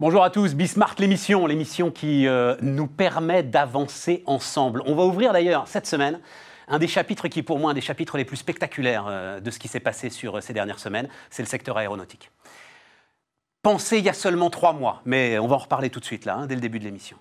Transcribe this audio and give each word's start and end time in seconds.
Bonjour 0.00 0.22
à 0.22 0.30
tous, 0.30 0.54
Bismart 0.54 0.94
l'émission, 1.00 1.44
l'émission 1.48 1.90
qui 1.90 2.28
euh, 2.28 2.54
nous 2.62 2.86
permet 2.86 3.42
d'avancer 3.42 4.22
ensemble. 4.26 4.80
On 4.86 4.94
va 4.94 5.02
ouvrir 5.02 5.32
d'ailleurs 5.32 5.66
cette 5.66 5.88
semaine 5.88 6.20
un 6.68 6.78
des 6.78 6.86
chapitres 6.86 7.26
qui, 7.26 7.42
pour 7.42 7.58
moi, 7.58 7.72
un 7.72 7.74
des 7.74 7.80
chapitres 7.80 8.16
les 8.16 8.24
plus 8.24 8.36
spectaculaires 8.36 9.06
euh, 9.08 9.40
de 9.40 9.50
ce 9.50 9.58
qui 9.58 9.66
s'est 9.66 9.80
passé 9.80 10.08
sur 10.08 10.36
euh, 10.36 10.40
ces 10.40 10.52
dernières 10.52 10.78
semaines, 10.78 11.08
c'est 11.30 11.42
le 11.42 11.48
secteur 11.48 11.76
aéronautique. 11.78 12.30
Pensez 13.60 13.98
il 13.98 14.04
y 14.04 14.08
a 14.08 14.12
seulement 14.12 14.50
trois 14.50 14.72
mois, 14.72 15.02
mais 15.04 15.36
on 15.40 15.48
va 15.48 15.56
en 15.56 15.58
reparler 15.58 15.90
tout 15.90 15.98
de 15.98 16.04
suite 16.04 16.26
là, 16.26 16.36
hein, 16.36 16.46
dès 16.46 16.54
le 16.54 16.60
début 16.60 16.78
de 16.78 16.84
l'émission, 16.84 17.16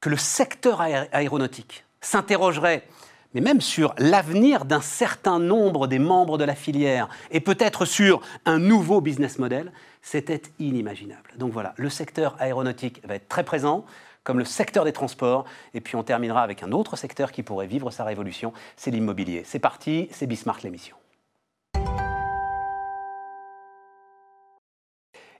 que 0.00 0.08
le 0.08 0.16
secteur 0.16 0.80
aéronautique 0.80 1.84
s'interrogerait 2.00 2.88
mais 3.36 3.42
même 3.42 3.60
sur 3.60 3.94
l'avenir 3.98 4.64
d'un 4.64 4.80
certain 4.80 5.38
nombre 5.38 5.88
des 5.88 5.98
membres 5.98 6.38
de 6.38 6.44
la 6.44 6.54
filière 6.54 7.08
et 7.30 7.40
peut-être 7.40 7.84
sur 7.84 8.22
un 8.46 8.58
nouveau 8.58 9.02
business 9.02 9.38
model, 9.38 9.72
c'était 10.06 10.40
inimaginable. 10.60 11.32
Donc 11.36 11.52
voilà, 11.52 11.74
le 11.76 11.90
secteur 11.90 12.36
aéronautique 12.38 13.02
va 13.04 13.16
être 13.16 13.26
très 13.26 13.44
présent, 13.44 13.84
comme 14.22 14.38
le 14.38 14.44
secteur 14.44 14.84
des 14.84 14.92
transports, 14.92 15.46
et 15.74 15.80
puis 15.80 15.96
on 15.96 16.04
terminera 16.04 16.42
avec 16.44 16.62
un 16.62 16.70
autre 16.70 16.94
secteur 16.94 17.32
qui 17.32 17.42
pourrait 17.42 17.66
vivre 17.66 17.90
sa 17.90 18.04
révolution, 18.04 18.52
c'est 18.76 18.92
l'immobilier. 18.92 19.42
C'est 19.44 19.58
parti, 19.58 20.08
c'est 20.12 20.28
Bismarck 20.28 20.62
l'émission. 20.62 20.96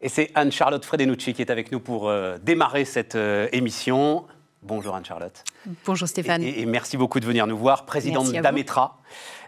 Et 0.00 0.08
c'est 0.08 0.32
Anne-Charlotte 0.34 0.84
Fredenucci 0.84 1.32
qui 1.32 1.42
est 1.42 1.50
avec 1.50 1.70
nous 1.70 1.78
pour 1.78 2.08
euh, 2.08 2.36
démarrer 2.42 2.84
cette 2.84 3.14
euh, 3.14 3.48
émission. 3.52 4.26
Bonjour 4.66 4.96
Anne-Charlotte. 4.96 5.44
Bonjour 5.84 6.08
Stéphane. 6.08 6.42
Et, 6.42 6.66
merci 6.66 6.96
beaucoup 6.96 7.20
de 7.20 7.24
venir 7.24 7.46
nous 7.46 7.56
voir, 7.56 7.86
présidente 7.86 8.32
d'Ametra. 8.32 8.98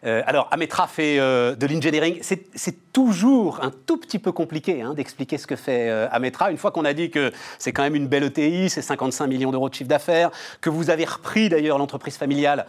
Euh, 0.04 0.22
alors, 0.26 0.46
Ametra 0.52 0.86
fait 0.86 1.18
euh, 1.18 1.56
de 1.56 1.66
l'engineering. 1.66 2.20
C'est 2.22 2.92
toujours 2.92 3.58
un 3.64 3.72
tout 3.72 3.96
petit 3.96 4.20
peu 4.20 4.30
compliqué 4.30 4.80
hein, 4.80 4.94
d'expliquer 4.94 5.36
ce 5.36 5.48
que 5.48 5.56
fait 5.56 5.90
euh, 5.90 6.06
Ametra. 6.12 6.52
Une 6.52 6.56
fois 6.56 6.70
qu'on 6.70 6.84
a 6.84 6.92
dit 6.92 7.10
que 7.10 7.32
c'est 7.58 7.72
quand 7.72 7.82
même 7.82 7.96
une 7.96 8.06
belle 8.06 8.22
ETI, 8.22 8.70
c'est 8.70 8.80
55 8.80 9.26
millions 9.26 9.50
d'euros 9.50 9.68
de 9.68 9.74
chiffre 9.74 9.88
d'affaires, 9.88 10.30
que 10.60 10.70
vous 10.70 10.88
avez 10.88 11.04
repris 11.04 11.48
d'ailleurs 11.48 11.78
l'entreprise 11.78 12.16
familiale 12.16 12.66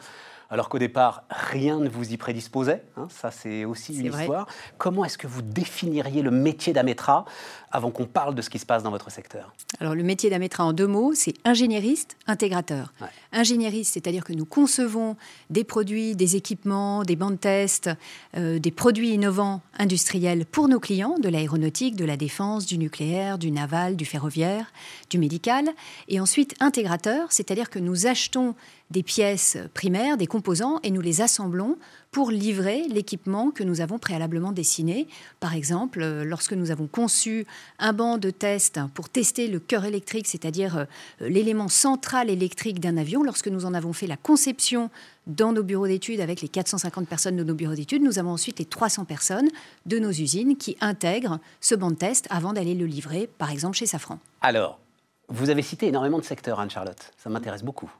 alors 0.50 0.68
qu'au 0.68 0.80
départ, 0.80 1.24
rien 1.30 1.80
ne 1.80 1.90
vous 1.90 2.12
y 2.12 2.18
prédisposait. 2.18 2.84
Hein, 2.98 3.08
ça, 3.10 3.30
c'est 3.30 3.66
aussi 3.66 4.00
une 4.00 4.08
histoire. 4.08 4.48
Comment 4.80 5.06
est-ce 5.06 5.18
que 5.18 5.28
vous 5.28 5.44
définiriez 5.44 6.24
le 6.24 6.32
métier 6.32 6.74
d'Ametra 6.74 7.26
avant 7.72 7.92
qu'on 7.92 8.06
parle 8.06 8.36
de 8.36 8.42
ce 8.42 8.50
qui 8.50 8.60
se 8.60 8.66
passe 8.66 8.84
dans 8.84 8.92
votre 8.92 9.12
secteur 9.12 9.54
Alors, 9.80 9.96
le 9.96 10.04
métier 10.04 10.30
d'Ametra, 10.30 10.66
en 10.66 10.74
deux 10.74 10.88
mots, 10.88 11.14
c'est 11.14 11.34
ingénieriste, 11.46 12.18
intégrateur. 12.28 12.94
Ingénieriste, 13.32 13.94
c'est-à-dire 13.94 14.24
que 14.24 14.34
nous 14.34 14.46
concevons 14.46 15.16
des 15.50 15.64
produits, 15.64 16.16
des 16.16 16.36
équipements, 16.36 17.04
des 17.04 17.16
bandes 17.16 17.40
tests, 17.40 17.90
euh, 18.38 18.60
des 18.60 18.72
produits 18.72 19.12
innovants 19.12 19.62
industriels 19.78 20.46
pour 20.46 20.68
nos 20.68 20.80
clients, 20.80 21.16
de 21.20 21.30
l'aéronautique, 21.30 21.96
de 21.96 22.06
la 22.06 22.18
défense, 22.18 22.66
du 22.66 22.78
nucléaire, 22.78 23.38
du 23.38 23.52
naval, 23.52 23.96
du 23.96 24.06
ferroviaire, 24.06 24.72
du 25.10 25.18
médical. 25.18 25.66
Et 26.08 26.20
ensuite, 26.20 26.56
intégrateur, 26.60 27.32
c'est-à-dire 27.32 27.70
que 27.70 27.80
nous 27.80 28.08
achetons 28.08 28.56
des 28.92 29.04
pièces 29.04 29.58
primaires, 29.74 30.18
des 30.18 30.28
composants, 30.28 30.80
et 30.84 30.92
nous 30.92 31.02
les 31.02 31.22
assemblons 31.22 31.78
pour 32.12 32.32
livrer 32.32 32.88
l'équipement 32.88 33.52
que 33.52 33.64
nous 33.64 33.82
avons 33.82 34.00
préalablement 34.00 34.52
dessiné. 34.52 35.08
Par 35.40 35.54
exemple, 35.54 36.02
euh, 36.02 36.24
lorsque 36.24 36.54
nous 36.54 36.72
avons 36.72 36.88
conçu 36.88 37.46
un 37.78 37.94
banc 37.94 38.18
de 38.18 38.32
test 38.32 38.80
pour 38.94 39.10
tester 39.10 39.48
le 39.48 39.60
cœur 39.60 39.86
électrique, 39.86 40.28
c'est-à-dire 40.28 40.78
euh, 40.78 40.86
l'élément 41.22 41.68
central 41.68 42.30
électrique 42.30 42.80
d'un 42.80 42.98
avion, 42.98 43.24
lorsque 43.24 43.48
nous 43.48 43.66
en 43.66 43.74
avons 43.74 43.94
fait 43.94 44.08
la 44.08 44.18
conception 44.18 44.90
dans 45.28 45.54
nos 45.54 45.64
bureaux 45.64 45.88
d'études 45.88 46.22
avec 46.22 46.42
les 46.42 46.48
450 46.48 47.08
personnes 47.08 47.36
de 47.36 47.44
nos 47.44 47.54
bureaux 47.54 47.76
d'études, 47.76 48.02
nous 48.02 48.18
avons 48.18 48.32
ensuite 48.32 48.58
les 48.58 48.66
300 48.66 49.06
personnes 49.06 49.50
de 49.86 50.00
nos 50.00 50.12
usines 50.12 50.58
qui 50.58 50.78
intègrent 50.82 51.40
ce 51.62 51.76
banc 51.76 51.92
de 51.92 51.96
test 51.96 52.26
avant 52.32 52.54
d'aller 52.54 52.74
le 52.74 52.88
livrer, 52.88 53.30
par 53.38 53.52
exemple, 53.52 53.78
chez 53.78 53.86
Safran. 53.86 54.20
Alors, 54.42 54.80
vous 55.28 55.52
avez 55.52 55.62
cité 55.62 55.88
énormément 55.88 56.18
de 56.18 56.24
secteurs, 56.24 56.60
Anne-Charlotte. 56.60 57.12
Ça 57.18 57.30
m'intéresse 57.30 57.64
beaucoup. 57.64 57.92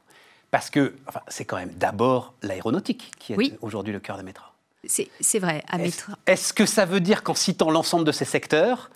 Parce 0.50 0.70
que 0.70 0.96
c'est 1.28 1.44
quand 1.44 1.56
même 1.56 1.72
d'abord 1.74 2.34
l'aéronautique 2.42 3.12
qui 3.18 3.34
est 3.34 3.58
aujourd'hui 3.60 3.92
le 3.92 4.00
cœur 4.00 4.16
de 4.16 4.22
Métra. 4.22 4.52
C'est 4.86 5.38
vrai, 5.38 5.62
à 5.68 5.78
Métra. 5.78 6.14
Est-ce 6.26 6.52
que 6.52 6.66
ça 6.66 6.84
veut 6.86 7.00
dire 7.00 7.22
qu'en 7.22 7.34
citant 7.34 7.70
l'ensemble 7.70 8.04
de 8.04 8.12
ces 8.12 8.24
secteurs, 8.24 8.90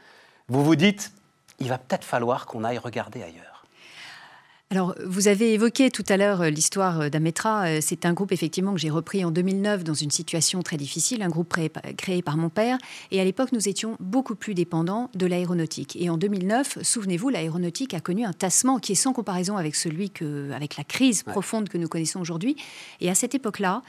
vous 0.48 0.64
vous 0.64 0.76
dites, 0.76 1.12
il 1.60 1.68
va 1.68 1.78
peut-être 1.78 2.04
falloir 2.04 2.46
qu'on 2.46 2.64
aille 2.64 2.78
regarder 2.78 3.22
ailleurs? 3.22 3.53
Alors, 4.70 4.94
vous 5.04 5.28
avez 5.28 5.52
évoqué 5.52 5.90
tout 5.90 6.04
à 6.08 6.16
l'heure 6.16 6.40
euh, 6.40 6.50
l'histoire 6.50 7.02
euh, 7.02 7.08
d'Ametra. 7.08 7.66
Euh, 7.66 7.78
c'est 7.80 8.06
un 8.06 8.12
groupe 8.12 8.32
effectivement 8.32 8.72
que 8.72 8.80
j'ai 8.80 8.90
repris 8.90 9.24
en 9.24 9.30
2009 9.30 9.84
dans 9.84 9.94
une 9.94 10.10
situation 10.10 10.62
très 10.62 10.76
difficile, 10.76 11.22
un 11.22 11.28
groupe 11.28 11.54
créé 11.96 12.22
par 12.22 12.36
mon 12.36 12.48
père. 12.48 12.78
Et 13.10 13.20
à 13.20 13.24
l'époque, 13.24 13.52
nous 13.52 13.68
étions 13.68 13.96
beaucoup 14.00 14.34
plus 14.34 14.54
dépendants 14.54 15.10
de 15.14 15.26
l'aéronautique. 15.26 15.96
Et 16.00 16.08
en 16.08 16.16
2009, 16.16 16.78
souvenez-vous, 16.82 17.28
l'aéronautique 17.28 17.94
a 17.94 18.00
connu 18.00 18.24
un 18.24 18.32
tassement 18.32 18.78
qui 18.78 18.92
est 18.92 18.96
sans 18.96 19.12
comparaison 19.12 19.56
avec 19.58 19.76
celui 19.76 20.10
que, 20.10 20.50
avec 20.50 20.76
la 20.76 20.82
crise 20.82 21.22
profonde 21.22 21.68
que 21.68 21.78
nous 21.78 21.88
connaissons 21.88 22.20
aujourd'hui. 22.20 22.56
Et 23.00 23.10
à 23.10 23.14
cette 23.14 23.34
époque-là, 23.34 23.82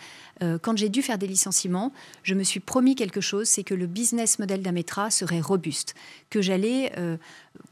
quand 0.61 0.77
j'ai 0.77 0.89
dû 0.89 1.01
faire 1.01 1.17
des 1.17 1.27
licenciements, 1.27 1.93
je 2.23 2.33
me 2.33 2.43
suis 2.43 2.59
promis 2.59 2.95
quelque 2.95 3.21
chose, 3.21 3.47
c'est 3.47 3.63
que 3.63 3.73
le 3.73 3.87
business 3.87 4.37
model 4.37 4.61
d'Ametra 4.61 5.09
serait 5.09 5.39
robuste, 5.39 5.95
que 6.29 6.41
j'allais 6.41 6.91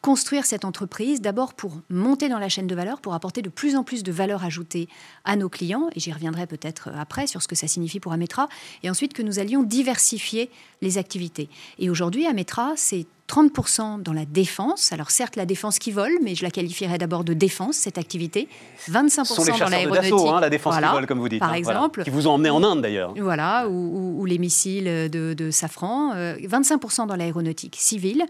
construire 0.01 0.45
cette 0.45 0.65
entreprise 0.65 1.21
d'abord 1.21 1.53
pour 1.53 1.81
monter 1.89 2.29
dans 2.29 2.39
la 2.39 2.49
chaîne 2.49 2.67
de 2.67 2.75
valeur, 2.75 3.01
pour 3.03 3.13
apporter 3.13 3.43
de 3.43 3.49
plus 3.49 3.75
en 3.75 3.83
plus 3.83 4.01
de 4.01 4.11
valeur 4.11 4.43
ajoutée 4.43 4.89
à 5.25 5.35
nos 5.35 5.49
clients, 5.49 5.89
et 5.95 5.99
j'y 5.99 6.11
reviendrai 6.11 6.47
peut-être 6.47 6.89
après 6.97 7.27
sur 7.27 7.43
ce 7.43 7.47
que 7.47 7.55
ça 7.55 7.67
signifie 7.67 7.99
pour 7.99 8.13
Ametra, 8.13 8.47
et 8.81 8.89
ensuite 8.89 9.13
que 9.13 9.21
nous 9.21 9.37
allions 9.37 9.61
diversifier 9.61 10.49
les 10.81 10.97
activités. 10.97 11.49
Et 11.77 11.91
aujourd'hui, 11.91 12.25
Ametra, 12.25 12.73
c'est 12.75 13.05
30% 13.29 14.01
dans 14.01 14.13
la 14.13 14.25
défense. 14.25 14.91
Alors 14.91 15.11
certes, 15.11 15.35
la 15.35 15.45
défense 15.45 15.79
qui 15.79 15.91
vole, 15.91 16.11
mais 16.21 16.35
je 16.35 16.43
la 16.43 16.51
qualifierais 16.51 16.97
d'abord 16.97 17.23
de 17.23 17.33
défense, 17.33 17.75
cette 17.75 17.97
activité. 17.97 18.47
25% 18.89 19.59
dans 19.59 19.69
l'aéronautique. 19.69 20.13
Hein, 20.13 20.39
la 20.39 20.49
défense 20.49 20.77
qui 20.77 20.83
vole, 20.83 21.07
comme 21.07 21.19
vous 21.19 21.29
dites. 21.29 21.39
Par 21.39 21.51
hein, 21.51 21.55
exemple. 21.55 22.03
Qui 22.03 22.09
vous 22.09 22.27
ont 22.27 22.31
emmené 22.31 22.49
en 22.49 22.63
Inde, 22.63 22.81
d'ailleurs. 22.81 23.13
Voilà, 23.17 23.67
ou, 23.67 24.25
les 24.25 24.37
missiles 24.37 25.09
de, 25.09 25.51
Safran. 25.51 26.13
25% 26.15 27.03
euh, 27.03 27.05
dans 27.05 27.15
l'aéronautique 27.15 27.75
civile. 27.77 28.25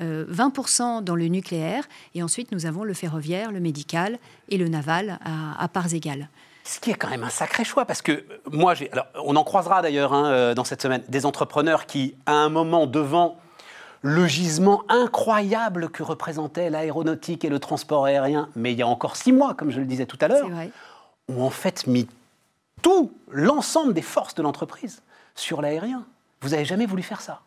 20% 0.00 0.98
euh, 0.98 1.00
dans 1.00 1.14
le 1.14 1.26
nucléaire, 1.26 1.84
et 2.14 2.22
ensuite 2.22 2.52
nous 2.52 2.66
avons 2.66 2.84
le 2.84 2.94
ferroviaire, 2.94 3.52
le 3.52 3.60
médical 3.60 4.18
et 4.48 4.58
le 4.58 4.68
naval 4.68 5.18
à, 5.24 5.68
parts 5.68 5.92
égales. 5.94 6.28
Ce 6.64 6.80
qui 6.80 6.90
est 6.90 6.94
quand 6.94 7.10
même 7.10 7.24
un 7.24 7.30
sacré 7.30 7.62
choix, 7.62 7.84
parce 7.84 8.00
que 8.00 8.24
moi, 8.50 8.74
alors, 8.92 9.06
on 9.24 9.36
en 9.36 9.44
croisera 9.44 9.82
d'ailleurs 9.82 10.14
hein, 10.14 10.26
euh, 10.30 10.54
dans 10.54 10.64
cette 10.64 10.80
semaine, 10.80 11.02
des 11.08 11.26
entrepreneurs 11.26 11.84
qui, 11.86 12.14
à 12.24 12.32
un 12.32 12.48
moment, 12.48 12.86
devant 12.86 13.38
le 14.00 14.26
gisement 14.26 14.84
incroyable 14.88 15.88
que 15.90 16.02
représentait 16.02 16.70
l'aéronautique 16.70 17.44
et 17.44 17.48
le 17.48 17.58
transport 17.58 18.04
aérien, 18.04 18.48
mais 18.54 18.72
il 18.72 18.78
y 18.78 18.82
a 18.82 18.86
encore 18.86 19.16
six 19.16 19.32
mois, 19.32 19.54
comme 19.54 19.70
je 19.70 19.80
le 19.80 19.86
disais 19.86 20.06
tout 20.06 20.18
à 20.20 20.28
l'heure, 20.28 20.48
ont 21.28 21.42
en 21.42 21.50
fait 21.50 21.86
mis 21.86 22.06
tout 22.82 23.12
l'ensemble 23.30 23.94
des 23.94 24.02
forces 24.02 24.34
de 24.34 24.42
l'entreprise 24.42 25.02
sur 25.34 25.62
l'aérien. 25.62 26.04
Vous 26.42 26.50
n'avez 26.50 26.66
jamais 26.66 26.84
voulu 26.84 27.02
faire 27.02 27.22
ça 27.22 27.40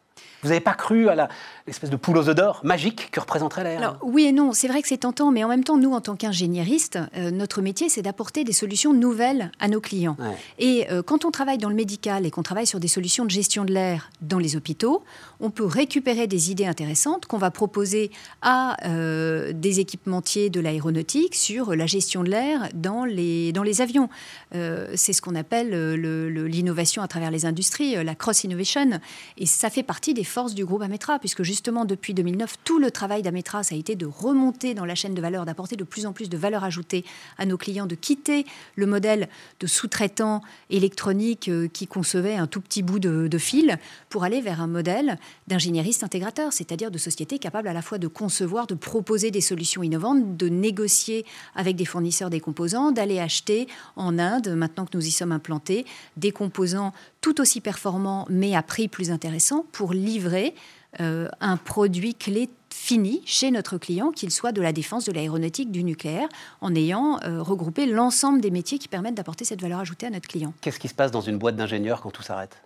vous 0.43 0.49
n'avez 0.49 0.61
pas 0.61 0.73
cru 0.73 1.09
à 1.09 1.29
l'espèce 1.65 1.89
de 1.89 1.95
poule 1.95 2.17
aux 2.17 2.29
œufs 2.29 2.35
d'or 2.35 2.61
magique 2.63 3.09
que 3.11 3.19
représenterait 3.19 3.63
l'air 3.63 3.97
Oui 4.03 4.25
et 4.25 4.31
non, 4.31 4.53
c'est 4.53 4.67
vrai 4.67 4.81
que 4.81 4.87
c'est 4.87 4.97
tentant, 4.97 5.31
mais 5.31 5.43
en 5.43 5.47
même 5.47 5.63
temps, 5.63 5.77
nous, 5.77 5.93
en 5.93 6.01
tant 6.01 6.15
qu'ingénieristes, 6.15 6.99
euh, 7.15 7.31
notre 7.31 7.61
métier, 7.61 7.89
c'est 7.89 8.03
d'apporter 8.03 8.43
des 8.43 8.53
solutions 8.53 8.93
nouvelles 8.93 9.51
à 9.59 9.67
nos 9.67 9.81
clients. 9.81 10.15
Et 10.59 10.85
euh, 10.91 11.01
quand 11.01 11.25
on 11.25 11.31
travaille 11.31 11.57
dans 11.57 11.69
le 11.69 11.75
médical 11.75 12.25
et 12.25 12.31
qu'on 12.31 12.43
travaille 12.43 12.67
sur 12.67 12.79
des 12.79 12.87
solutions 12.87 13.25
de 13.25 13.31
gestion 13.31 13.65
de 13.65 13.73
l'air 13.73 14.11
dans 14.21 14.37
les 14.37 14.55
hôpitaux, 14.55 15.03
on 15.39 15.49
peut 15.49 15.65
récupérer 15.65 16.27
des 16.27 16.51
idées 16.51 16.65
intéressantes 16.65 17.25
qu'on 17.25 17.37
va 17.37 17.51
proposer 17.51 18.11
à 18.41 18.77
euh, 18.87 19.53
des 19.53 19.79
équipementiers 19.79 20.49
de 20.49 20.59
l'aéronautique 20.59 21.35
sur 21.35 21.75
la 21.75 21.87
gestion 21.87 22.23
de 22.23 22.29
l'air 22.29 22.69
dans 22.73 23.05
les, 23.05 23.51
dans 23.51 23.63
les 23.63 23.81
avions. 23.81 24.09
c'est 24.51 25.13
ce 25.13 25.21
qu'on 25.21 25.35
appelle 25.35 25.95
l'innovation 25.95 27.01
à 27.01 27.07
travers 27.07 27.31
les 27.31 27.45
industries, 27.45 28.03
la 28.03 28.15
cross-innovation. 28.15 28.99
Et 29.37 29.45
ça 29.45 29.69
fait 29.69 29.83
partie 29.83 30.06
des 30.13 30.23
forces 30.23 30.53
du 30.53 30.65
groupe 30.65 30.81
Ametra, 30.81 31.19
puisque 31.19 31.43
justement 31.43 31.85
depuis 31.85 32.13
2009, 32.13 32.57
tout 32.63 32.79
le 32.79 32.91
travail 32.91 33.21
d'Ametra, 33.21 33.63
ça 33.63 33.75
a 33.75 33.77
été 33.77 33.95
de 33.95 34.05
remonter 34.05 34.73
dans 34.73 34.85
la 34.85 34.95
chaîne 34.95 35.13
de 35.13 35.21
valeur, 35.21 35.45
d'apporter 35.45 35.75
de 35.75 35.83
plus 35.83 36.05
en 36.05 36.13
plus 36.13 36.29
de 36.29 36.37
valeur 36.37 36.63
ajoutée 36.63 37.05
à 37.37 37.45
nos 37.45 37.57
clients, 37.57 37.85
de 37.85 37.95
quitter 37.95 38.45
le 38.75 38.85
modèle 38.85 39.29
de 39.59 39.67
sous-traitant 39.67 40.41
électronique 40.69 41.49
euh, 41.49 41.67
qui 41.67 41.87
concevait 41.87 42.35
un 42.35 42.47
tout 42.47 42.61
petit 42.61 42.83
bout 42.83 42.99
de, 42.99 43.37
fil 43.37 43.77
pour 44.09 44.23
aller 44.23 44.41
vers 44.41 44.61
un 44.61 44.67
modèle 44.67 45.19
d'ingénieriste 45.47 46.03
intégrateur, 46.03 46.53
c'est-à-dire 46.53 46.89
de 46.89 46.97
société 46.97 47.37
capable 47.37 47.67
à 47.67 47.73
la 47.73 47.83
fois 47.83 47.99
de 47.99 48.07
concevoir, 48.07 48.65
de 48.65 48.73
proposer 48.73 49.29
des 49.29 49.41
solutions 49.41 49.83
innovantes, 49.83 50.37
de 50.37 50.49
négocier 50.49 51.25
avec 51.55 51.75
des 51.75 51.85
fournisseurs 51.85 52.31
des 52.31 52.39
composants, 52.39 52.91
d'aller 52.91 53.19
acheter 53.19 53.67
en 53.95 54.17
Inde, 54.17 54.49
maintenant 54.49 54.85
que 54.85 54.97
nous 54.97 55.05
y 55.05 55.11
sommes 55.11 55.31
implantés, 55.31 55.85
des 56.17 56.31
composants 56.31 56.93
tout 57.27 57.41
aussi 57.41 57.59
performants 57.59 58.25
mais 58.29 58.55
à 58.55 58.63
prix 58.63 58.87
plus 58.87 59.11
intéressant 59.11 59.65
pour 59.73 59.91
livrer 59.91 60.55
euh, 61.01 61.27
un 61.41 61.57
produit 61.57 62.15
clé 62.15 62.49
fini 62.73 63.21
chez 63.25 63.51
notre 63.51 63.77
client, 63.77 64.11
qu'il 64.11 64.31
soit 64.31 64.53
de 64.53 64.61
la 64.61 64.71
défense, 64.71 65.03
de 65.03 65.11
l'aéronautique, 65.11 65.69
du 65.69 65.83
nucléaire, 65.83 66.29
en 66.61 66.73
ayant 66.73 67.19
euh, 67.25 67.41
regroupé 67.41 67.85
l'ensemble 67.85 68.39
des 68.39 68.49
métiers 68.49 68.79
qui 68.79 68.87
permettent 68.87 69.15
d'apporter 69.15 69.43
cette 69.43 69.61
valeur 69.61 69.79
ajoutée 69.79 70.05
à 70.05 70.09
notre 70.09 70.29
client. 70.29 70.53
Qu'est-ce 70.61 70.79
qui 70.79 70.87
se 70.87 70.93
passe 70.93 71.11
dans 71.11 71.19
une 71.19 71.37
boîte 71.37 71.57
d'ingénieurs 71.57 71.99
quand 71.99 72.11
tout 72.11 72.23
s'arrête? 72.23 72.61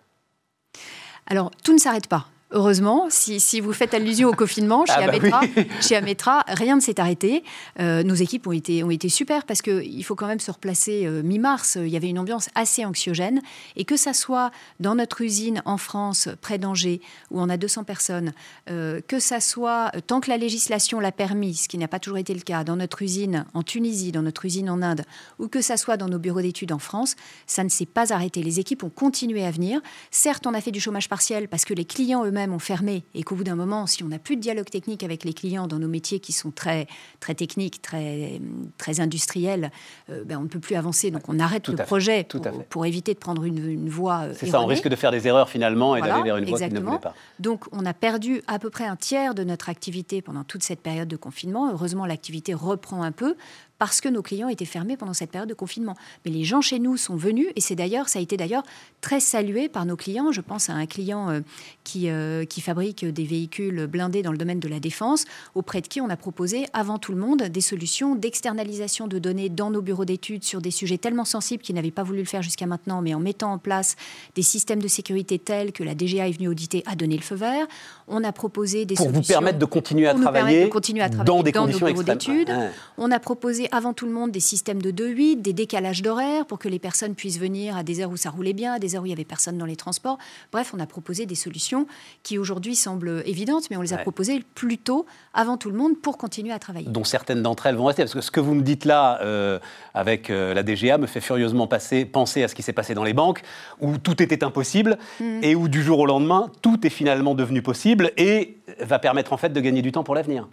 Alors, 1.26 1.50
tout 1.64 1.72
ne 1.72 1.78
s'arrête 1.78 2.06
pas. 2.06 2.28
Heureusement. 2.52 3.06
Si, 3.10 3.60
vous 3.60 3.72
faites 3.72 3.94
allusion 3.94 4.28
au 4.28 4.32
confinement, 4.32 4.86
chez, 4.86 4.92
ah 4.96 5.18
bah 5.18 5.40
chez 5.80 5.96
Ametra, 5.96 6.44
rien 6.46 6.76
ne 6.76 6.80
s'est 6.80 7.00
arrêté. 7.00 7.42
Euh, 7.80 8.02
nos 8.02 8.14
équipes 8.14 8.46
ont 8.46 8.52
été, 8.52 8.84
ont 8.84 8.90
été 8.90 9.08
super 9.08 9.44
parce 9.44 9.62
qu'il 9.62 10.04
faut 10.04 10.14
quand 10.14 10.26
même 10.26 10.40
se 10.40 10.50
replacer 10.50 11.06
euh, 11.06 11.22
mi-mars. 11.22 11.76
Il 11.80 11.88
y 11.88 11.96
avait 11.96 12.08
une 12.08 12.18
ambiance 12.18 12.48
assez 12.54 12.84
anxiogène. 12.84 13.40
Et 13.76 13.84
que 13.84 13.96
ça 13.96 14.12
soit 14.12 14.50
dans 14.80 14.94
notre 14.94 15.20
usine 15.22 15.62
en 15.64 15.76
France, 15.76 16.28
près 16.40 16.58
d'Angers, 16.58 17.00
où 17.30 17.40
on 17.40 17.48
a 17.48 17.56
200 17.56 17.84
personnes, 17.84 18.32
euh, 18.70 19.00
que 19.06 19.18
ça 19.18 19.40
soit, 19.40 19.90
tant 20.06 20.20
que 20.20 20.28
la 20.28 20.36
législation 20.36 21.00
l'a 21.00 21.12
permis, 21.12 21.54
ce 21.54 21.68
qui 21.68 21.78
n'a 21.78 21.88
pas 21.88 21.98
toujours 21.98 22.18
été 22.18 22.34
le 22.34 22.40
cas, 22.40 22.64
dans 22.64 22.76
notre 22.76 23.02
usine 23.02 23.46
en 23.54 23.62
Tunisie, 23.62 24.12
dans 24.12 24.22
notre 24.22 24.44
usine 24.44 24.70
en 24.70 24.82
Inde, 24.82 25.04
ou 25.38 25.48
que 25.48 25.60
ça 25.60 25.76
soit 25.76 25.96
dans 25.96 26.08
nos 26.08 26.18
bureaux 26.18 26.42
d'études 26.42 26.72
en 26.72 26.78
France, 26.78 27.16
ça 27.46 27.64
ne 27.64 27.68
s'est 27.68 27.86
pas 27.86 28.12
arrêté. 28.12 28.42
Les 28.42 28.60
équipes 28.60 28.84
ont 28.84 28.90
continué 28.90 29.44
à 29.44 29.50
venir. 29.50 29.80
Certes, 30.10 30.46
on 30.46 30.54
a 30.54 30.60
fait 30.60 30.70
du 30.70 30.80
chômage 30.80 31.08
partiel 31.08 31.48
parce 31.48 31.64
que 31.64 31.74
les 31.74 31.84
clients 31.84 32.24
eux-mêmes 32.24 32.41
ont 32.50 32.58
fermé 32.58 33.04
et 33.14 33.22
qu'au 33.22 33.36
bout 33.36 33.44
d'un 33.44 33.54
moment, 33.54 33.86
si 33.86 34.02
on 34.02 34.08
n'a 34.08 34.18
plus 34.18 34.36
de 34.36 34.40
dialogue 34.40 34.68
technique 34.68 35.04
avec 35.04 35.24
les 35.24 35.32
clients 35.32 35.66
dans 35.66 35.78
nos 35.78 35.88
métiers 35.88 36.20
qui 36.20 36.32
sont 36.32 36.50
très, 36.50 36.86
très 37.20 37.34
techniques, 37.34 37.82
très, 37.82 38.40
très 38.78 39.00
industriels, 39.00 39.70
euh, 40.10 40.24
ben 40.24 40.38
on 40.38 40.42
ne 40.42 40.48
peut 40.48 40.58
plus 40.58 40.74
avancer. 40.74 41.10
Donc 41.10 41.28
on 41.28 41.38
arrête 41.38 41.68
le 41.68 41.76
projet 41.76 42.26
pour, 42.70 42.86
éviter 42.86 43.14
de 43.14 43.18
prendre 43.18 43.44
une, 43.44 43.88
voie. 43.88 44.22
Euh, 44.22 44.34
C'est 44.36 44.46
ça, 44.46 44.60
on 44.60 44.66
risque 44.66 44.88
de 44.88 44.96
faire 44.96 45.10
des 45.10 45.26
erreurs 45.26 45.48
finalement 45.48 45.94
et 45.96 46.00
d'aller 46.00 46.22
vers 46.22 46.36
une 46.36 46.46
voie 46.46 46.58
qui 46.58 46.74
ne 46.74 46.80
voulait 46.80 46.98
pas. 46.98 47.14
Donc 47.38 47.64
on 47.72 47.86
a 47.86 47.94
perdu 47.94 48.42
à 48.46 48.58
peu 48.58 48.70
près 48.70 48.84
un 48.84 48.96
tiers 48.96 49.34
de 49.34 49.44
notre 49.44 49.68
activité 49.68 50.22
pendant 50.22 50.44
toute 50.44 50.62
cette 50.62 50.80
période 50.80 51.08
de 51.08 51.16
confinement. 51.16 51.70
Heureusement, 51.70 52.06
l'activité 52.06 52.54
reprend 52.54 53.02
un 53.02 53.12
peu 53.12 53.36
parce 53.82 54.00
que 54.00 54.08
nos 54.08 54.22
clients 54.22 54.46
étaient 54.46 54.64
fermés 54.64 54.96
pendant 54.96 55.12
cette 55.12 55.32
période 55.32 55.48
de 55.48 55.54
confinement. 55.54 55.96
Mais 56.24 56.30
les 56.30 56.44
gens 56.44 56.60
chez 56.60 56.78
nous 56.78 56.96
sont 56.96 57.16
venus 57.16 57.48
et 57.56 57.60
c'est 57.60 57.74
d'ailleurs, 57.74 58.08
ça 58.08 58.20
a 58.20 58.22
été 58.22 58.36
d'ailleurs 58.36 58.62
très 59.00 59.18
salué 59.18 59.68
par 59.68 59.86
nos 59.86 59.96
clients. 59.96 60.30
Je 60.30 60.40
pense 60.40 60.70
à 60.70 60.74
un 60.74 60.86
client 60.86 61.30
euh, 61.30 61.40
qui, 61.82 62.08
euh, 62.08 62.44
qui 62.44 62.60
fabrique 62.60 63.04
des 63.04 63.24
véhicules 63.24 63.88
blindés 63.88 64.22
dans 64.22 64.30
le 64.30 64.38
domaine 64.38 64.60
de 64.60 64.68
la 64.68 64.78
défense, 64.78 65.24
auprès 65.56 65.80
de 65.80 65.88
qui 65.88 66.00
on 66.00 66.08
a 66.10 66.16
proposé 66.16 66.66
avant 66.72 67.00
tout 67.00 67.10
le 67.10 67.18
monde 67.18 67.42
des 67.42 67.60
solutions 67.60 68.14
d'externalisation 68.14 69.08
de 69.08 69.18
données 69.18 69.48
dans 69.48 69.70
nos 69.70 69.82
bureaux 69.82 70.04
d'études 70.04 70.44
sur 70.44 70.60
des 70.60 70.70
sujets 70.70 70.98
tellement 70.98 71.24
sensibles 71.24 71.64
qu'ils 71.64 71.74
n'avaient 71.74 71.90
pas 71.90 72.04
voulu 72.04 72.20
le 72.20 72.24
faire 72.24 72.42
jusqu'à 72.42 72.66
maintenant, 72.66 73.02
mais 73.02 73.14
en 73.14 73.18
mettant 73.18 73.52
en 73.52 73.58
place 73.58 73.96
des 74.36 74.42
systèmes 74.42 74.80
de 74.80 74.86
sécurité 74.86 75.40
tels 75.40 75.72
que 75.72 75.82
la 75.82 75.96
DGA 75.96 76.28
est 76.28 76.38
venue 76.38 76.46
auditer, 76.46 76.84
a 76.86 76.94
donné 76.94 77.16
le 77.16 77.22
feu 77.22 77.34
vert. 77.34 77.66
On 78.06 78.22
a 78.22 78.30
proposé 78.30 78.84
des 78.84 78.94
pour 78.94 79.06
solutions... 79.06 79.22
Pour 79.22 79.26
vous 79.26 79.32
permettre 79.32 79.58
de 79.58 79.64
continuer 79.64 80.06
à 80.06 80.14
travailler, 80.14 80.68
continuer 80.68 81.02
à 81.02 81.08
travailler 81.08 81.26
dans 81.26 81.42
des 81.42 81.50
conditions 81.50 81.84
nos 81.88 81.92
bureaux 81.92 82.04
d'études. 82.04 82.54
On 82.96 83.10
a 83.10 83.18
proposé 83.18 83.70
avant 83.72 83.94
tout 83.94 84.04
le 84.04 84.12
monde 84.12 84.30
des 84.30 84.40
systèmes 84.40 84.82
de 84.82 84.92
2-8, 84.92 85.40
des 85.40 85.54
décalages 85.54 86.02
d'horaires 86.02 86.44
pour 86.44 86.58
que 86.58 86.68
les 86.68 86.78
personnes 86.78 87.14
puissent 87.14 87.40
venir 87.40 87.74
à 87.74 87.82
des 87.82 88.00
heures 88.00 88.10
où 88.10 88.18
ça 88.18 88.28
roulait 88.28 88.52
bien, 88.52 88.74
à 88.74 88.78
des 88.78 88.94
heures 88.94 89.02
où 89.02 89.06
il 89.06 89.08
n'y 89.08 89.14
avait 89.14 89.24
personne 89.24 89.56
dans 89.56 89.64
les 89.64 89.76
transports. 89.76 90.18
Bref, 90.52 90.72
on 90.76 90.78
a 90.78 90.86
proposé 90.86 91.24
des 91.24 91.34
solutions 91.34 91.86
qui 92.22 92.38
aujourd'hui 92.38 92.76
semblent 92.76 93.22
évidentes, 93.24 93.70
mais 93.70 93.78
on 93.78 93.80
les 93.80 93.94
a 93.94 93.98
proposées 93.98 94.44
plus 94.54 94.76
tôt, 94.76 95.06
avant 95.32 95.56
tout 95.56 95.70
le 95.70 95.76
monde, 95.76 95.98
pour 95.98 96.18
continuer 96.18 96.52
à 96.52 96.58
travailler. 96.58 96.86
Dont 96.86 97.04
certaines 97.04 97.42
d'entre 97.42 97.64
elles 97.66 97.76
vont 97.76 97.86
rester. 97.86 98.02
Parce 98.02 98.12
que 98.12 98.20
ce 98.20 98.30
que 98.30 98.40
vous 98.40 98.54
me 98.54 98.62
dites 98.62 98.84
là, 98.84 99.18
euh, 99.22 99.58
avec 99.94 100.28
euh, 100.28 100.52
la 100.52 100.62
DGA, 100.62 100.98
me 100.98 101.06
fait 101.06 101.22
furieusement 101.22 101.66
passer, 101.66 102.04
penser 102.04 102.42
à 102.42 102.48
ce 102.48 102.54
qui 102.54 102.62
s'est 102.62 102.74
passé 102.74 102.92
dans 102.92 103.04
les 103.04 103.14
banques, 103.14 103.40
où 103.80 103.96
tout 103.96 104.22
était 104.22 104.44
impossible, 104.44 104.98
mm. 105.18 105.40
et 105.42 105.54
où 105.54 105.68
du 105.68 105.82
jour 105.82 105.98
au 105.98 106.06
lendemain, 106.06 106.50
tout 106.60 106.86
est 106.86 106.90
finalement 106.90 107.34
devenu 107.34 107.62
possible 107.62 108.12
et 108.18 108.58
va 108.80 108.98
permettre 108.98 109.32
en 109.32 109.38
fait 109.38 109.50
de 109.50 109.60
gagner 109.60 109.80
du 109.80 109.92
temps 109.92 110.04
pour 110.04 110.14
l'avenir. 110.14 110.46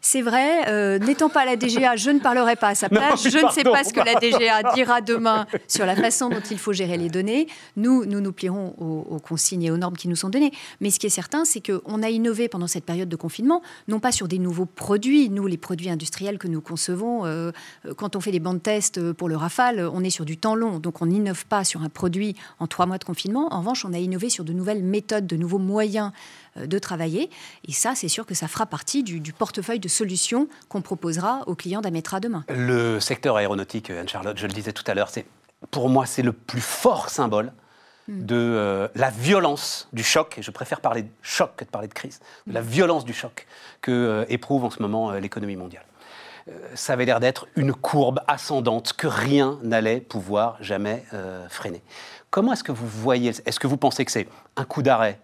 C'est 0.00 0.22
vrai, 0.22 0.68
euh, 0.68 0.98
n'étant 0.98 1.28
pas 1.28 1.44
la 1.44 1.56
DGA, 1.56 1.96
je 1.96 2.10
ne 2.10 2.20
parlerai 2.20 2.56
pas 2.56 2.68
à 2.68 2.74
sa 2.74 2.88
place. 2.88 3.28
je 3.28 3.38
ne 3.44 3.50
sais 3.50 3.64
pas 3.64 3.84
ce 3.84 3.92
que 3.92 4.00
la 4.00 4.14
DGA 4.14 4.74
dira 4.74 5.00
demain 5.00 5.46
sur 5.66 5.86
la 5.86 5.96
façon 5.96 6.28
dont 6.28 6.40
il 6.50 6.58
faut 6.58 6.72
gérer 6.72 6.96
les 6.96 7.08
données. 7.08 7.48
Nous, 7.76 8.04
nous 8.04 8.20
nous 8.20 8.32
plierons 8.32 8.74
aux, 8.78 9.18
consignes 9.18 9.64
et 9.64 9.70
aux 9.70 9.76
normes 9.76 9.96
qui 9.96 10.08
nous 10.08 10.16
sont 10.16 10.28
données. 10.28 10.52
Mais 10.80 10.90
ce 10.90 10.98
qui 10.98 11.06
est 11.06 11.10
certain, 11.10 11.44
c'est 11.44 11.60
qu'on 11.60 12.02
a 12.02 12.10
innové 12.10 12.48
pendant 12.48 12.66
cette 12.66 12.84
période 12.84 13.08
de 13.08 13.16
confinement, 13.16 13.62
non 13.88 14.00
pas 14.00 14.12
sur 14.12 14.28
des 14.28 14.38
nouveaux 14.38 14.66
produits. 14.66 15.30
Nous, 15.30 15.46
les 15.46 15.58
produits 15.58 15.90
industriels 15.90 16.38
que 16.38 16.48
nous 16.48 16.60
concevons, 16.60 17.26
euh, 17.26 17.50
quand 17.96 18.16
on 18.16 18.20
fait 18.20 18.32
des 18.32 18.40
bandes 18.40 18.62
tests 18.62 19.12
pour 19.12 19.28
le 19.28 19.36
Rafale, 19.36 19.88
on 19.92 20.04
est 20.04 20.10
sur 20.10 20.24
du 20.24 20.36
temps 20.36 20.54
long. 20.54 20.78
Donc 20.78 21.02
on 21.02 21.06
n'innove 21.06 21.46
pas 21.46 21.64
sur 21.64 21.82
un 21.82 21.88
produit 21.88 22.36
en 22.60 22.66
trois 22.66 22.86
mois 22.86 22.98
de 22.98 23.04
confinement. 23.04 23.52
En 23.52 23.60
revanche, 23.60 23.84
on 23.84 23.92
a 23.92 23.98
innové 23.98 24.30
sur 24.30 24.44
de 24.44 24.52
nouvelles 24.52 24.82
méthodes, 24.82 25.26
de 25.26 25.36
nouveaux 25.36 25.58
moyens 25.58 26.12
euh, 26.56 26.66
de 26.66 26.78
travailler. 26.78 27.30
Et 27.66 27.72
ça, 27.72 27.94
c'est 27.94 28.08
sûr 28.08 28.26
que 28.26 28.34
ça 28.34 28.48
fera 28.48 28.66
partie 28.66 29.02
du, 29.02 29.32
portefeuille 29.32 29.80
de 29.80 29.87
solutions 29.88 30.48
qu'on 30.68 30.82
proposera 30.82 31.42
aux 31.46 31.54
clients 31.54 31.80
d'Ametra 31.80 32.20
demain. 32.20 32.44
Le 32.48 33.00
secteur 33.00 33.36
aéronautique, 33.36 33.90
Anne-Charlotte, 33.90 34.36
je 34.38 34.46
le 34.46 34.52
disais 34.52 34.72
tout 34.72 34.84
à 34.86 34.94
l'heure, 34.94 35.08
c'est 35.10 35.26
pour 35.70 35.88
moi, 35.88 36.06
c'est 36.06 36.22
le 36.22 36.32
plus 36.32 36.60
fort 36.60 37.08
symbole 37.08 37.52
hmm. 38.06 38.24
de 38.24 38.36
euh, 38.36 38.88
la 38.94 39.10
violence 39.10 39.88
du 39.92 40.04
choc, 40.04 40.38
et 40.38 40.42
je 40.42 40.50
préfère 40.50 40.80
parler 40.80 41.02
de 41.02 41.10
choc 41.22 41.52
que 41.56 41.64
de 41.64 41.70
parler 41.70 41.88
de 41.88 41.94
crise, 41.94 42.20
de 42.46 42.54
la 42.54 42.62
hmm. 42.62 42.66
violence 42.66 43.04
du 43.04 43.12
choc 43.12 43.46
que 43.80 43.90
euh, 43.90 44.24
éprouve 44.28 44.64
en 44.64 44.70
ce 44.70 44.80
moment 44.80 45.12
l'économie 45.12 45.56
mondiale. 45.56 45.84
ça 46.74 46.92
avait 46.92 47.04
l'air 47.04 47.20
d'être 47.20 47.46
une 47.56 47.74
courbe 47.74 48.20
ascendante 48.26 48.92
que 48.94 49.06
rien 49.06 49.58
n'allait 49.62 50.00
pouvoir 50.00 50.56
jamais 50.60 51.04
freiner. 51.48 51.82
Comment 52.30 52.52
est-ce 52.52 52.64
que 52.64 52.72
vous 52.72 52.88
voyez, 52.88 53.32
est-ce 53.44 53.60
que 53.60 53.66
vous 53.66 53.76
pensez 53.76 54.04
que 54.04 54.12
c'est 54.12 54.28
un 54.56 54.64
coup 54.64 54.82
d'arrêt 54.82 55.20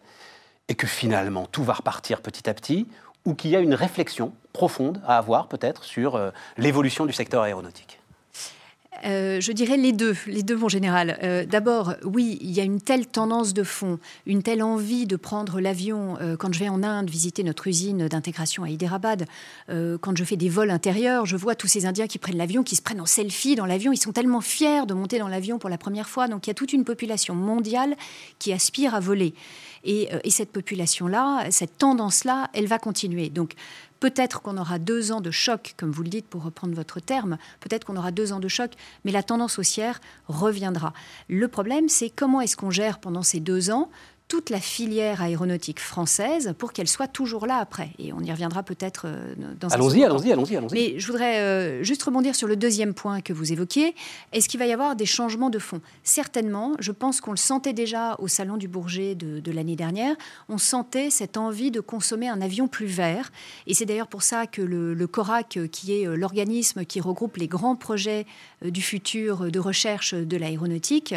et 0.69 0.75
que 0.75 0.87
finalement 0.87 1.47
tout 1.47 1.65
va 1.65 1.75
repartir 1.75 2.21
petit 2.21 2.49
à 2.49 2.55
petit, 2.55 2.89
ou 3.25 3.35
qu'il 3.35 3.51
y 3.51 3.57
a 3.57 3.61
une 3.61 3.75
réflexion 3.75 4.33
profonde 4.55 5.03
à 5.07 5.19
avoir 5.19 5.49
peut-être 5.49 5.85
sur 5.85 6.15
euh, 6.15 6.31
l'évolution 6.57 7.05
du 7.05 7.13
secteur 7.13 7.43
aéronautique 7.43 7.99
euh, 9.05 9.39
je 9.41 9.51
dirais 9.51 9.77
les 9.77 9.93
deux, 9.93 10.17
les 10.29 10.45
deux 10.45 10.57
mon 10.57 10.69
général. 10.69 11.19
Euh, 11.23 11.45
d'abord, 11.45 11.95
oui, 12.05 12.39
il 12.41 12.53
y 12.53 12.61
a 12.61 12.63
une 12.63 12.81
telle 12.81 13.07
tendance 13.07 13.53
de 13.53 13.65
fond, 13.65 13.99
une 14.25 14.43
telle 14.43 14.63
envie 14.63 15.05
de 15.05 15.17
prendre 15.17 15.61
l'avion. 15.61 16.17
quand 16.39 16.55
je 16.55 16.61
vais 16.61 16.69
en 16.69 16.83
Inde 16.83 17.11
visiter 17.11 17.43
notre 17.43 17.67
usine 17.67 18.07
d'intégration 18.07 18.63
à 18.63 18.71
Hyderabad, 18.71 19.27
quand 19.69 20.17
je 20.17 20.25
fais 20.25 20.37
des 20.37 20.49
vols 20.49 20.71
intérieurs, 20.71 21.27
je 21.27 21.37
vois 21.37 21.57
tous 21.57 21.67
ces 21.67 21.85
Indiens 21.87 22.07
qui 22.07 22.19
prennent 22.19 22.39
l'avion, 22.39 22.63
qui 22.63 22.77
se 22.77 22.83
prennent 22.83 23.01
en 23.01 23.07
selfie 23.07 23.57
dans 23.57 23.67
l'avion. 23.67 23.93
Ils 23.93 23.99
sont 23.99 24.13
tellement 24.13 24.41
fiers 24.41 24.87
de 24.87 24.95
monter 24.95 25.19
dans 25.19 25.29
l'avion 25.29 25.59
pour 25.59 25.69
la 25.69 25.77
première 25.77 26.09
fois. 26.09 26.29
Donc 26.29 26.47
il 26.47 26.51
y 26.51 26.53
a 26.53 26.55
toute 26.55 26.73
une 26.73 26.85
population 26.85 27.35
mondiale 27.35 27.97
qui 28.39 28.53
aspire 28.53 28.95
à 28.95 29.01
voler. 29.01 29.35
Euh, 29.87 30.19
et, 30.25 30.31
cette 30.31 30.51
population-là, 30.51 31.51
cette 31.51 31.79
tendance-là, 31.79 32.49
elle 32.55 32.67
va 32.67 32.79
continuer. 32.79 33.29
Donc 33.29 33.53
peut-être 34.01 34.43
qu'on 34.43 34.57
aura 34.57 34.79
deux 34.79 35.13
ans 35.13 35.21
de 35.21 35.31
choc, 35.31 35.75
comme 35.77 35.91
vous 35.91 36.03
le 36.03 36.09
dites 36.09 36.27
pour 36.27 36.43
reprendre 36.43 36.75
votre 36.75 37.01
terme, 37.01 37.39
peut-être 37.61 37.85
qu'on 37.85 37.97
aura 37.97 38.11
deux 38.11 38.33
ans 38.33 38.41
de 38.41 38.49
choc, 38.49 38.73
mais 39.05 39.13
la 39.13 39.23
tendance 39.23 39.59
haussière 39.59 40.01
reviendra. 40.29 40.93
Le 41.29 41.49
problème, 41.49 41.89
c'est 41.89 42.11
comment 42.11 42.41
est-ce 42.41 42.57
qu'on 42.57 42.71
gère 42.71 42.99
pendant 42.99 43.23
ces 43.23 43.41
deux 43.41 43.71
ans 43.71 43.91
toute 44.29 44.49
la 44.49 44.61
filière 44.61 45.21
aéronautique 45.21 45.81
française 45.81 46.55
pour 46.59 46.73
qu'elle 46.73 46.89
soit 46.89 47.09
toujours 47.09 47.47
là 47.47 47.59
après. 47.59 47.91
Et 47.99 48.13
on 48.13 48.21
y 48.21 48.31
reviendra 48.33 48.63
peut-être 48.63 49.05
euh, 49.07 49.35
dans 49.61 49.69
allons-y, 49.69 50.03
allons-y, 50.03 50.33
allons-y, 50.33 50.57
allons-y. 50.57 50.73
Mais 50.73 50.99
je 50.99 51.07
voudrais 51.07 51.41
euh, 51.41 51.83
juste 51.83 52.03
rebondir 52.03 52.35
sur 52.35 52.49
le 52.49 52.57
deuxième 52.57 52.95
point 52.95 53.21
que 53.21 53.35
vous 53.35 53.53
évoquiez. 53.53 53.95
Est-ce 54.33 54.49
qu'il 54.49 54.59
va 54.59 54.67
y 54.67 54.73
avoir 54.73 54.97
des 54.97 55.05
changements 55.05 55.51
de 55.51 55.59
fond? 55.59 55.81
Certainement. 56.05 56.73
Je 56.79 56.91
pense 56.91 57.21
qu'on 57.21 57.33
le 57.33 57.37
sentait 57.37 57.75
déjà 57.75 58.17
au 58.19 58.27
Salon 58.27 58.57
du 58.57 58.67
Bourget 58.67 59.15
de, 59.15 59.53
l'année 59.53 59.77
dernière. 59.77 60.17
On 60.49 60.59
sentait 60.59 61.11
cette 61.11 61.37
envie 61.37 61.71
de 61.71 61.81
consommer 61.81 62.29
un 62.29 62.41
avion 62.41 62.67
plus 62.67 62.87
vert. 62.87 63.31
Et 63.67 63.75
c'est 63.75 63.85
d'ailleurs 63.85 64.09
pour 64.09 64.23
ça 64.23 64.47
que 64.47 64.63
le, 64.63 64.95
le 64.95 65.07
CORAC, 65.07 65.59
qui 65.71 65.93
est 65.93 66.09
euh, 66.09 66.17
l'organisme 66.17 66.85
qui 66.87 67.01
regroupe 67.01 67.37
les 67.37 67.47
grands 67.47 67.77
projets 67.77 68.27
du 68.63 68.81
futur 68.81 69.51
de 69.51 69.59
recherche 69.59 70.15
de 70.15 70.37
l'aéronautique, 70.37 71.15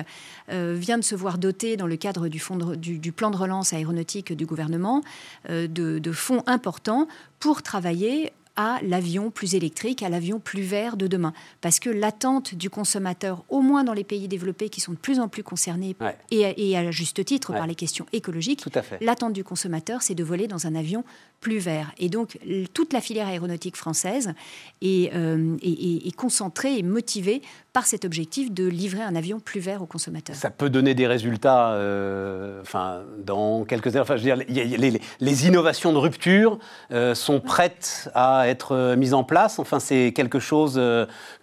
vient 0.50 0.98
de 0.98 1.04
se 1.04 1.16
voir 1.16 1.38
doté 1.38 1.78
dans 1.78 1.88
le 1.88 1.96
cadre 1.96 2.28
du, 2.28 2.40
fond 2.40 2.58
du 2.58 2.97
du, 3.00 3.12
plan 3.12 3.32
de 3.32 3.38
relance 3.38 3.74
aéronautique 3.74 4.34
du 4.34 4.46
gouvernement 4.46 5.02
euh, 5.50 5.68
de, 5.68 6.00
de 6.00 6.12
fonds 6.12 6.44
importants 6.48 7.08
pour 7.40 7.62
travailler 7.62 8.32
à 8.58 8.80
l'avion 8.82 9.30
plus 9.30 9.56
électrique, 9.56 10.02
à 10.04 10.10
l'avion 10.10 10.40
plus 10.40 10.64
vert 10.64 10.98
de 10.98 11.08
demain. 11.08 11.32
Parce 11.62 11.80
que 11.80 11.92
l'attente 11.92 12.56
du 12.56 12.70
consommateur, 12.70 13.46
au 13.50 13.62
moins 13.62 13.84
dans 13.84 13.94
les 13.94 14.04
pays 14.04 14.28
développés 14.28 14.70
qui 14.70 14.82
sont 14.82 14.94
de 14.94 14.98
plus 14.98 15.20
en 15.20 15.28
plus 15.30 15.44
concernés, 15.44 15.96
et, 16.32 16.76
à 16.76 16.92
juste 16.92 17.24
titre 17.24 17.54
par 17.54 17.68
les 17.68 17.76
questions 17.76 18.08
écologiques, 18.12 18.66
l'attente 19.00 19.34
du 19.34 19.44
consommateur, 19.44 20.02
c'est 20.02 20.16
de 20.16 20.24
voler 20.24 20.48
dans 20.48 20.66
un 20.66 20.74
avion 20.74 21.06
plus 21.40 21.60
vert. 21.60 21.92
Et 21.98 22.10
donc, 22.10 22.40
toute 22.74 22.94
la 22.94 23.02
filière 23.02 23.28
aéronautique 23.28 23.78
française 23.78 24.34
est, 24.82 25.14
euh, 25.14 25.56
est, 25.62 26.16
concentrée 26.16 26.78
et 26.78 26.84
motivée 26.84 27.42
par 27.74 27.86
cet 27.86 28.06
objectif 28.06 28.52
de 28.52 28.66
livrer 28.66 29.04
un 29.04 29.16
avion 29.16 29.40
plus 29.40 29.60
vert 29.60 29.84
aux 29.84 29.86
consommateurs. 29.86 30.36
Ça 30.36 30.50
peut 30.50 30.70
donner 30.70 30.96
des 30.96 31.06
résultats 31.06 31.74
euh, 31.74 32.60
enfin, 32.62 33.02
dans 33.24 33.66
quelques 33.66 33.96
heures. 33.96 34.02
Enfin, 34.02 34.18
je 34.18 34.28
veux 34.28 34.36
dire, 34.36 34.46
les, 34.48 35.00
les, 35.20 35.48
innovations 35.48 35.94
de 35.94 35.98
rupture 36.00 36.58
euh, 36.92 37.14
sont 37.14 37.40
prêtes 37.40 38.10
à 38.16 38.48
être 38.48 38.96
mises 38.96 39.14
en 39.14 39.24
place. 39.24 39.60
Enfin, 39.60 39.80
c'est 39.80 40.14
quelque 40.14 40.40
chose 40.40 40.82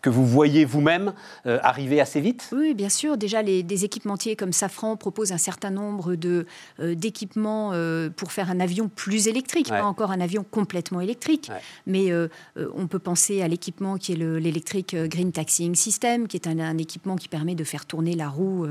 que 0.03 0.11
vous 0.11 0.27
voyez 0.27 0.65
vous-même 0.65 1.13
arriver 1.45 2.01
assez 2.01 2.21
vite 2.21 2.51
Oui, 2.53 2.75
bien 2.75 2.89
sûr. 2.89 3.17
Déjà, 3.17 3.43
les, 3.43 3.63
des 3.63 3.85
équipementiers 3.85 4.35
comme 4.35 4.53
Safran 4.53 4.97
proposent 4.97 5.33
un 5.33 5.39
certain 5.39 5.71
nombre 5.71 6.17
d'équipements 6.81 7.73
pour 8.17 8.33
faire 8.33 8.51
un 8.51 8.59
avion 8.59 8.89
plus 8.89 9.29
électrique 9.29 9.71
encore 9.87 10.11
un 10.11 10.21
avion 10.21 10.45
complètement 10.49 11.01
électrique, 11.01 11.51
mais 11.87 12.11
euh, 12.11 12.29
euh, 12.57 12.69
on 12.75 12.87
peut 12.87 12.99
penser 12.99 13.43
à 13.43 13.49
l'équipement 13.49 13.97
qui 13.97 14.13
est 14.13 14.17
l'électrique 14.17 14.95
euh, 14.95 15.07
Green 15.07 15.33
Taxiing 15.33 15.75
System, 15.75 16.29
qui 16.29 16.37
est 16.37 16.47
un, 16.47 16.79
équipement 16.79 17.17
qui 17.17 17.29
permet 17.29 17.55
de 17.55 17.65
faire 17.65 17.87
tourner 17.87 18.15
la 18.15 18.29
roue 18.29 18.67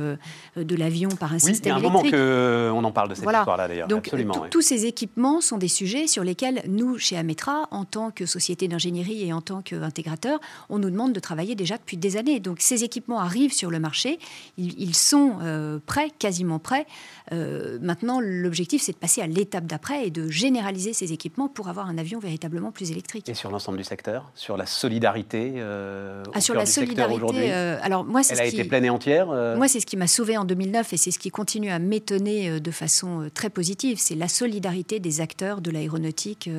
de 0.55 0.75
l'avion 0.75 1.09
par 1.09 1.33
un 1.33 1.39
système 1.39 1.77
électrique. 1.77 2.05
Il 2.05 2.11
y 2.11 2.15
a 2.15 2.17
un 2.17 2.69
moment 2.69 2.81
qu'on 2.81 2.87
en 2.87 2.91
parle 2.91 3.09
de 3.09 3.15
cette 3.15 3.25
histoire-là 3.25 3.67
d'ailleurs. 3.67 3.87
Donc 3.87 4.11
tous 4.49 4.61
ces 4.61 4.85
équipements 4.85 5.41
sont 5.41 5.57
des 5.57 5.67
sujets 5.67 6.07
sur 6.07 6.23
lesquels 6.23 6.63
nous, 6.67 6.97
chez 6.97 7.17
Ametra, 7.17 7.67
en 7.71 7.85
tant 7.85 8.11
que 8.11 8.25
société 8.25 8.67
d'ingénierie 8.67 9.27
et 9.27 9.33
en 9.33 9.41
tant 9.41 9.61
qu'intégrateur, 9.61 10.39
on 10.69 10.79
nous 10.79 10.89
demande 10.89 11.13
de 11.13 11.19
travailler 11.19 11.55
déjà 11.55 11.77
depuis 11.77 11.97
des 11.97 12.17
années. 12.17 12.39
Donc 12.39 12.57
ces 12.59 12.83
équipements 12.83 13.19
arrivent 13.19 13.53
sur 13.53 13.71
le 13.71 13.79
marché, 13.79 14.19
ils, 14.57 14.95
sont 14.95 15.37
prêts, 15.85 16.09
quasiment 16.17 16.59
prêts. 16.59 16.85
maintenant, 17.31 18.19
l'objectif, 18.21 18.81
c'est 18.81 18.93
de 18.93 18.97
passer 18.97 19.21
à 19.21 19.27
l'étape 19.27 19.65
d'après 19.65 20.07
et 20.07 20.09
de 20.09 20.29
généraliser 20.29 20.93
ces 20.93 21.02
équipements 21.11 21.49
pour 21.49 21.67
avoir 21.67 21.87
un 21.87 21.97
avion 21.97 22.19
véritablement 22.19 22.71
plus 22.71 22.91
électrique. 22.91 23.27
Et 23.27 23.33
sur 23.33 23.51
l'ensemble 23.51 23.77
du 23.77 23.83
secteur 23.83 24.31
Sur 24.35 24.55
la 24.55 24.65
solidarité 24.65 25.55
euh, 25.57 26.23
ah, 26.33 26.39
Sur 26.39 26.55
la 26.55 26.65
solidarité, 26.65 27.51
euh, 27.51 27.77
alors 27.81 28.05
moi, 28.05 28.21
Elle 28.29 28.39
a 28.39 28.45
été 28.45 28.63
pleine 28.63 28.85
et 28.85 28.89
entière 28.89 29.29
euh 29.31 29.57
Moi, 29.57 29.67
c'est 29.67 29.79
ce 29.79 29.85
qui 29.85 29.97
m'a 29.97 30.07
sauvé 30.07 30.37
en 30.37 30.45
2009 30.45 30.93
et 30.93 30.97
c'est 30.97 31.11
ce 31.11 31.19
qui 31.19 31.29
continue 31.29 31.71
à 31.71 31.79
m'étonner 31.79 32.59
de 32.59 32.71
façon 32.71 33.29
très 33.33 33.49
positive. 33.49 33.97
C'est 33.99 34.15
la 34.15 34.27
solidarité 34.27 34.99
des 34.99 35.21
acteurs 35.21 35.61
de 35.61 35.71
l'aéronautique 35.71 36.49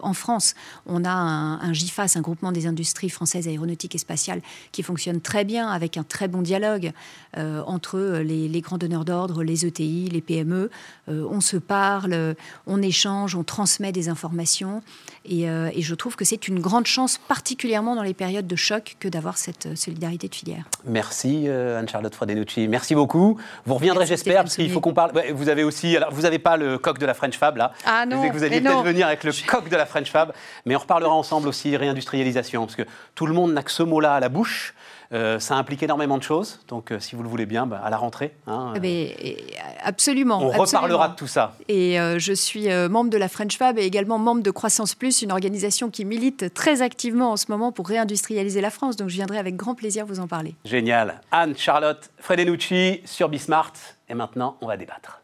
en 0.00 0.14
France. 0.14 0.54
On 0.86 1.04
a 1.04 1.10
un, 1.10 1.72
GIFAS, 1.72 2.16
un 2.16 2.20
groupement 2.20 2.52
des 2.52 2.66
industries 2.66 3.10
françaises 3.10 3.48
aéronautiques 3.48 3.94
et 3.94 3.98
spatiales, 3.98 4.42
qui 4.70 4.82
fonctionne 4.82 5.20
très 5.20 5.44
bien 5.44 5.68
avec 5.68 5.96
un 5.96 6.04
très 6.04 6.28
bon 6.28 6.42
dialogue 6.42 6.92
euh, 7.36 7.62
entre 7.66 8.20
les, 8.22 8.60
grands 8.60 8.78
donneurs 8.78 9.04
d'ordre, 9.04 9.42
les 9.42 9.66
ETI, 9.66 10.08
les 10.08 10.20
PME. 10.20 10.70
Euh, 11.08 11.26
on 11.30 11.40
se 11.40 11.56
parle, 11.56 12.36
on 12.66 12.80
échange, 12.80 13.34
on 13.34 13.44
transmet 13.44 13.92
des 13.92 14.08
informations. 14.08 14.82
Et, 15.24 15.46
je 15.82 15.94
trouve 15.94 16.16
que 16.16 16.24
c'est 16.24 16.48
une 16.48 16.60
grande 16.60 16.86
chance, 16.86 17.18
particulièrement 17.28 17.94
dans 17.96 18.02
les 18.02 18.14
périodes 18.14 18.46
de 18.46 18.56
choc, 18.56 18.96
que 19.00 19.08
d'avoir 19.08 19.38
cette 19.38 19.76
solidarité 19.76 20.28
de 20.28 20.34
filière. 20.34 20.64
Merci 20.84 21.48
Anne-Charlotte 21.48 22.14
Fradenucci. 22.14 22.68
Merci 22.68 22.94
beaucoup. 22.94 23.38
Vous 23.66 23.74
reviendrez, 23.74 24.06
j'espère, 24.06 24.42
parce 24.42 24.56
qu'il 24.56 24.70
faut 24.70 24.80
qu'on 24.80 24.94
parle. 24.94 25.12
Vous 25.32 25.48
avez 25.48 25.64
aussi, 25.64 25.96
alors 25.96 26.12
vous 26.12 26.22
n'avez 26.22 26.38
pas 26.38 26.56
le 26.56 26.78
coq 26.78 26.98
de 26.98 27.06
la 27.06 27.14
French 27.14 27.36
Fab 27.36 27.56
là. 27.56 27.72
Ah 27.84 28.06
non. 28.06 28.30
Vous, 28.30 28.44
alliez 28.44 28.60
peut-être 28.60 28.82
venir 28.82 29.06
avec 29.06 29.24
le 29.24 29.32
coq 29.46 29.68
de 29.68 29.76
la 29.76 29.86
French 29.86 30.10
Fab, 30.10 30.32
mais 30.66 30.76
on 30.76 30.80
reparlera 30.80 31.12
ensemble 31.12 31.48
aussi 31.48 31.76
réindustrialisation, 31.76 32.66
parce 32.66 32.76
que 32.76 32.82
tout 33.14 33.26
le 33.26 33.34
monde 33.34 33.52
n'a 33.52 33.62
que 33.62 33.70
ce 33.70 33.82
mot-là 33.82 34.14
à 34.14 34.20
la 34.20 34.28
bouche. 34.28 34.74
Euh, 35.12 35.38
ça 35.38 35.56
implique 35.56 35.82
énormément 35.82 36.16
de 36.16 36.22
choses, 36.22 36.60
donc 36.68 36.90
euh, 36.90 36.98
si 36.98 37.16
vous 37.16 37.22
le 37.22 37.28
voulez 37.28 37.44
bien, 37.44 37.66
bah, 37.66 37.82
à 37.84 37.90
la 37.90 37.98
rentrée. 37.98 38.34
Hein, 38.46 38.72
mais, 38.80 39.14
euh, 39.22 39.32
absolument. 39.84 40.40
On 40.42 40.48
reparlera 40.48 41.08
de 41.08 41.16
tout 41.16 41.26
ça. 41.26 41.54
Et 41.68 41.96
je 42.18 42.32
suis 42.32 42.68
membre 42.88 43.10
de 43.10 43.18
la 43.18 43.28
French 43.28 43.56
Fab 43.56 43.78
et 43.78 43.82
également 43.82 44.18
membre 44.18 44.42
de 44.42 44.50
Croissance 44.50 44.94
Plus, 44.94 45.22
une 45.22 45.32
organisation 45.32 45.90
qui 45.90 46.04
milite 46.04 46.54
très 46.54 46.82
activement 46.82 47.32
en 47.32 47.36
ce 47.36 47.46
moment 47.48 47.72
pour 47.72 47.88
réindustrialiser 47.88 48.60
la 48.60 48.70
France. 48.70 48.96
Donc 48.96 49.08
je 49.08 49.14
viendrai 49.14 49.38
avec 49.38 49.56
grand 49.56 49.74
plaisir 49.74 50.06
vous 50.06 50.20
en 50.20 50.26
parler. 50.26 50.54
Génial. 50.64 51.20
Anne, 51.30 51.54
Charlotte, 51.56 52.10
Fredenucci 52.18 53.00
sur 53.04 53.28
Bismart. 53.28 53.72
Et 54.08 54.14
maintenant, 54.14 54.56
on 54.60 54.66
va 54.66 54.76
débattre. 54.76 55.20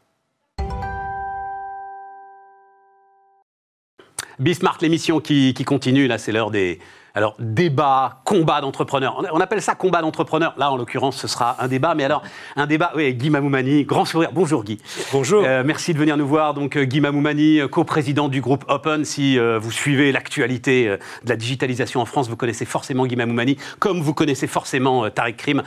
Bismarck, 4.38 4.82
l'émission 4.82 5.20
qui, 5.20 5.52
qui, 5.52 5.64
continue, 5.64 6.06
là 6.06 6.16
c'est 6.16 6.30
l'heure 6.30 6.52
des, 6.52 6.78
alors, 7.18 7.34
débat, 7.40 8.20
combat 8.24 8.60
d'entrepreneurs. 8.60 9.24
On 9.32 9.40
appelle 9.40 9.60
ça 9.60 9.74
combat 9.74 10.02
d'entrepreneurs. 10.02 10.54
Là, 10.56 10.70
en 10.70 10.76
l'occurrence, 10.76 11.16
ce 11.16 11.26
sera 11.26 11.56
un 11.60 11.66
débat. 11.66 11.96
Mais 11.96 12.04
alors, 12.04 12.22
un 12.54 12.68
débat, 12.68 12.92
oui, 12.94 13.12
Guy 13.12 13.28
Mamoumani, 13.28 13.82
grand 13.82 14.04
sourire. 14.04 14.30
Bonjour 14.32 14.62
Guy. 14.62 14.78
Bonjour. 15.12 15.42
Euh, 15.44 15.64
merci 15.66 15.92
de 15.92 15.98
venir 15.98 16.16
nous 16.16 16.28
voir. 16.28 16.54
Donc, 16.54 16.76
euh, 16.76 16.84
Guy 16.84 17.00
Mamoumani, 17.00 17.58
euh, 17.58 17.66
co-président 17.66 18.28
du 18.28 18.40
groupe 18.40 18.64
Open. 18.68 19.04
Si 19.04 19.36
vous 19.36 19.72
suivez 19.72 20.12
l'actualité 20.12 20.86
de 20.86 21.28
la 21.28 21.34
digitalisation 21.34 22.00
en 22.00 22.04
France, 22.04 22.28
vous 22.28 22.36
connaissez 22.36 22.64
forcément 22.64 23.04
Guy 23.04 23.16
Mamoumani, 23.16 23.56
comme 23.80 24.00
vous 24.00 24.14
connaissez 24.14 24.46
forcément 24.46 25.10
Tariq 25.10 25.36
Krim, 25.36 25.62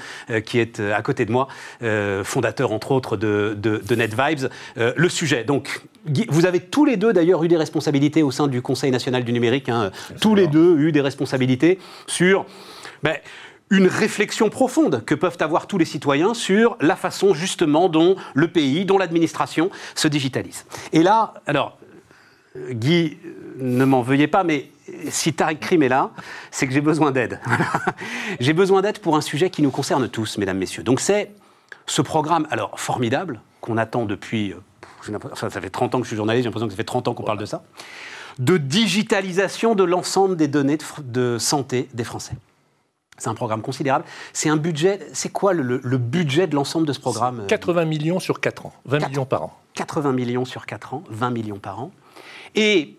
qui 0.45 0.57
est 0.57 0.79
à 0.79 1.01
côté 1.01 1.25
de 1.25 1.33
moi, 1.33 1.49
fondateur, 2.23 2.71
entre 2.71 2.91
autres, 2.91 3.17
de, 3.17 3.57
de, 3.57 3.81
de 3.85 3.95
NetVibes. 3.95 4.47
le 4.77 5.09
sujet, 5.09 5.43
donc, 5.43 5.81
vous 6.29 6.45
avez 6.45 6.59
tous 6.59 6.85
les 6.85 6.97
deux 6.97 7.13
d'ailleurs 7.13 7.43
eu 7.43 7.47
des 7.47 7.57
responsabilités 7.57 8.23
au 8.23 8.31
sein 8.31 8.47
du 8.47 8.61
Conseil 8.61 8.91
national 8.91 9.23
du 9.23 9.33
numérique, 9.33 9.69
hein. 9.69 9.91
tous 10.19 10.35
les 10.35 10.47
deux 10.47 10.77
eu 10.79 10.91
des 10.91 11.01
responsabilités 11.01 11.79
sur 12.07 12.45
ben, 13.03 13.15
une 13.69 13.87
réflexion 13.87 14.49
profonde 14.49 15.03
que 15.05 15.15
peuvent 15.15 15.37
avoir 15.39 15.65
tous 15.65 15.77
les 15.77 15.85
citoyens 15.85 16.33
sur 16.33 16.77
la 16.81 16.95
façon 16.95 17.33
justement 17.33 17.87
dont 17.87 18.15
le 18.33 18.47
pays, 18.49 18.85
dont 18.85 18.97
l'administration 18.97 19.71
se 19.95 20.07
digitalise. 20.07 20.65
Et 20.91 21.03
là, 21.03 21.33
alors, 21.47 21.77
Guy, 22.71 23.17
ne 23.57 23.85
m'en 23.85 24.01
veuillez 24.01 24.27
pas, 24.27 24.43
mais 24.43 24.69
si 25.09 25.33
Tariq 25.33 25.59
Krim 25.59 25.83
est 25.83 25.89
là, 25.89 26.11
c'est 26.51 26.67
que 26.67 26.73
j'ai 26.73 26.81
besoin 26.81 27.11
d'aide. 27.11 27.39
j'ai 28.41 28.53
besoin 28.53 28.81
d'aide 28.81 28.99
pour 28.99 29.15
un 29.15 29.21
sujet 29.21 29.49
qui 29.49 29.61
nous 29.61 29.71
concerne 29.71 30.09
tous, 30.09 30.37
mesdames, 30.37 30.57
messieurs. 30.57 30.83
Donc 30.83 30.99
c'est 30.99 31.31
ce 31.85 32.01
programme, 32.01 32.47
alors 32.51 32.77
formidable, 32.77 33.41
qu'on 33.61 33.77
attend 33.77 34.05
depuis 34.05 34.53
ça 35.35 35.49
fait 35.49 35.69
30 35.69 35.95
ans 35.95 35.97
que 35.99 36.03
je 36.03 36.09
suis 36.09 36.17
journaliste, 36.17 36.43
j'ai 36.43 36.49
l'impression 36.49 36.67
que 36.67 36.73
ça 36.73 36.77
fait 36.77 36.83
30 36.83 37.07
ans 37.07 37.13
qu'on 37.13 37.23
parle 37.23 37.37
de 37.37 37.45
ça, 37.45 37.63
de 38.39 38.57
digitalisation 38.57 39.75
de 39.75 39.83
l'ensemble 39.83 40.35
des 40.35 40.47
données 40.47 40.77
de, 41.03 41.37
santé 41.37 41.89
des 41.93 42.03
Français. 42.03 42.35
C'est 43.17 43.29
un 43.29 43.35
programme 43.35 43.61
considérable. 43.61 44.05
C'est 44.33 44.49
un 44.49 44.57
budget. 44.57 44.99
C'est 45.13 45.29
quoi 45.29 45.53
le, 45.53 45.97
budget 45.97 46.47
de 46.47 46.55
l'ensemble 46.55 46.87
de 46.87 46.93
ce 46.93 46.99
programme 46.99 47.45
80 47.47 47.85
millions 47.85 48.19
sur 48.19 48.39
4 48.39 48.65
ans, 48.65 48.73
20 48.85 49.07
millions 49.09 49.25
par 49.25 49.43
an. 49.43 49.57
80 49.75 50.11
millions 50.13 50.45
sur 50.45 50.65
4 50.65 50.95
ans, 50.95 51.03
20 51.09 51.29
millions 51.29 51.59
par 51.59 51.79
an. 51.79 51.91
Et 52.55 52.97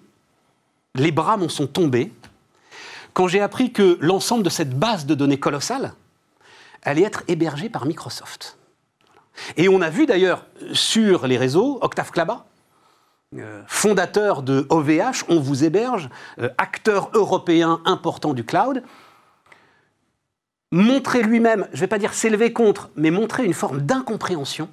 les 0.95 1.11
bras 1.11 1.37
m'en 1.37 1.49
sont 1.49 1.67
tombés 1.67 2.13
quand 3.15 3.29
j'ai 3.29 3.41
appris 3.41 3.73
que 3.73 3.99
l'ensemble 4.01 4.43
de 4.43 4.51
cette 4.51 4.79
base 4.79 5.07
de 5.07 5.15
données 5.15 5.39
colossale 5.39 5.93
allait 6.83 7.03
être 7.03 7.25
hébergée 7.29 7.69
par 7.69 7.87
Microsoft. 7.87 8.57
Et 9.57 9.69
on 9.69 9.81
a 9.81 9.91
vu 9.91 10.07
d'ailleurs 10.07 10.47
sur 10.73 11.27
les 11.27 11.39
réseaux, 11.39 11.79
Octave 11.83 12.11
Klaba, 12.11 12.47
euh, 13.39 13.63
fondateur 13.67 14.43
de 14.43 14.67
OVH, 14.69 15.25
on 15.29 15.41
vous 15.41 15.65
héberge, 15.65 16.11
euh, 16.39 16.51
acteur 16.59 17.11
européen 17.15 17.81
important 17.87 18.35
du 18.35 18.45
cloud, 18.45 18.83
montrer 20.71 21.23
lui-même, 21.23 21.67
je 21.73 21.77
ne 21.77 21.81
vais 21.81 21.87
pas 21.87 21.99
dire 21.99 22.13
s'élever 22.13 22.53
contre, 22.53 22.91
mais 22.95 23.11
montrer 23.11 23.45
une 23.45 23.55
forme 23.55 23.81
d'incompréhension 23.81 24.69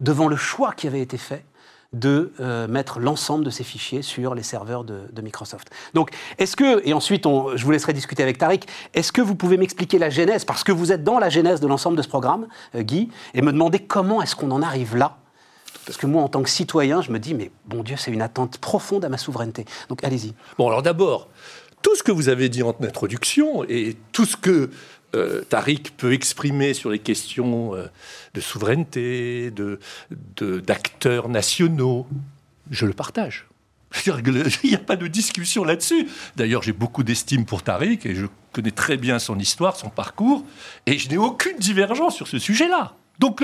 devant 0.00 0.28
le 0.28 0.36
choix 0.36 0.72
qui 0.72 0.86
avait 0.86 1.00
été 1.00 1.16
fait 1.16 1.44
de 1.92 2.32
euh, 2.40 2.68
mettre 2.68 2.98
l'ensemble 2.98 3.44
de 3.44 3.50
ces 3.50 3.64
fichiers 3.64 4.02
sur 4.02 4.34
les 4.34 4.42
serveurs 4.42 4.84
de, 4.84 5.22
Microsoft. 5.22 5.70
Donc, 5.94 6.10
est-ce 6.38 6.54
que, 6.54 6.86
et 6.86 6.92
ensuite 6.92 7.24
je 7.24 7.64
vous 7.64 7.70
laisserai 7.70 7.92
discuter 7.92 8.22
avec 8.22 8.38
Tariq, 8.38 8.66
est-ce 8.94 9.10
que 9.10 9.22
vous 9.22 9.34
pouvez 9.34 9.56
m'expliquer 9.56 9.98
la 9.98 10.10
genèse, 10.10 10.44
parce 10.44 10.64
que 10.64 10.72
vous 10.72 10.92
êtes 10.92 11.02
dans 11.02 11.18
la 11.18 11.28
genèse 11.28 11.60
de 11.60 11.66
l'ensemble 11.66 11.96
de 11.96 12.02
ce 12.02 12.08
programme, 12.08 12.46
euh, 12.74 12.82
Guy, 12.82 13.10
et 13.34 13.42
me 13.42 13.52
demander 13.52 13.80
comment 13.80 14.22
est-ce 14.22 14.36
qu'on 14.36 14.50
en 14.50 14.62
arrive 14.62 14.96
là? 14.96 15.16
Parce 15.86 15.96
que 15.96 16.06
moi, 16.06 16.22
en 16.22 16.28
tant 16.28 16.42
que 16.42 16.50
citoyen, 16.50 17.00
je 17.00 17.10
me 17.10 17.18
dis, 17.18 17.32
mais 17.32 17.50
bon 17.64 17.82
Dieu, 17.82 17.96
c'est 17.96 18.10
une 18.10 18.20
attente 18.20 18.58
profonde 18.58 19.06
à 19.06 19.08
ma 19.08 19.16
souveraineté. 19.16 19.64
Donc 19.88 20.04
allez-y. 20.04 20.34
Bon, 20.58 20.68
alors 20.68 20.82
d'abord, 20.82 21.28
tout 21.82 21.94
ce 21.96 22.02
que 22.02 22.12
vous 22.12 22.28
avez 22.28 22.48
dit 22.48 22.62
en 22.62 22.74
introduction 22.80 23.64
et 23.64 23.96
tout 24.12 24.24
ce 24.24 24.36
que 24.36 24.70
euh, 25.14 25.42
Tariq 25.48 25.90
peut 25.96 26.12
exprimer 26.12 26.74
sur 26.74 26.90
les 26.90 26.98
questions 26.98 27.74
euh, 27.74 27.86
de 28.34 28.40
souveraineté, 28.40 29.52
d'acteurs 30.38 31.28
nationaux, 31.28 32.06
je 32.70 32.86
le 32.86 32.92
partage. 32.92 33.46
Il 34.06 34.70
n'y 34.70 34.74
a 34.74 34.78
pas 34.78 34.96
de 34.96 35.06
discussion 35.06 35.64
là-dessus. 35.64 36.08
D'ailleurs, 36.36 36.62
j'ai 36.62 36.72
beaucoup 36.72 37.02
d'estime 37.02 37.46
pour 37.46 37.62
Tariq 37.62 38.06
et 38.06 38.14
je 38.14 38.26
connais 38.52 38.70
très 38.70 38.98
bien 38.98 39.18
son 39.18 39.38
histoire, 39.38 39.76
son 39.76 39.88
parcours, 39.88 40.44
et 40.84 40.98
je 40.98 41.08
n'ai 41.08 41.16
aucune 41.16 41.56
divergence 41.56 42.16
sur 42.16 42.28
ce 42.28 42.38
sujet-là. 42.38 42.94
Donc 43.18 43.42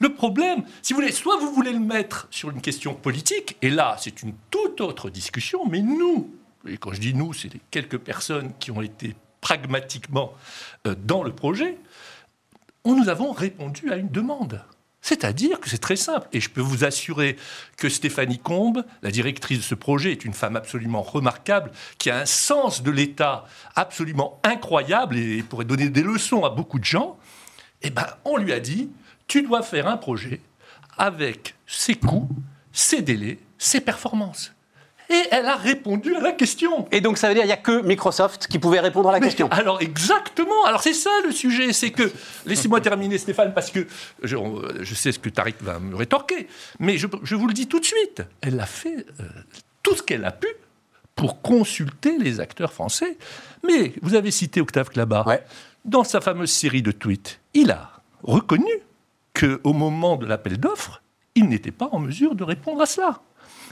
le, 0.00 0.08
problème, 0.08 0.64
si 0.82 0.92
vous 0.92 1.00
voulez, 1.00 1.12
soit 1.12 1.36
vous 1.36 1.52
voulez 1.52 1.72
le 1.72 1.78
mettre 1.78 2.26
sur 2.30 2.50
une 2.50 2.60
question 2.60 2.94
politique, 2.94 3.56
et 3.62 3.70
là 3.70 3.96
c'est 4.00 4.22
une 4.22 4.34
toute 4.50 4.80
autre 4.80 5.08
discussion, 5.08 5.60
mais 5.68 5.82
nous, 5.82 6.34
et 6.66 6.76
quand 6.76 6.92
je 6.92 7.00
dis 7.00 7.14
nous, 7.14 7.32
c'est 7.32 7.50
quelques 7.70 7.98
personnes 7.98 8.52
qui 8.58 8.70
ont 8.70 8.82
été 8.82 9.14
pragmatiquement 9.40 10.32
euh, 10.86 10.94
dans 10.94 11.22
le 11.22 11.32
projet, 11.32 11.78
nous 12.86 13.08
avons 13.08 13.32
répondu 13.32 13.90
à 13.90 13.96
une 13.96 14.08
demande. 14.08 14.62
C'est-à-dire 15.00 15.60
que 15.60 15.68
c'est 15.68 15.78
très 15.78 15.96
simple. 15.96 16.26
Et 16.32 16.40
je 16.40 16.48
peux 16.48 16.62
vous 16.62 16.84
assurer 16.84 17.36
que 17.76 17.90
Stéphanie 17.90 18.38
Combe, 18.38 18.84
la 19.02 19.10
directrice 19.10 19.58
de 19.58 19.62
ce 19.62 19.74
projet, 19.74 20.12
est 20.12 20.24
une 20.24 20.32
femme 20.32 20.56
absolument 20.56 21.02
remarquable, 21.02 21.72
qui 21.98 22.08
a 22.08 22.18
un 22.18 22.24
sens 22.24 22.82
de 22.82 22.90
l'État 22.90 23.44
absolument 23.76 24.40
incroyable 24.42 25.18
et 25.18 25.42
pourrait 25.42 25.66
donner 25.66 25.90
des 25.90 26.02
leçons 26.02 26.44
à 26.44 26.50
beaucoup 26.50 26.78
de 26.78 26.84
gens. 26.84 27.18
Eh 27.82 27.90
bien, 27.90 28.06
on 28.24 28.38
lui 28.38 28.52
a 28.54 28.60
dit, 28.60 28.88
tu 29.26 29.42
dois 29.42 29.62
faire 29.62 29.88
un 29.88 29.98
projet 29.98 30.40
avec 30.96 31.54
ses 31.66 31.96
coûts, 31.96 32.30
ses 32.72 33.02
délais, 33.02 33.38
ses 33.58 33.82
performances. 33.82 34.53
Et 35.10 35.22
elle 35.30 35.46
a 35.46 35.56
répondu 35.56 36.14
à 36.14 36.20
la 36.20 36.32
question. 36.32 36.86
Et 36.90 37.00
donc 37.00 37.18
ça 37.18 37.28
veut 37.28 37.34
dire 37.34 37.42
qu'il 37.42 37.48
n'y 37.48 37.52
a 37.52 37.58
que 37.58 37.82
Microsoft 37.82 38.46
qui 38.46 38.58
pouvait 38.58 38.80
répondre 38.80 39.08
à 39.10 39.12
la 39.12 39.20
question. 39.20 39.48
Alors 39.50 39.80
exactement. 39.82 40.64
Alors 40.64 40.82
c'est 40.82 40.94
ça 40.94 41.10
le 41.24 41.32
sujet, 41.32 41.72
c'est 41.72 41.90
que 41.90 42.10
laissez-moi 42.46 42.80
terminer 42.80 43.18
Stéphane 43.18 43.52
parce 43.52 43.70
que 43.70 43.86
je, 44.22 44.94
sais 44.94 45.12
ce 45.12 45.18
que 45.18 45.28
Tariq 45.28 45.56
va 45.60 45.78
me 45.78 45.94
rétorquer, 45.94 46.48
mais 46.78 46.96
je, 46.96 47.06
vous 47.34 47.46
le 47.46 47.54
dis 47.54 47.66
tout 47.66 47.80
de 47.80 47.84
suite. 47.84 48.22
Elle 48.40 48.58
a 48.60 48.66
fait 48.66 49.06
euh, 49.20 49.24
tout 49.82 49.94
ce 49.94 50.02
qu'elle 50.02 50.24
a 50.24 50.32
pu 50.32 50.48
pour 51.14 51.42
consulter 51.42 52.18
les 52.18 52.40
acteurs 52.40 52.72
français. 52.72 53.18
Mais 53.66 53.92
vous 54.02 54.14
avez 54.14 54.30
cité 54.30 54.60
Octave 54.60 54.88
Clabat. 54.88 55.24
dans 55.84 56.04
sa 56.04 56.20
fameuse 56.20 56.50
série 56.50 56.82
de 56.82 56.92
tweets, 56.92 57.40
il 57.52 57.70
a 57.70 57.90
reconnu 58.22 58.72
qu'au 59.38 59.72
moment 59.72 60.16
de 60.16 60.26
l'appel 60.26 60.58
d'offres, 60.58 61.02
il 61.34 61.48
n'était 61.48 61.72
pas 61.72 61.88
en 61.92 61.98
mesure 61.98 62.34
de 62.34 62.44
répondre 62.44 62.80
à 62.80 62.86
cela. 62.86 63.20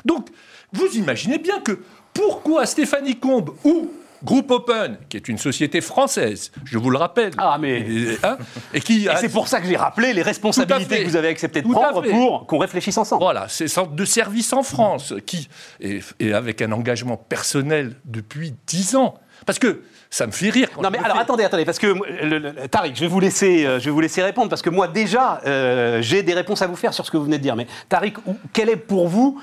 Donc, 0.05 0.29
vous 0.73 0.89
imaginez 0.97 1.39
bien 1.39 1.61
que 1.61 1.79
pourquoi 2.15 2.67
Stéphanie 2.67 3.17
Combe 3.17 3.55
ou 3.65 3.91
Groupe 4.25 4.51
Open, 4.53 4.99
qui 5.09 5.17
est 5.17 5.29
une 5.29 5.39
société 5.39 5.81
française, 5.81 6.53
je 6.65 6.79
vous 6.79 6.91
le 6.91 6.99
rappelle. 6.99 7.33
Ah, 7.39 7.59
mais. 7.61 7.85
Hein, 8.23 8.39
et 8.73 8.81
qui 8.81 9.09
c'est 9.19 9.29
pour 9.29 9.49
ça 9.49 9.61
que 9.61 9.67
j'ai 9.67 9.77
rappelé 9.77 10.13
les 10.13 10.23
responsabilités 10.23 11.03
que 11.03 11.09
vous 11.09 11.17
avez 11.17 11.29
accepté 11.29 11.63
de 11.63 11.69
prendre 11.69 12.03
pour 12.03 12.47
qu'on 12.47 12.59
réfléchisse 12.59 12.97
ensemble. 12.97 13.23
Voilà, 13.23 13.47
c'est 13.49 13.69
sorte 13.69 13.95
de 13.95 14.05
service 14.05 14.53
en 14.53 14.63
France, 14.63 15.15
qui, 15.27 15.49
et, 15.81 16.33
avec 16.33 16.63
un 16.63 16.71
engagement 16.73 17.17
personnel 17.17 17.97
depuis 18.05 18.55
dix 18.67 18.95
ans. 18.95 19.15
Parce 19.45 19.59
que 19.59 19.83
ça 20.09 20.27
me 20.27 20.33
fait 20.33 20.51
rire. 20.51 20.69
non, 20.81 20.91
mais 20.91 20.99
alors 20.99 21.19
attendez, 21.19 21.43
attendez, 21.43 21.65
parce 21.65 21.81
que 21.81 21.87
le, 21.87 22.69
Tariq, 22.69 22.95
je 22.95 23.01
vais 23.01 23.09
vous 23.09 23.19
laisser, 23.19 23.67
euh, 23.67 23.81
je 23.81 23.87
vais 23.87 23.91
vous 23.91 24.01
laisser 24.01 24.23
répondre, 24.23 24.49
parce 24.49 24.63
que 24.63 24.71
moi 24.71 24.87
déjà, 24.87 25.41
euh, 25.47 26.01
j'ai 26.01 26.23
des 26.23 26.35
réponses 26.35 26.63
à 26.63 26.69
vous 26.69 26.77
faire 26.77 26.95
sur 26.95 27.05
ce 27.05 27.11
que 27.11 27.17
vous 27.17 27.25
venez 27.25 27.39
de 27.39 27.43
dire. 27.43 27.57
Mais 27.57 27.67
Tariq, 27.89 28.19
quel 28.53 28.69
est 28.69 28.77
pour 28.77 29.09
vous 29.09 29.41
euh, 29.41 29.43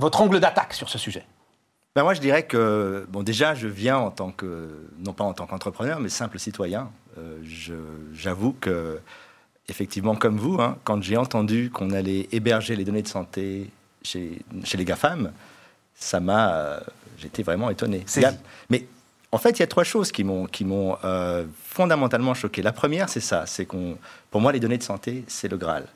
votre 0.00 0.20
angle 0.20 0.40
d'attaque 0.40 0.74
sur 0.74 0.88
ce 0.88 0.98
sujet 0.98 1.24
ben 1.96 2.04
moi, 2.04 2.14
je 2.14 2.20
dirais 2.20 2.44
que, 2.44 3.04
bon, 3.08 3.24
déjà, 3.24 3.56
je 3.56 3.66
viens 3.66 3.98
en 3.98 4.12
tant 4.12 4.30
que, 4.30 4.68
non 5.00 5.12
pas 5.12 5.24
en 5.24 5.32
tant 5.32 5.48
qu'entrepreneur, 5.48 5.98
mais 5.98 6.08
simple 6.08 6.38
citoyen. 6.38 6.88
J'avoue 8.12 8.52
que, 8.60 9.00
effectivement, 9.68 10.14
comme 10.14 10.38
vous, 10.38 10.62
hein, 10.62 10.78
quand 10.84 11.02
j'ai 11.02 11.16
entendu 11.16 11.68
qu'on 11.68 11.90
allait 11.90 12.28
héberger 12.30 12.76
les 12.76 12.84
données 12.84 13.02
de 13.02 13.08
santé 13.08 13.70
chez, 14.02 14.40
chez 14.62 14.78
les 14.78 14.84
GAFAM, 14.84 15.32
ça 15.96 16.20
m'a 16.20 16.80
j'étais 17.20 17.42
vraiment 17.42 17.70
étonné. 17.70 18.04
mais 18.68 18.86
en 19.32 19.38
fait, 19.38 19.50
il 19.50 19.60
y 19.60 19.62
a 19.62 19.66
trois 19.66 19.84
choses 19.84 20.10
qui 20.10 20.24
m'ont 20.24 20.46
qui 20.46 20.64
m'ont 20.64 20.96
euh, 21.04 21.44
fondamentalement 21.64 22.34
choqué. 22.34 22.62
La 22.62 22.72
première, 22.72 23.08
c'est 23.08 23.20
ça, 23.20 23.46
c'est 23.46 23.64
qu'on, 23.64 23.96
pour 24.30 24.40
moi, 24.40 24.52
les 24.52 24.60
données 24.60 24.78
de 24.78 24.82
santé, 24.82 25.24
c'est 25.28 25.48
le 25.48 25.56
Graal. 25.56 25.86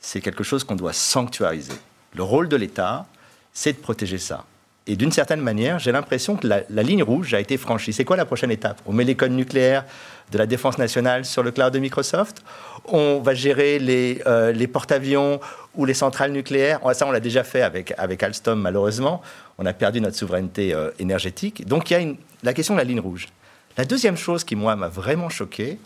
C'est 0.00 0.20
quelque 0.20 0.42
chose 0.42 0.64
qu'on 0.64 0.76
doit 0.76 0.92
sanctuariser. 0.92 1.74
Le 2.14 2.22
rôle 2.22 2.48
de 2.48 2.56
l'État, 2.56 3.06
c'est 3.52 3.72
de 3.72 3.78
protéger 3.78 4.18
ça. 4.18 4.44
Et 4.86 4.96
d'une 4.96 5.12
certaine 5.12 5.40
manière, 5.40 5.78
j'ai 5.78 5.92
l'impression 5.92 6.36
que 6.36 6.46
la, 6.46 6.82
ligne 6.82 7.02
rouge 7.02 7.34
a 7.34 7.40
été 7.40 7.56
franchie. 7.56 7.92
C'est 7.92 8.04
quoi 8.04 8.16
la 8.16 8.24
prochaine 8.24 8.50
étape? 8.50 8.80
On 8.86 8.92
met 8.92 9.04
les 9.04 9.14
codes 9.14 9.30
nucléaires 9.30 9.84
de 10.32 10.38
la 10.38 10.46
défense 10.46 10.78
nationale 10.78 11.24
sur 11.24 11.42
le 11.42 11.50
cloud 11.50 11.72
de 11.72 11.78
Microsoft? 11.78 12.42
On 12.86 13.20
va 13.20 13.34
gérer 13.34 13.78
les, 13.78 14.22
euh, 14.26 14.52
les 14.52 14.66
porte-avions 14.66 15.38
ou 15.76 15.84
les 15.84 15.94
centrales 15.94 16.32
nucléaires? 16.32 16.80
Ça, 16.94 17.06
on 17.06 17.12
l'a 17.12 17.20
déjà 17.20 17.44
fait 17.44 17.62
avec, 17.62 18.22
Alstom, 18.22 18.60
malheureusement. 18.60 19.20
On 19.58 19.66
a 19.66 19.72
perdu 19.72 20.00
notre 20.00 20.16
souveraineté 20.16 20.74
euh, 20.74 20.90
énergétique. 20.98 21.66
Donc, 21.66 21.90
il 21.90 21.94
y 21.94 21.96
a 21.96 22.14
la 22.42 22.54
question 22.54 22.74
de 22.74 22.78
la 22.78 22.84
ligne 22.84 23.00
rouge. 23.00 23.28
La 23.76 23.84
deuxième 23.84 24.16
chose 24.16 24.44
qui, 24.44 24.56
moi, 24.56 24.76
m'a 24.76 24.88
vraiment 24.88 25.28
choqué, 25.28 25.78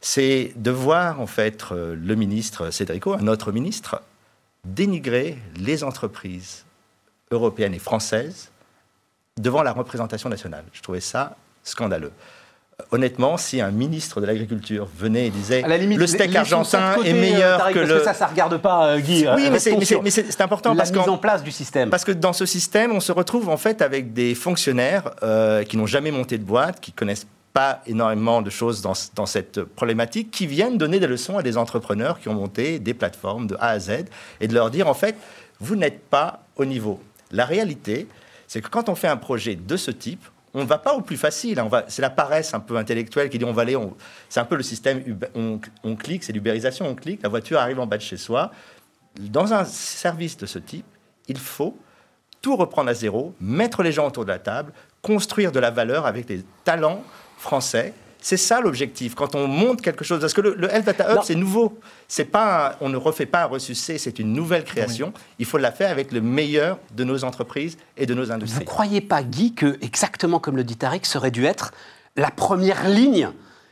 c'est 0.00 0.52
de 0.56 0.70
voir, 0.70 1.20
en 1.20 1.26
fait, 1.26 1.62
euh, 1.70 1.94
le 1.94 2.14
ministre 2.14 2.70
Cédrico, 2.70 3.12
un 3.12 3.28
autre 3.28 3.52
ministre, 3.52 4.02
dénigrer 4.64 5.38
les 5.56 5.84
entreprises 5.84 6.64
européenne 7.30 7.74
et 7.74 7.78
française 7.78 8.50
devant 9.38 9.62
la 9.62 9.72
représentation 9.72 10.28
nationale. 10.28 10.64
Je 10.72 10.82
trouvais 10.82 11.00
ça 11.00 11.36
scandaleux. 11.62 12.12
Honnêtement, 12.92 13.36
si 13.36 13.60
un 13.60 13.70
ministre 13.70 14.22
de 14.22 14.26
l'Agriculture 14.26 14.88
venait 14.96 15.26
et 15.26 15.30
disait 15.30 15.62
le 15.62 16.06
steak 16.06 16.34
argentin 16.34 16.96
est 17.04 17.12
meilleur 17.12 17.66
euh, 17.66 17.72
que 17.72 17.78
le... 17.78 18.02
ça, 18.02 18.14
ça 18.14 18.24
ne 18.24 18.30
regarde 18.30 18.56
pas, 18.56 18.86
euh, 18.86 18.98
Guy. 18.98 19.26
Oui, 19.36 19.50
mais 19.50 19.58
c'est 19.58 20.40
important. 20.40 20.70
La 20.70 20.78
parce 20.78 20.92
mise 20.92 21.08
en 21.08 21.18
place 21.18 21.42
du 21.42 21.50
système. 21.50 21.90
Parce 21.90 22.04
que 22.04 22.12
dans 22.12 22.32
ce 22.32 22.46
système, 22.46 22.92
on 22.92 23.00
se 23.00 23.12
retrouve 23.12 23.50
en 23.50 23.58
fait 23.58 23.82
avec 23.82 24.14
des 24.14 24.34
fonctionnaires 24.34 25.10
euh, 25.22 25.62
qui 25.62 25.76
n'ont 25.76 25.86
jamais 25.86 26.10
monté 26.10 26.38
de 26.38 26.44
boîte, 26.44 26.80
qui 26.80 26.92
connaissent 26.92 27.26
pas 27.52 27.82
énormément 27.86 28.40
de 28.40 28.48
choses 28.48 28.80
dans, 28.80 28.94
dans, 29.14 29.26
cette 29.26 29.62
problématique, 29.62 30.30
qui 30.30 30.46
viennent 30.46 30.78
donner 30.78 31.00
des 31.00 31.08
leçons 31.08 31.36
à 31.36 31.42
des 31.42 31.58
entrepreneurs 31.58 32.18
qui 32.18 32.28
ont 32.28 32.34
monté 32.34 32.78
des 32.78 32.94
plateformes 32.94 33.46
de 33.46 33.56
A 33.60 33.70
à 33.70 33.78
Z 33.78 34.04
et 34.40 34.48
de 34.48 34.54
leur 34.54 34.70
dire 34.70 34.88
en 34.88 34.94
fait, 34.94 35.16
vous 35.58 35.76
n'êtes 35.76 36.00
pas 36.08 36.44
au 36.56 36.64
niveau. 36.64 37.00
La 37.30 37.44
réalité, 37.44 38.08
c'est 38.46 38.60
que 38.60 38.68
quand 38.68 38.88
on 38.88 38.94
fait 38.94 39.08
un 39.08 39.16
projet 39.16 39.54
de 39.54 39.76
ce 39.76 39.90
type, 39.90 40.24
on 40.54 40.60
ne 40.60 40.66
va 40.66 40.78
pas 40.78 40.94
au 40.94 41.00
plus 41.00 41.16
facile. 41.16 41.60
Hein. 41.60 41.68
c'est 41.88 42.02
la 42.02 42.10
paresse 42.10 42.54
un 42.54 42.60
peu 42.60 42.76
intellectuelle 42.76 43.28
qui 43.28 43.38
dit 43.38 43.44
on 43.44 43.52
va 43.52 43.62
aller. 43.62 43.78
c'est 44.28 44.40
un 44.40 44.44
peu 44.44 44.56
le 44.56 44.62
système 44.62 45.02
on, 45.84 45.96
clique, 45.96 46.24
c'est 46.24 46.32
l'ubérisation. 46.32 46.88
On 46.88 46.94
clique, 46.94 47.22
la 47.22 47.28
voiture 47.28 47.58
arrive 47.58 47.78
en 47.78 47.86
bas 47.86 47.96
de 47.96 48.02
chez 48.02 48.16
soi. 48.16 48.50
Dans 49.18 49.52
un 49.52 49.64
service 49.64 50.36
de 50.36 50.46
ce 50.46 50.58
type, 50.58 50.86
il 51.28 51.38
faut 51.38 51.76
tout 52.42 52.56
reprendre 52.56 52.90
à 52.90 52.94
zéro, 52.94 53.34
mettre 53.40 53.82
les 53.82 53.92
gens 53.92 54.08
autour 54.08 54.24
de 54.24 54.30
la 54.30 54.38
table, 54.38 54.72
construire 55.02 55.52
de 55.52 55.60
la 55.60 55.70
valeur 55.70 56.06
avec 56.06 56.26
des 56.26 56.42
talents 56.64 57.04
français 57.36 57.92
c'est 58.20 58.36
ça 58.36 58.60
l'objectif. 58.60 59.14
Quand 59.14 59.34
on 59.34 59.46
monte 59.46 59.80
quelque 59.80 60.04
chose, 60.04 60.20
parce 60.20 60.34
que 60.34 60.40
le, 60.40 60.72
Health 60.72 60.84
Data 60.84 61.14
Hub, 61.14 61.20
c'est 61.24 61.34
nouveau. 61.34 61.78
C'est 62.08 62.24
pas, 62.24 62.76
on 62.80 62.88
ne 62.88 62.96
refait 62.96 63.26
pas 63.26 63.44
un 63.44 63.46
ressuscité, 63.46 63.98
c'est 63.98 64.18
une 64.18 64.32
nouvelle 64.32 64.64
création. 64.64 65.12
Il 65.38 65.46
faut 65.46 65.58
la 65.58 65.72
faire 65.72 65.90
avec 65.90 66.12
le 66.12 66.20
meilleur 66.20 66.78
de 66.94 67.04
nos 67.04 67.24
entreprises 67.24 67.78
et 67.96 68.06
de 68.06 68.14
nos 68.14 68.30
industries. 68.30 68.58
Vous 68.58 68.64
ne 68.64 68.66
croyez 68.66 69.00
pas, 69.00 69.22
Guy, 69.22 69.54
que 69.54 69.78
exactement 69.80 70.38
comme 70.38 70.56
le 70.56 70.64
dit 70.64 70.76
Tariq, 70.76 71.06
serait 71.06 71.30
dû 71.30 71.46
être 71.46 71.72
la 72.16 72.30
première 72.30 72.88
ligne 72.88 73.30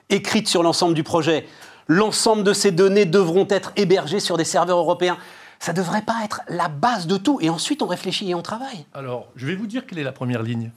écrite 0.08 0.48
sur 0.48 0.62
l'ensemble 0.62 0.94
du 0.94 1.02
projet? 1.02 1.46
L'ensemble 1.86 2.42
de 2.42 2.52
ces 2.52 2.70
données 2.70 3.06
devront 3.06 3.46
être 3.50 3.72
hébergées 3.76 4.20
sur 4.20 4.36
des 4.36 4.44
serveurs 4.44 4.78
européens. 4.78 5.18
Ça 5.58 5.72
ne 5.72 5.78
devrait 5.78 6.02
pas 6.02 6.22
être 6.24 6.42
la 6.48 6.68
base 6.68 7.06
de 7.06 7.16
tout. 7.16 7.38
Et 7.40 7.50
ensuite, 7.50 7.82
on 7.82 7.86
réfléchit 7.86 8.30
et 8.30 8.34
on 8.34 8.42
travaille. 8.42 8.86
Alors, 8.94 9.28
je 9.36 9.46
vais 9.46 9.56
vous 9.56 9.66
dire 9.66 9.86
quelle 9.86 9.98
est 9.98 10.04
la 10.04 10.12
première 10.12 10.42
ligne. 10.42 10.70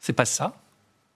C'est 0.00 0.12
pas 0.12 0.24
ça. 0.24 0.54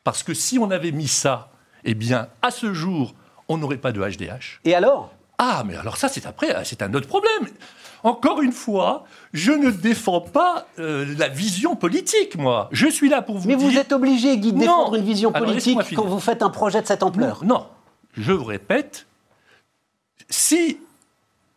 Parce 0.05 0.23
que 0.23 0.35
si 0.35 0.59
on 0.59 0.71
avait 0.71 0.93
mis 0.93 1.09
ça 1.09 1.51
eh 1.87 1.94
bien, 1.94 2.29
à 2.42 2.51
ce 2.51 2.75
jour, 2.75 3.14
on 3.49 3.57
n'aurait 3.57 3.79
pas 3.79 3.92
de 3.92 4.01
HDH. 4.01 4.61
Et 4.64 4.75
alors? 4.75 5.12
Ah, 5.38 5.62
mais 5.66 5.77
alors 5.77 5.96
ça, 5.96 6.09
c'est 6.09 6.27
après, 6.27 6.55
c'est 6.64 6.83
un 6.83 6.92
autre 6.94 7.07
problème. 7.07 7.49
Encore 8.03 8.42
une 8.42 8.53
fois, 8.53 9.05
je 9.33 9.53
ne 9.53 9.70
défends 9.70 10.20
pas 10.20 10.66
euh, 10.79 11.07
la 11.18 11.29
vision 11.29 11.77
politique, 11.77 12.37
moi. 12.37 12.68
Je 12.72 12.88
suis 12.88 13.09
là 13.09 13.22
pour 13.22 13.38
vous 13.38 13.49
mais 13.49 13.57
dire... 13.57 13.66
Mais 13.66 13.72
vous 13.72 13.79
êtes 13.79 13.92
obligé, 13.92 14.37
Guy, 14.38 14.53
de 14.53 14.59
défendre 14.59 14.96
une 14.96 15.05
vision 15.05 15.33
politique 15.33 15.94
quand 15.94 16.05
vous 16.05 16.20
faites 16.20 16.42
un 16.42 16.51
projet 16.51 16.83
de 16.83 16.87
cette 16.87 17.03
ampleur. 17.03 17.44
Non, 17.44 17.55
non. 17.55 17.66
je 18.16 18.33
vous 18.33 18.44
répète, 18.44 19.07
si 20.29 20.79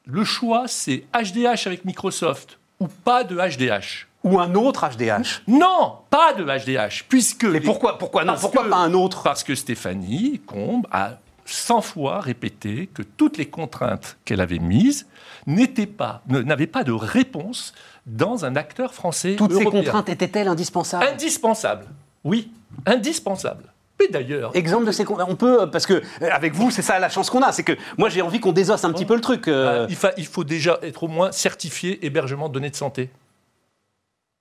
le 0.06 0.24
choix, 0.24 0.68
c'est 0.68 1.06
HDH 1.14 1.68
avec 1.68 1.86
Microsoft 1.86 2.58
ou 2.80 2.88
pas 2.88 3.24
de 3.24 3.36
HDH, 3.36 4.08
ou 4.24 4.40
un 4.40 4.54
autre 4.56 4.88
HDH 4.88 5.44
Non, 5.48 5.98
pas 6.10 6.34
de 6.34 6.44
HDH, 6.44 7.06
puisque... 7.08 7.46
Mais 7.46 7.62
pourquoi, 7.62 7.98
pourquoi, 7.98 8.26
non, 8.26 8.36
pourquoi 8.40 8.70
pas 8.70 8.78
un 8.78 8.94
autre? 8.94 9.24
Parce 9.24 9.44
que 9.44 9.56
Stéphanie 9.56 10.42
Combe 10.46 10.88
a 10.92 11.18
100 11.46 11.82
fois 11.82 12.20
répété 12.20 12.90
que 12.94 13.02
toutes 13.02 13.38
les 13.38 13.48
contraintes 13.48 14.18
qu'elle 14.26 14.42
avait 14.42 14.60
mises 14.60 15.08
n'étaient 15.48 15.88
pas, 15.88 16.22
n'avaient 16.28 16.68
pas 16.68 16.84
de 16.84 16.92
réponse 16.92 17.74
dans 18.06 18.46
un 18.46 18.56
acteur 18.56 18.94
français 18.94 19.36
Toutes 19.36 19.54
ces 19.54 19.66
contraintes 19.66 20.10
étaient-elles 20.10 20.48
indispensables? 20.48 21.06
Indispensables, 21.06 21.86
oui, 22.24 22.52
indispensables. 22.86 23.66
Mais 24.00 24.08
d'ailleurs. 24.08 24.52
Exemple 24.54 24.86
de 24.86 24.92
ces 24.92 25.06
on 25.10 25.36
peut 25.36 25.70
parce 25.70 25.86
que 25.86 26.02
euh, 26.22 26.30
avec 26.32 26.54
vous 26.54 26.72
c'est 26.72 26.82
ça 26.82 27.00
la 27.00 27.10
chance 27.10 27.30
qu'on 27.30 27.42
a, 27.42 27.52
c'est 27.52 27.64
que 27.64 27.74
moi 27.98 28.08
j'ai 28.08 28.22
envie 28.22 28.40
qu'on 28.40 28.54
désosse 28.54 28.86
un 28.86 28.94
petit 28.94 29.06
peu 29.06 29.16
le 29.16 29.22
truc. 29.22 29.50
Euh. 29.50 29.88
Il, 29.90 29.98
il, 30.18 30.26
faut 30.26 30.46
déjà 30.46 30.80
être 30.84 31.04
au 31.04 31.10
moins 31.10 31.34
certifié 31.34 32.06
hébergement 32.06 32.48
de 32.48 32.54
données 32.54 32.70
de 32.70 32.78
santé 32.78 33.10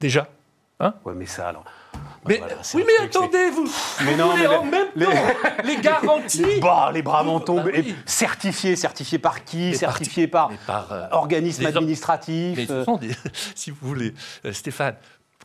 déjà. 0.00 0.28
Hein 0.80 0.94
ouais, 1.04 1.14
mais 1.14 1.26
ça 1.26 1.48
alors. 1.48 1.64
Mais, 2.26 2.40
oui, 2.74 2.84
mais 2.86 3.04
attendez, 3.04 3.50
vous, 3.50 3.68
mais 4.04 4.16
non, 4.16 4.36
mais 4.36 4.46
en 4.46 4.64
même 4.64 4.88
les, 4.94 5.06
temps 5.06 5.12
les 5.64 5.76
garanties. 5.76 6.44
Les, 6.44 6.60
bah, 6.60 6.90
les 6.92 7.02
bras 7.02 7.22
m'en 7.22 7.40
tombent. 7.40 7.64
Bah 7.64 7.78
certifiés, 8.06 8.76
certifiés 8.76 9.18
par 9.18 9.44
qui 9.44 9.74
Certifiés 9.74 10.28
par, 10.28 10.50
par 10.66 10.92
euh, 10.92 11.06
organismes 11.10 11.66
administratifs. 11.66 12.56
Mais 12.56 12.66
ce 12.66 12.84
sont 12.84 12.96
des, 12.96 13.10
si 13.54 13.70
vous 13.70 13.78
voulez, 13.80 14.14
euh, 14.44 14.52
Stéphane, 14.52 14.96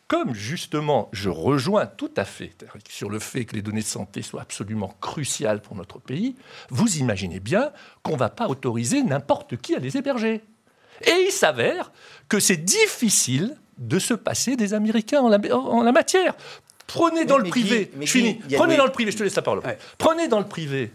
comme 0.08 0.34
justement 0.34 1.10
je 1.14 1.30
rejoins 1.30 1.86
tout 1.86 2.12
à 2.18 2.26
fait 2.26 2.52
sur 2.90 3.10
le 3.10 3.20
fait 3.20 3.46
que 3.46 3.56
les 3.56 3.62
données 3.62 3.82
de 3.82 3.86
santé 3.86 4.22
soient 4.22 4.42
absolument 4.42 4.94
cruciales 5.00 5.62
pour 5.62 5.76
notre 5.76 6.00
pays, 6.00 6.36
vous 6.70 6.98
imaginez 6.98 7.40
bien 7.40 7.72
qu'on 8.04 8.14
ne 8.14 8.18
va 8.18 8.30
pas 8.30 8.48
autoriser 8.48 9.04
n'importe 9.04 9.58
qui 9.58 9.74
à 9.74 9.80
les 9.80 9.98
héberger. 9.98 10.44
Et 11.02 11.26
il 11.28 11.32
s'avère 11.32 11.92
que 12.30 12.40
c'est 12.40 12.58
difficile 12.58 13.56
de 13.78 14.00
se 14.00 14.14
passer 14.14 14.56
des 14.56 14.74
Américains 14.74 15.22
en 15.22 15.30
la, 15.30 15.92
matière. 15.92 16.36
Prenez 16.88 17.26
dans 17.26 17.38
le 17.38 17.50
privé, 17.50 17.92
je 18.00 18.06
finis, 18.06 18.40
prenez 18.56 18.78
dans 18.78 18.86
le 18.86 18.92
privé, 18.92 19.12
je 19.12 19.18
te 19.18 19.24
laisse 19.24 19.36
la 19.36 19.42
parole. 19.42 19.62
Prenez 19.98 20.28
dans 20.28 20.40
le 20.40 20.46
privé, 20.46 20.92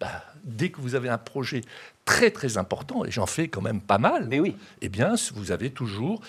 bah, 0.00 0.24
dès 0.44 0.70
que 0.70 0.80
vous 0.80 0.94
avez 0.94 1.08
un 1.08 1.18
projet 1.18 1.62
très 2.04 2.30
très 2.30 2.58
important, 2.58 3.04
et 3.04 3.10
j'en 3.10 3.26
fais 3.26 3.48
quand 3.48 3.62
même 3.62 3.80
pas 3.80 3.98
mal, 3.98 4.26
mais 4.28 4.40
oui. 4.40 4.56
eh 4.80 4.88
bien 4.88 5.14
vous 5.34 5.52
avez 5.52 5.70
toujours 5.70 6.20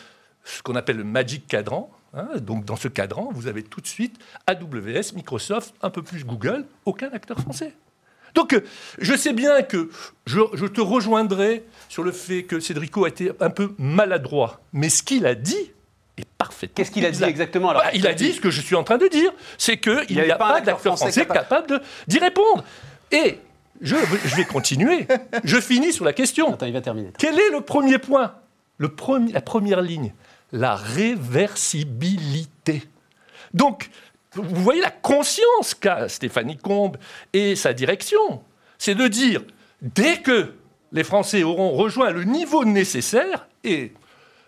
ce 0.43 0.61
qu'on 0.61 0.75
appelle 0.75 0.97
le 0.97 1.03
Magic 1.03 1.47
Cadran. 1.47 1.89
Hein. 2.15 2.27
donc 2.41 2.63
dans 2.63 2.75
ce 2.75 2.87
cadran, 2.87 3.31
vous 3.33 3.47
avez 3.47 3.63
tout 3.63 3.81
de 3.81 3.87
suite 3.87 4.19
AWS, 4.45 5.15
Microsoft, 5.15 5.73
un 5.81 5.89
peu 5.89 6.03
plus 6.03 6.23
Google, 6.23 6.65
aucun 6.85 7.09
acteur 7.11 7.39
français. 7.39 7.73
Donc, 8.35 8.59
je 8.99 9.15
sais 9.15 9.33
bien 9.33 9.61
que 9.61 9.89
je, 10.25 10.39
je, 10.53 10.65
te 10.65 10.81
rejoindrai 10.81 11.63
sur 11.89 12.03
le 12.03 12.11
fait 12.11 12.43
que 12.43 12.59
Cédrico 12.59 13.05
a 13.05 13.09
été 13.09 13.31
un 13.39 13.49
peu 13.49 13.73
maladroit. 13.77 14.61
Mais 14.73 14.89
ce 14.89 15.03
qu'il 15.03 15.25
a 15.25 15.35
dit, 15.35 15.71
est 16.17 16.25
parfaitement 16.37 16.73
Qu'est-ce 16.75 16.91
qu'il 16.91 17.05
a 17.05 17.09
dit 17.09 17.15
exact. 17.17 17.29
exactement 17.29 17.69
alors 17.71 17.83
Bah, 17.83 17.89
Il 17.93 18.05
a 18.07 18.13
dit 18.13 18.33
ce 18.33 18.41
que 18.41 18.49
je 18.51 18.61
suis 18.61 18.75
en 18.75 18.83
train 18.83 18.97
de 18.97 19.07
dire, 19.07 19.31
c'est 19.57 19.77
qu'il 19.77 20.05
n'y 20.09 20.19
a 20.31 20.35
pas 20.35 20.49
pas 20.49 20.55
acteur 20.57 20.75
d'acteur 20.75 20.97
français 20.97 21.25
capable- 21.25 21.81
d'y 22.07 22.19
répondre. 22.19 22.63
Et 23.11 23.39
je, 23.81 23.95
je 24.25 24.35
vais 24.35 24.45
continuer. 24.45 25.07
je 25.43 25.59
finis 25.59 25.91
sur 25.93 26.05
la 26.05 26.13
question. 26.13 26.53
Attends, 26.53 26.65
il 26.67 26.73
va 26.73 26.81
terminer. 26.81 27.09
Quel 27.17 27.39
est 27.39 27.49
le 27.51 27.61
premier 27.61 27.97
point 27.97 28.35
le 28.77 28.89
premier, 28.89 29.31
La 29.31 29.41
première 29.41 29.81
ligne, 29.81 30.13
la 30.51 30.75
réversibilité. 30.75 32.83
Donc, 33.53 33.89
vous 34.33 34.43
voyez 34.63 34.81
la 34.81 34.89
conscience 34.91 35.73
qu'a 35.79 36.09
Stéphanie 36.09 36.57
Combe 36.57 36.97
et 37.33 37.55
sa 37.55 37.73
direction. 37.73 38.41
C'est 38.77 38.95
de 38.95 39.07
dire, 39.07 39.41
dès 39.81 40.17
que 40.17 40.53
les 40.91 41.03
Français 41.03 41.43
auront 41.43 41.71
rejoint 41.71 42.11
le 42.11 42.23
niveau 42.23 42.65
nécessaire, 42.65 43.47
et 43.63 43.93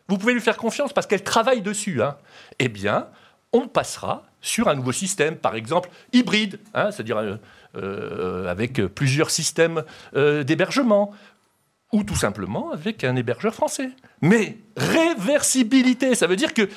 vous 0.07 0.17
pouvez 0.17 0.33
lui 0.33 0.41
faire 0.41 0.57
confiance 0.57 0.93
parce 0.93 1.07
qu'elle 1.07 1.23
travaille 1.23 1.61
dessus, 1.61 2.01
hein, 2.01 2.17
eh 2.59 2.69
bien, 2.69 3.07
on 3.53 3.67
passera 3.67 4.23
sur 4.41 4.67
un 4.67 4.75
nouveau 4.75 4.91
système, 4.91 5.37
par 5.37 5.55
exemple 5.55 5.89
hybride, 6.13 6.59
hein, 6.73 6.91
c'est-à-dire 6.91 7.17
euh, 7.17 7.37
euh, 7.75 8.47
avec 8.47 8.79
plusieurs 8.87 9.31
systèmes 9.31 9.83
euh, 10.15 10.43
d'hébergement, 10.43 11.11
ou 11.91 12.03
tout 12.03 12.15
simplement 12.15 12.71
avec 12.71 13.03
un 13.03 13.15
hébergeur 13.15 13.53
français. 13.53 13.89
Mais 14.21 14.57
réversibilité, 14.77 16.15
ça 16.15 16.27
veut 16.27 16.35
dire 16.35 16.53
que 16.53 16.69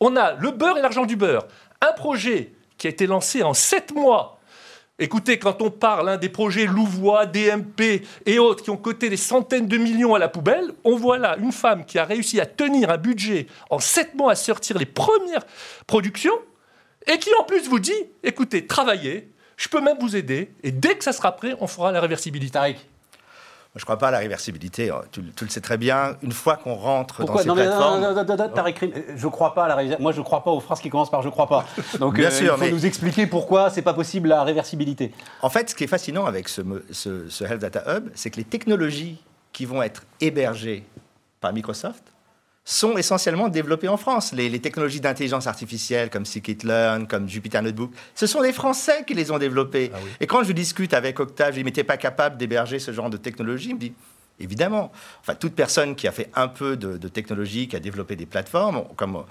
on 0.00 0.16
a 0.16 0.34
le 0.34 0.50
beurre 0.50 0.78
et 0.78 0.82
l'argent 0.82 1.04
du 1.04 1.16
beurre. 1.16 1.46
Un 1.80 1.92
projet 1.92 2.52
qui 2.78 2.86
a 2.86 2.90
été 2.90 3.06
lancé 3.06 3.42
en 3.42 3.54
sept 3.54 3.94
mois. 3.94 4.40
Écoutez, 5.02 5.36
quand 5.36 5.60
on 5.62 5.70
parle 5.72 6.08
hein, 6.10 6.16
des 6.16 6.28
projets 6.28 6.64
Louvois, 6.64 7.26
DMP 7.26 8.06
et 8.24 8.38
autres 8.38 8.62
qui 8.62 8.70
ont 8.70 8.76
coté 8.76 9.08
des 9.08 9.16
centaines 9.16 9.66
de 9.66 9.76
millions 9.76 10.14
à 10.14 10.20
la 10.20 10.28
poubelle, 10.28 10.70
on 10.84 10.94
voit 10.94 11.18
là 11.18 11.36
une 11.38 11.50
femme 11.50 11.84
qui 11.84 11.98
a 11.98 12.04
réussi 12.04 12.40
à 12.40 12.46
tenir 12.46 12.88
un 12.88 12.98
budget 12.98 13.48
en 13.68 13.80
sept 13.80 14.14
mois 14.14 14.30
à 14.30 14.34
sortir 14.36 14.78
les 14.78 14.86
premières 14.86 15.44
productions 15.88 16.38
et 17.08 17.18
qui 17.18 17.30
en 17.40 17.42
plus 17.42 17.68
vous 17.68 17.80
dit, 17.80 17.90
écoutez, 18.22 18.64
travaillez, 18.64 19.28
je 19.56 19.68
peux 19.68 19.80
même 19.80 19.96
vous 20.00 20.14
aider 20.14 20.52
et 20.62 20.70
dès 20.70 20.94
que 20.94 21.02
ça 21.02 21.12
sera 21.12 21.32
prêt, 21.32 21.56
on 21.58 21.66
fera 21.66 21.90
la 21.90 22.00
réversibilité. 22.00 22.76
Je 23.74 23.80
ne 23.80 23.84
crois 23.84 23.96
pas 23.96 24.08
à 24.08 24.10
la 24.10 24.18
réversibilité. 24.18 24.90
hein. 24.90 25.00
Tu, 25.12 25.22
tu 25.34 25.44
le 25.44 25.50
sais 25.50 25.62
très 25.62 25.78
bien. 25.78 26.16
Une 26.22 26.32
fois 26.32 26.56
qu'on 26.56 26.74
rentre 26.74 27.16
Pourquoi 27.24 27.42
dans 27.42 27.54
ces 27.56 27.62
plateformes, 27.62 28.00
non, 28.02 28.14
non, 28.14 28.24
non, 28.24 28.36
non, 28.36 28.48
Tariq 28.50 28.78
Rim, 28.78 28.90
je 29.16 29.26
crois 29.28 29.54
pas 29.54 29.64
à 29.64 29.68
la 29.68 29.74
réversibilité. 29.76 30.02
Moi, 30.02 30.12
je 30.12 30.20
crois 30.20 30.44
pas 30.44 30.50
aux 30.50 30.60
phrases 30.60 30.80
qui 30.80 30.90
commencent 30.90 31.10
par 31.10 31.22
je 31.22 31.30
crois 31.30 31.48
pas. 31.48 31.64
Donc, 31.98 32.16
Bien 32.16 32.26
euh, 32.26 32.30
sûr, 32.30 32.44
il 32.54 32.58
faut 32.58 32.64
mais- 32.66 32.70
nous 32.70 32.84
expliquer 32.84 33.26
pourquoi 33.26 33.70
c'est 33.70 33.80
pas 33.80 33.94
possible 33.94 34.28
la 34.28 34.44
réversibilité. 34.44 35.12
En 35.40 35.48
fait, 35.48 35.70
ce 35.70 35.74
qui 35.74 35.84
est 35.84 35.88
fascinant 35.88 36.26
avec 36.26 36.50
ce, 36.50 36.60
ce- 36.90 37.28
ce 37.30 37.44
Health 37.44 37.60
Data 37.62 37.82
Hub, 37.96 38.10
c'est 38.14 38.28
que 38.30 38.36
les 38.36 38.44
technologies 38.44 39.22
qui 39.52 39.64
vont 39.64 39.82
être 39.82 40.02
hébergées 40.20 40.84
par 41.40 41.54
Microsoft 41.54 42.11
sont 42.64 42.96
essentiellement 42.96 43.48
développées 43.48 43.88
en 43.88 43.96
France. 43.96 44.32
Les, 44.32 44.48
les 44.48 44.60
technologies 44.60 45.00
d'intelligence 45.00 45.46
artificielle 45.46 46.10
comme 46.10 46.24
Scikit-learn, 46.24 47.08
comme 47.08 47.28
Jupyter 47.28 47.60
Notebook, 47.60 47.92
ce 48.14 48.26
sont 48.26 48.40
des 48.40 48.52
Français 48.52 49.04
qui 49.06 49.14
les 49.14 49.30
ont 49.32 49.38
développées. 49.38 49.90
Ah 49.92 49.98
oui. 50.02 50.10
Et 50.20 50.26
quand 50.26 50.44
je 50.44 50.52
discute 50.52 50.94
avec 50.94 51.18
Octave, 51.18 51.50
je 51.50 51.56
lui 51.56 51.62
dis, 51.62 51.64
mais 51.64 51.72
t'es 51.72 51.84
pas 51.84 51.96
capable 51.96 52.36
d'héberger 52.36 52.78
ce 52.78 52.92
genre 52.92 53.10
de 53.10 53.16
technologie? 53.16 53.70
Il 53.70 53.74
me 53.74 53.80
dit, 53.80 53.92
évidemment. 54.38 54.92
Enfin, 55.20 55.34
toute 55.34 55.54
personne 55.54 55.96
qui 55.96 56.06
a 56.06 56.12
fait 56.12 56.30
un 56.34 56.48
peu 56.48 56.76
de, 56.76 56.96
de 56.96 57.08
technologie, 57.08 57.66
qui 57.66 57.74
a 57.74 57.80
développé 57.80 58.14
des 58.14 58.26
plateformes, 58.26 58.84
comme 58.94 59.24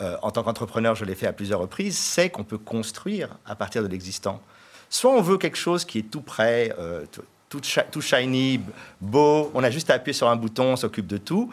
euh, 0.00 0.16
en 0.22 0.30
tant 0.30 0.42
qu'entrepreneur, 0.42 0.94
je 0.94 1.06
l'ai 1.06 1.14
fait 1.14 1.26
à 1.26 1.32
plusieurs 1.32 1.60
reprises, 1.60 1.96
sait 1.96 2.28
qu'on 2.28 2.44
peut 2.44 2.58
construire 2.58 3.30
à 3.46 3.54
partir 3.54 3.82
de 3.82 3.88
l'existant. 3.88 4.42
Soit 4.90 5.10
on 5.10 5.22
veut 5.22 5.38
quelque 5.38 5.56
chose 5.56 5.84
qui 5.84 6.00
est 6.00 6.10
tout 6.10 6.20
prêt, 6.20 6.74
euh, 6.78 7.04
tout, 7.48 7.60
tout 7.90 8.00
shiny, 8.00 8.60
beau, 9.00 9.50
on 9.54 9.62
a 9.64 9.70
juste 9.70 9.88
à 9.90 9.94
appuyer 9.94 10.12
sur 10.12 10.28
un 10.28 10.36
bouton, 10.36 10.72
on 10.72 10.76
s'occupe 10.76 11.06
de 11.06 11.18
tout, 11.18 11.52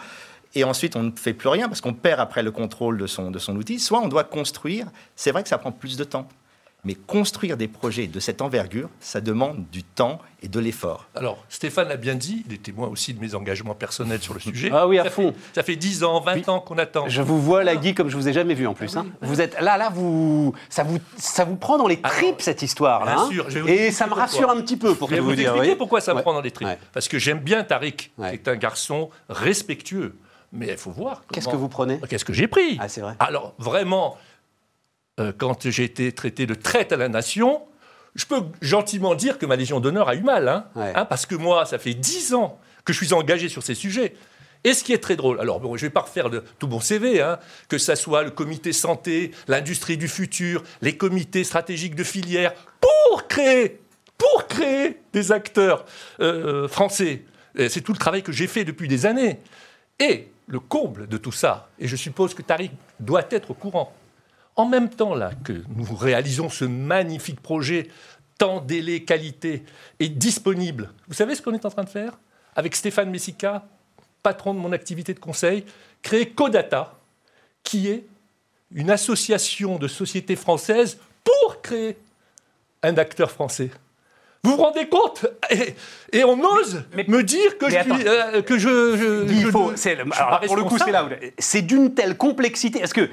et 0.55 0.63
ensuite 0.63 0.95
on 0.95 1.03
ne 1.03 1.11
fait 1.15 1.33
plus 1.33 1.49
rien 1.49 1.67
parce 1.67 1.81
qu'on 1.81 1.93
perd 1.93 2.19
après 2.19 2.43
le 2.43 2.51
contrôle 2.51 2.97
de 2.97 3.07
son, 3.07 3.31
de 3.31 3.39
son 3.39 3.55
outil. 3.55 3.79
Soit 3.79 3.99
on 4.01 4.07
doit 4.07 4.23
construire, 4.23 4.87
c'est 5.15 5.31
vrai 5.31 5.43
que 5.43 5.49
ça 5.49 5.57
prend 5.57 5.71
plus 5.71 5.97
de 5.97 6.03
temps, 6.03 6.27
mais 6.83 6.95
construire 6.95 7.57
des 7.57 7.67
projets 7.67 8.07
de 8.07 8.19
cette 8.19 8.41
envergure, 8.41 8.89
ça 8.99 9.21
demande 9.21 9.63
du 9.71 9.83
temps 9.83 10.19
et 10.41 10.47
de 10.47 10.59
l'effort. 10.59 11.05
Alors, 11.13 11.45
Stéphane 11.47 11.87
l'a 11.89 11.95
bien 11.95 12.15
dit, 12.15 12.43
il 12.47 12.53
est 12.55 12.63
témoin 12.63 12.87
aussi 12.87 13.13
de 13.13 13.21
mes 13.21 13.35
engagements 13.35 13.75
personnels 13.75 14.19
sur 14.19 14.33
le 14.33 14.39
sujet. 14.39 14.71
Ah 14.73 14.87
oui, 14.87 14.97
à 14.97 15.03
ça 15.03 15.09
fond. 15.11 15.31
Fait, 15.31 15.37
ça 15.53 15.61
fait 15.63 15.75
10 15.75 16.03
ans, 16.03 16.19
20 16.21 16.33
Oui. 16.33 16.43
ans 16.47 16.59
qu'on 16.59 16.79
attend. 16.79 17.07
Je 17.07 17.21
vous 17.21 17.39
vois, 17.39 17.63
la 17.63 17.75
Guy, 17.75 17.93
comme 17.93 18.09
je 18.09 18.17
vous 18.17 18.27
ai 18.27 18.33
jamais 18.33 18.55
vu 18.55 18.65
en 18.65 18.73
plus. 18.73 18.97
hein. 18.97 19.05
Vous 19.21 19.41
êtes 19.41 19.61
là, 19.61 19.77
là, 19.77 19.91
vous, 19.93 20.55
ça 20.69 20.81
vous, 20.83 20.97
ça 21.17 21.45
vous 21.45 21.55
prend 21.55 21.77
dans 21.77 21.87
les 21.87 21.99
Alors, 22.01 22.17
tripes 22.17 22.41
cette 22.41 22.63
histoire 22.63 23.05
là. 23.05 23.13
bien 23.13 23.23
hein. 23.25 23.29
sûr, 23.31 23.45
je 23.49 23.53
vais 23.59 23.61
vous 23.61 23.67
Et 23.69 23.91
ça 23.91 24.05
me 24.05 24.09
pourquoi. 24.09 24.25
rassure 24.25 24.49
un 24.49 24.59
petit 24.61 24.75
peu 24.77 24.95
pour 24.95 25.07
Je 25.09 25.13
vais 25.13 25.21
vous 25.21 25.29
vous 25.29 25.35
dire. 25.35 25.41
expliquer 25.49 25.57
voyez. 25.65 25.75
pourquoi 25.75 26.01
ça 26.01 26.13
me 26.13 26.17
Ouais. 26.17 26.23
prend 26.23 26.33
dans 26.33 26.41
les 26.41 26.49
tripes. 26.51 26.67
Ouais. 26.67 26.79
Parce 26.93 27.07
que 27.07 27.19
j'aime 27.19 27.39
bien 27.39 27.63
Tariq, 27.63 28.11
Ouais. 28.17 28.29
qui 28.31 28.33
est 28.37 28.47
un 28.47 28.55
garçon 28.55 29.11
respectueux. 29.29 30.17
Mais 30.51 30.67
il 30.67 30.77
faut 30.77 30.91
voir. 30.91 31.23
Qu'est-ce 31.31 31.47
que 31.47 31.55
vous 31.55 31.69
prenez? 31.69 31.99
Qu'est-ce 32.09 32.25
que 32.25 32.33
j'ai 32.33 32.47
pris? 32.47 32.77
Ah, 32.79 32.89
c'est 32.89 33.01
vrai. 33.01 33.15
Alors, 33.19 33.53
vraiment, 33.57 34.17
euh, 35.19 35.31
quand 35.37 35.69
j'ai 35.69 35.83
été 35.83 36.11
traité 36.11 36.45
de 36.45 36.53
traite 36.53 36.91
à 36.91 36.97
la 36.97 37.07
nation, 37.09 37.63
je 38.15 38.25
peux 38.25 38.43
gentiment 38.61 39.15
dire 39.15 39.37
que 39.37 39.45
ma 39.45 39.55
Légion 39.55 39.79
d'honneur 39.79 40.09
a 40.09 40.15
eu 40.15 40.21
mal. 40.23 40.47
hein. 40.49 40.65
Ouais. 40.75 40.91
Hein, 40.95 41.05
parce 41.05 41.25
que 41.25 41.35
moi, 41.35 41.65
ça 41.65 41.77
fait 41.79 41.93
10 41.93 42.33
ans 42.33 42.59
que 42.83 42.91
je 42.93 42.97
suis 43.03 43.13
engagé 43.13 43.47
sur 43.49 43.63
ces 43.63 43.75
sujets. 43.75 44.15
Et 44.63 44.73
ce 44.73 44.83
qui 44.83 44.93
est 44.93 44.99
très 45.01 45.15
drôle, 45.15 45.39
alors 45.39 45.59
bon, 45.59 45.75
je 45.75 45.83
ne 45.85 45.87
vais 45.89 45.93
pas 45.93 46.01
refaire 46.01 46.29
le- 46.29 46.43
tout 46.59 46.67
mon 46.67 46.79
CV, 46.79 47.19
hein, 47.21 47.39
que 47.67 47.77
ça 47.79 47.95
soit 47.95 48.21
le 48.23 48.29
comité 48.29 48.73
santé, 48.73 49.31
l'industrie 49.47 49.97
du 49.97 50.07
futur, 50.07 50.63
les 50.81 50.97
comités 50.97 51.43
stratégiques 51.43 51.95
de 51.95 52.03
filière, 52.03 52.53
pour 52.79 53.27
créer, 53.27 53.79
pour 54.19 54.47
créer 54.47 54.99
des 55.13 55.31
acteurs 55.31 55.85
euh, 56.19 56.67
français. 56.67 57.23
Et 57.55 57.69
C'est 57.69 57.81
tout 57.81 57.91
le 57.93 57.97
travail 57.97 58.21
que 58.21 58.31
j'ai 58.31 58.45
fait 58.47 58.63
depuis 58.63 58.87
des 58.87 59.05
années. 59.07 59.39
Et 59.99 60.27
le 60.47 60.60
comble 60.60 61.08
de 61.08 61.17
tout 61.17 61.32
ça, 61.32 61.69
et 61.80 61.88
je 61.88 61.95
suppose 61.95 62.34
que 62.34 62.41
Tariq 62.41 62.71
doit 62.99 63.25
être 63.30 63.51
au 63.51 63.54
courant, 63.54 63.93
en 64.56 64.65
même 64.65 64.89
temps 64.89 65.15
là 65.15 65.32
que 65.43 65.63
nous 65.75 65.95
réalisons 65.95 66.49
ce 66.49 66.65
magnifique 66.65 67.41
projet, 67.41 67.89
temps, 68.38 68.60
délai, 68.60 69.04
qualité, 69.04 69.63
et 69.99 70.10
disponible, 70.10 70.91
vous 71.08 71.13
savez 71.13 71.36
ce 71.36 71.41
qu'on 71.41 71.54
est 71.54 71.65
en 71.65 71.69
train 71.69 71.84
de 71.84 71.89
faire 71.89 72.19
Avec 72.56 72.75
Stéphane 72.75 73.10
Messica, 73.10 73.67
patron 74.23 74.54
de 74.54 74.60
mon 74.60 74.71
activité 74.71 75.13
de 75.13 75.19
conseil, 75.19 75.65
créer 76.01 76.30
Codata, 76.30 76.99
qui 77.63 77.88
est 77.88 78.06
une 78.73 78.89
association 78.89 79.77
de 79.77 79.88
sociétés 79.88 80.36
françaises 80.36 80.97
pour 81.23 81.62
créer 81.62 81.97
un 82.84 82.97
acteur 82.97 83.32
français. 83.32 83.69
Vous 84.43 84.51
vous 84.56 84.58
rendez 84.63 84.88
compte 84.88 85.27
et, 85.51 85.75
et 86.17 86.23
on 86.23 86.39
ose 86.43 86.84
Mais- 86.95 87.06
me 87.08 87.21
dire 87.21 87.60
que 87.60 87.69
je, 87.69 87.75
attends. 87.77 87.95
suis, 87.95 88.08
euh, 88.08 88.41
que 88.41 88.58
je, 88.58 88.97
je- 88.97 89.32
Il 89.32 89.51
faut, 89.51 89.69
le- 89.71 90.13
alors, 90.19 90.39
pour 90.41 90.56
le 90.56 90.63
coup, 90.63 90.77
c'est 90.80 90.91
là. 90.91 91.06
où- 91.06 91.10
C'est 91.38 91.62
d'une 91.62 91.93
telle 91.93 92.17
complexité. 92.17 92.80
Est-ce 92.80 92.93
que 92.95 93.08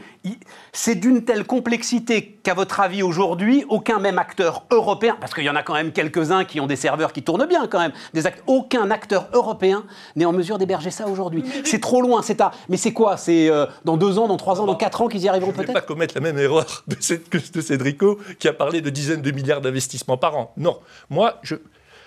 c'est 0.72 0.94
d'une 0.94 1.24
telle 1.26 1.44
complexité 1.44 2.38
qu'à 2.42 2.54
votre 2.54 2.80
avis 2.80 3.02
aujourd'hui, 3.02 3.66
aucun 3.68 3.98
même 3.98 4.18
acteur 4.18 4.64
européen, 4.70 5.18
parce 5.20 5.34
qu'il 5.34 5.44
y 5.44 5.50
en 5.50 5.56
a 5.56 5.62
quand 5.62 5.74
même 5.74 5.92
quelques-uns 5.92 6.44
qui 6.46 6.60
ont 6.60 6.66
des 6.66 6.76
serveurs 6.76 7.12
qui 7.12 7.22
tournent 7.22 7.46
bien 7.46 7.66
quand 7.66 7.78
même, 7.78 7.92
des 8.14 8.22
aucun 8.46 8.90
acteur 8.90 9.28
européen 9.34 9.84
n'est 10.16 10.24
en 10.24 10.32
mesure 10.32 10.56
d'héberger 10.56 10.90
ça 10.90 11.08
aujourd'hui. 11.08 11.44
C'est 11.64 11.80
trop 11.80 12.00
loin. 12.00 12.22
C'est 12.22 12.40
à. 12.40 12.52
Mais 12.70 12.78
c'est 12.78 12.92
quoi? 12.94 13.18
C'est 13.18 13.50
euh, 13.50 13.66
dans 13.84 13.98
deux 13.98 14.18
ans, 14.18 14.28
dans 14.28 14.38
trois 14.38 14.62
ans, 14.62 14.66
dans 14.66 14.74
quatre 14.76 15.02
ans 15.02 15.08
qu'ils 15.08 15.20
y 15.22 15.28
arriveront 15.28 15.52
Je 15.54 15.58
ne 15.60 15.62
peut-être? 15.66 15.74
pas 15.74 15.80
commettre 15.82 16.14
la 16.14 16.22
même 16.22 16.38
erreur 16.38 16.84
de, 16.88 16.94
que 16.94 17.38
de 17.52 17.60
Cédrico 17.60 18.18
qui 18.38 18.48
a 18.48 18.54
parlé 18.54 18.80
de 18.80 18.88
dizaines 18.88 19.20
de 19.22 19.30
milliards 19.30 19.60
d'investissements 19.60 20.16
par 20.16 20.34
an. 20.36 20.52
Non, 20.56 20.78
moi, 21.10 21.17
je, 21.42 21.56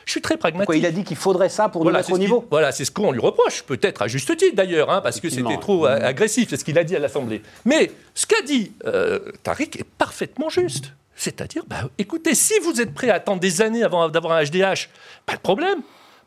je 0.05 0.11
suis 0.11 0.21
très 0.21 0.37
pragmatique. 0.37 0.75
Il 0.75 0.85
a 0.85 0.91
dit 0.91 1.03
qu'il 1.03 1.17
faudrait 1.17 1.49
ça 1.49 1.69
pour 1.69 1.81
nous 1.81 1.85
Voilà, 1.85 1.99
mettre 1.99 2.07
c'est 2.07 2.13
au 2.13 2.15
ce 2.15 2.19
qui- 2.21 2.25
niveau. 2.25 2.45
voilà, 2.49 2.71
c'est 2.71 2.85
ce 2.85 2.91
qu'on 2.91 3.11
lui 3.11 3.19
reproche, 3.19 3.63
peut-être 3.63 4.01
à 4.01 4.07
juste 4.07 4.35
titre 4.37 4.55
d'ailleurs, 4.55 4.89
hein, 4.89 5.01
parce 5.01 5.19
que 5.19 5.29
c'était 5.29 5.57
trop 5.57 5.85
euh, 5.85 5.99
agressif, 6.01 6.49
c'est 6.49 6.57
ce 6.57 6.63
qu'il 6.65 6.77
a 6.77 6.83
dit 6.83 6.95
à 6.95 6.99
l'Assemblée. 6.99 7.41
Mais 7.65 7.91
ce 8.15 8.25
qu'a 8.25 8.41
dit 8.41 8.71
euh, 8.85 9.19
Tariq 9.43 9.77
est 9.79 9.83
parfaitement 9.97 10.49
juste. 10.49 10.93
C'est-à-dire, 11.15 11.63
bah, 11.67 11.83
écoutez, 11.99 12.33
si 12.33 12.53
vous 12.63 12.81
êtes 12.81 12.93
prêt 12.95 13.09
à 13.09 13.15
attendre 13.15 13.39
des 13.39 13.61
années 13.61 13.83
avant 13.83 14.09
d'avoir 14.09 14.33
un 14.37 14.43
HDH, 14.43 14.89
pas 15.27 15.35
de 15.35 15.41
problème. 15.41 15.79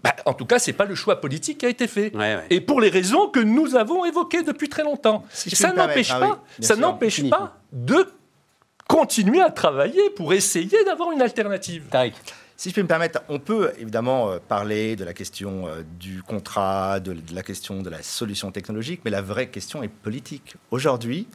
Bah, 0.05 0.14
en 0.27 0.35
tout 0.35 0.44
cas, 0.44 0.59
c'est 0.59 0.75
pas 0.75 0.85
le 0.85 0.94
choix 0.94 1.18
politique 1.20 1.59
qui 1.59 1.66
a 1.66 1.70
été 1.70 1.88
fait. 1.88 2.14
Ouais, 2.14 2.37
ouais. 2.37 2.44
Et 2.51 2.61
pour 2.61 2.81
les 2.81 2.90
raisons 2.90 3.29
que 3.29 3.40
nous 3.40 3.75
avons 3.75 4.05
évoquées 4.05 4.42
depuis 4.42 4.68
très 4.68 4.83
longtemps. 4.85 5.25
Si 5.33 5.57
ça 5.57 5.73
n'empêche 5.73 6.11
pas, 6.11 6.18
ah 6.23 6.27
oui, 6.33 6.37
bien 6.59 6.68
ça 6.68 6.75
sûr. 6.75 6.83
n'empêche 6.83 7.29
pas 7.31 7.57
de 7.73 8.07
continuer 8.87 9.40
à 9.40 9.51
travailler 9.51 10.11
pour 10.11 10.33
essayer 10.35 10.85
d'avoir 10.85 11.11
une 11.12 11.23
alternative. 11.23 11.85
Tariq. 11.90 12.14
Si 12.56 12.70
je 12.70 12.74
peux 12.74 12.82
me 12.82 12.86
permettre, 12.88 13.20
on 13.28 13.38
peut 13.40 13.72
évidemment 13.78 14.30
euh, 14.30 14.38
parler 14.46 14.94
de 14.96 15.04
la 15.04 15.12
question 15.12 15.66
euh, 15.66 15.82
du 15.98 16.22
contrat, 16.22 17.00
de, 17.00 17.16
la 17.34 17.42
question 17.42 17.82
de 17.82 17.90
la 17.90 18.02
solution 18.02 18.52
technologique, 18.52 19.00
mais 19.04 19.10
la 19.10 19.22
vraie 19.22 19.48
question 19.48 19.82
est 19.82 19.88
politique. 19.88 20.54
Aujourd'hui, 20.70 21.26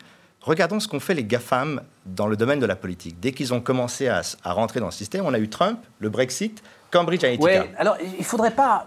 regardons 0.42 0.80
ce 0.80 0.88
qu'ont 0.88 1.02
fait 1.02 1.14
les 1.14 1.26
GAFAM 1.26 1.82
dans 2.06 2.28
le 2.28 2.38
domaine 2.38 2.60
de 2.60 2.66
la 2.66 2.78
politique. 2.78 3.20
Dès 3.20 3.34
qu'ils 3.34 3.54
ont 3.54 3.60
commencé 3.60 4.08
à, 4.08 4.22
à 4.44 4.54
rentrer 4.54 4.80
dans 4.80 4.86
le 4.88 4.92
système, 4.94 5.26
on 5.26 5.34
a 5.34 5.40
eu 5.40 5.50
Trump, 5.50 5.80
le 6.00 6.10
Brexit, 6.10 6.64
Cambridge 6.90 7.24
Analytica. 7.24 7.46
Ouais, 7.64 7.70
alors 7.78 7.98
il 8.18 8.24
faudrait 8.24 8.52
pas 8.56 8.86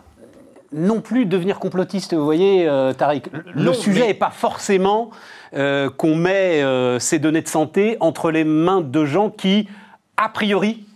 non 0.72 1.02
plus 1.02 1.26
devenir 1.26 1.58
complotiste, 1.58 2.14
vous 2.14 2.24
voyez, 2.24 2.66
euh, 2.66 2.94
Tariq. 2.94 3.28
Le 3.54 3.62
Non, 3.62 3.74
sujet 3.74 4.00
mais- 4.00 4.06
n'est 4.08 4.14
pas 4.14 4.30
forcément 4.30 5.10
euh, 5.52 5.90
qu'on 5.90 6.16
met 6.16 6.62
euh, 6.62 6.98
ces 6.98 7.18
données 7.18 7.42
de 7.42 7.48
santé 7.48 7.98
entre 8.00 8.30
les 8.30 8.44
mains 8.44 8.80
de 8.80 9.04
gens 9.04 9.28
qui, 9.28 9.68
a 10.16 10.30
priori, 10.30 10.86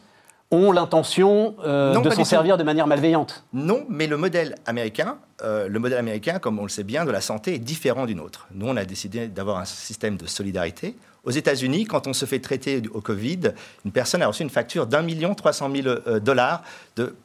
ont 0.50 0.70
l'intention 0.70 1.56
euh, 1.64 1.98
de 1.98 2.10
s'en 2.10 2.24
servir 2.24 2.56
de 2.56 2.62
manière 2.62 2.86
malveillante. 2.86 3.44
Non, 3.52 3.84
mais 3.88 4.06
le 4.06 4.16
modèle 4.16 4.54
américain, 4.64 5.18
euh, 5.42 5.68
le 5.68 5.78
modèle 5.78 5.98
américain, 5.98 6.38
comme 6.38 6.58
on 6.58 6.62
le 6.62 6.68
sait 6.68 6.84
bien, 6.84 7.04
de 7.04 7.10
la 7.10 7.20
santé 7.20 7.54
est 7.54 7.58
différent 7.58 8.06
du 8.06 8.14
nôtre. 8.14 8.46
Nous, 8.52 8.66
on 8.66 8.76
a 8.76 8.84
décidé 8.84 9.26
d'avoir 9.26 9.58
un 9.58 9.64
système 9.64 10.16
de 10.16 10.26
solidarité. 10.26 10.96
Aux 11.24 11.32
États-Unis, 11.32 11.86
quand 11.86 12.06
on 12.06 12.12
se 12.12 12.24
fait 12.24 12.38
traiter 12.38 12.80
au 12.94 13.00
Covid, 13.00 13.40
une 13.84 13.90
personne 13.90 14.22
a 14.22 14.28
reçu 14.28 14.44
une 14.44 14.50
facture 14.50 14.86
d'un 14.86 15.02
million 15.02 15.34
trois 15.34 15.52
cent 15.52 15.68
mille 15.68 15.88
euh, 15.88 16.20
dollars 16.20 16.62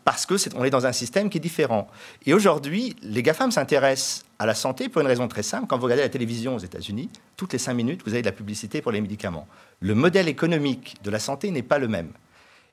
parce 0.03 0.25
que 0.25 0.33
est, 0.33 0.55
on 0.55 0.63
est 0.63 0.71
dans 0.71 0.87
un 0.87 0.91
système 0.91 1.29
qui 1.29 1.37
est 1.37 1.41
différent. 1.41 1.87
Et 2.25 2.33
aujourd'hui, 2.33 2.95
les 3.03 3.21
GAFAM 3.21 3.51
s'intéressent 3.51 4.25
à 4.39 4.47
la 4.47 4.55
santé 4.55 4.89
pour 4.89 5.01
une 5.01 5.07
raison 5.07 5.27
très 5.27 5.43
simple. 5.43 5.67
Quand 5.67 5.77
vous 5.77 5.83
regardez 5.83 6.01
la 6.01 6.09
télévision 6.09 6.55
aux 6.55 6.59
États-Unis, 6.59 7.11
toutes 7.37 7.53
les 7.53 7.59
cinq 7.59 7.75
minutes, 7.75 8.01
vous 8.03 8.13
avez 8.13 8.23
de 8.23 8.27
la 8.27 8.31
publicité 8.31 8.81
pour 8.81 8.91
les 8.91 9.01
médicaments. 9.01 9.47
Le 9.79 9.93
modèle 9.93 10.27
économique 10.27 10.95
de 11.03 11.11
la 11.11 11.19
santé 11.19 11.51
n'est 11.51 11.61
pas 11.61 11.77
le 11.77 11.87
même. 11.87 12.09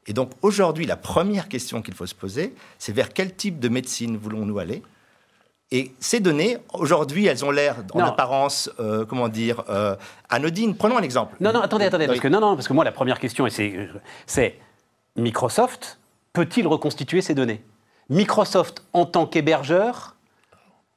Et 0.09 0.15
donc 0.15 0.31
aujourd'hui, 0.43 0.87
la 0.87 0.97
première 0.97 1.49
question 1.49 1.83
qu'il 1.83 1.95
faut 1.95 2.07
se 2.07 2.15
poser, 2.15 2.55
c'est 2.79 2.93
vers 2.93 3.13
quel 3.13 3.35
type 3.35 3.61
de 3.61 3.69
médecine 3.69 4.17
voulons-nous 4.17 4.59
aller? 4.59 4.83
Et 5.71 5.93
ces 6.01 6.19
données, 6.19 6.57
aujourd'hui, 6.73 7.27
elles 7.27 7.45
ont 7.45 7.51
l'air, 7.51 7.77
en 7.93 8.01
apparence, 8.01 8.71
euh, 8.81 9.05
comment 9.05 9.29
dire, 9.29 9.65
euh, 9.69 9.95
anodines. 10.31 10.75
Prenons 10.75 10.97
un 10.97 11.03
exemple. 11.03 11.37
Non, 11.41 11.53
non, 11.53 11.61
attendez, 11.61 11.85
attendez, 11.85 12.07
parce 12.07 12.21
que 12.21 12.29
non, 12.29 12.41
non, 12.41 12.55
parce 12.55 12.67
que 12.67 12.73
moi, 12.73 12.85
la 12.85 12.93
première 12.93 13.21
question, 13.21 13.47
c'est 14.27 14.59
Microsoft 15.17 15.99
peut-il 16.33 16.67
reconstituer 16.67 17.21
ces 17.21 17.35
données? 17.35 17.63
Microsoft, 18.09 18.83
en 18.95 19.05
tant 19.05 19.27
qu'hébergeur, 19.27 20.17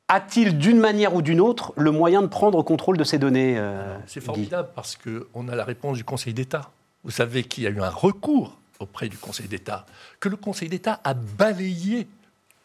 a-t-il 0.07 0.57
d'une 0.57 0.79
manière 0.79 1.15
ou 1.15 1.21
d'une 1.21 1.41
autre 1.41 1.73
le 1.75 1.91
moyen 1.91 2.21
de 2.21 2.27
prendre 2.27 2.61
contrôle 2.63 2.97
de 2.97 3.03
ces 3.03 3.17
données 3.17 3.55
euh, 3.57 3.97
C'est 4.07 4.21
formidable 4.21 4.69
parce 4.73 4.95
qu'on 4.95 5.49
a 5.49 5.55
la 5.55 5.65
réponse 5.65 5.97
du 5.97 6.05
Conseil 6.05 6.33
d'État. 6.33 6.69
Vous 7.03 7.11
savez 7.11 7.43
qu'il 7.43 7.63
y 7.63 7.67
a 7.67 7.71
eu 7.71 7.81
un 7.81 7.89
recours 7.89 8.57
auprès 8.81 9.09
du 9.09 9.17
Conseil 9.17 9.47
d'État, 9.47 9.85
que 10.19 10.29
le 10.29 10.37
Conseil 10.37 10.69
d'État 10.69 10.99
a 11.03 11.13
balayé 11.13 12.07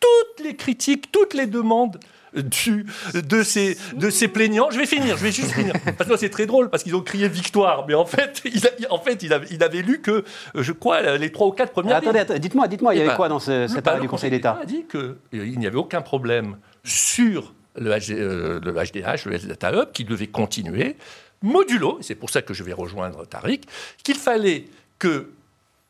toutes 0.01 0.45
les 0.45 0.57
critiques, 0.57 1.11
toutes 1.13 1.35
les 1.35 1.47
demandes 1.47 1.99
du, 2.35 2.87
de, 3.15 3.43
ces, 3.43 3.77
de 3.95 4.11
ces 4.11 4.29
plaignants. 4.29 4.71
Je 4.71 4.79
vais 4.79 4.87
finir, 4.87 5.17
je 5.17 5.23
vais 5.23 5.33
juste 5.33 5.53
finir. 5.53 5.75
Parce 5.97 6.09
que 6.11 6.17
c'est 6.17 6.29
très 6.29 6.47
drôle, 6.47 6.69
parce 6.69 6.83
qu'ils 6.83 6.95
ont 6.95 7.01
crié 7.01 7.29
victoire, 7.29 7.87
mais 7.89 7.95
en 7.95 8.05
fait, 8.05 8.43
il, 8.45 8.61
en 8.91 8.99
fait, 8.99 9.23
il, 9.23 9.33
avait, 9.33 9.47
il 9.51 9.63
avait 9.63 9.83
lu 9.83 10.01
que, 10.01 10.25
je 10.55 10.73
crois, 10.73 11.17
les 11.17 11.33
trois 11.33 11.47
ou 11.47 11.53
quatre 11.53 11.73
premières. 11.73 11.97
attendez, 11.97 12.39
dites-moi, 12.39 12.69
dites-moi, 12.69 12.95
il 12.95 12.99
y 12.99 13.01
eh 13.01 13.03
avait 13.03 13.11
ben, 13.11 13.17
quoi 13.17 13.29
dans 13.29 13.39
ce, 13.39 13.67
cet 13.69 13.87
arrêt 13.87 14.01
du 14.01 14.09
Conseil 14.09 14.31
d'État 14.31 14.59
Il 14.61 14.63
a 14.63 14.67
dit 14.67 14.85
qu'il 14.85 15.59
n'y 15.59 15.67
avait 15.67 15.77
aucun 15.77 16.03
problème 16.03 16.57
sur 16.85 17.55
le, 17.77 17.91
HDH, 17.91 18.11
euh, 18.11 18.61
le 18.63 18.73
HDH, 18.73 19.27
le 19.27 19.39
Data 19.39 19.73
Hub, 19.73 19.93
qui 19.93 20.05
devait 20.05 20.29
continuer, 20.29 20.97
modulo, 21.43 21.99
c'est 22.01 22.15
pour 22.15 22.31
ça 22.31 22.43
que 22.43 22.55
je 22.55 22.63
vais 22.63 22.73
rejoindre 22.73 23.27
Tariq, 23.27 23.67
qu'il 24.03 24.17
fallait 24.17 24.67
que 24.99 25.31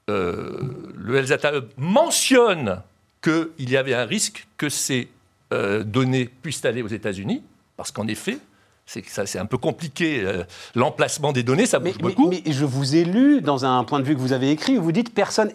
euh, 0.09 0.61
le 0.95 1.16
Health 1.16 1.29
Data 1.29 1.57
Hub 1.57 1.66
mentionne 1.77 2.81
qu'il 3.23 3.71
y 3.71 3.77
avait 3.77 3.95
un 3.95 4.05
risque 4.05 4.47
que 4.57 4.69
ces 4.69 5.09
euh, 5.53 5.83
données 5.83 6.27
puissent 6.27 6.64
aller 6.64 6.83
aux 6.83 6.88
États-Unis, 6.88 7.42
parce 7.77 7.90
qu'en 7.90 8.07
effet, 8.07 8.38
c'est 8.87 9.38
un 9.38 9.47
peu 9.47 9.59
compliqué. 9.59 10.23
Euh, 10.23 10.45
l'emplacement 10.77 11.33
des 11.33 11.42
données, 11.42 11.66
ça 11.66 11.81
bouge 11.81 11.99
beaucoup. 11.99 12.29
Mais, 12.29 12.42
je 12.47 12.64
vous 12.64 12.95
ai 12.95 13.05
lu 13.05 13.40
dans 13.40 13.64
un 13.64 13.83
point 13.83 13.99
de 13.99 14.05
vue 14.05 14.14
que 14.14 14.21
vous 14.21 14.33
avez 14.33 14.51
écrit, 14.51 14.79
où 14.79 14.83
vous 14.83 14.92
dites 14.92 15.12
personne, 15.12 15.51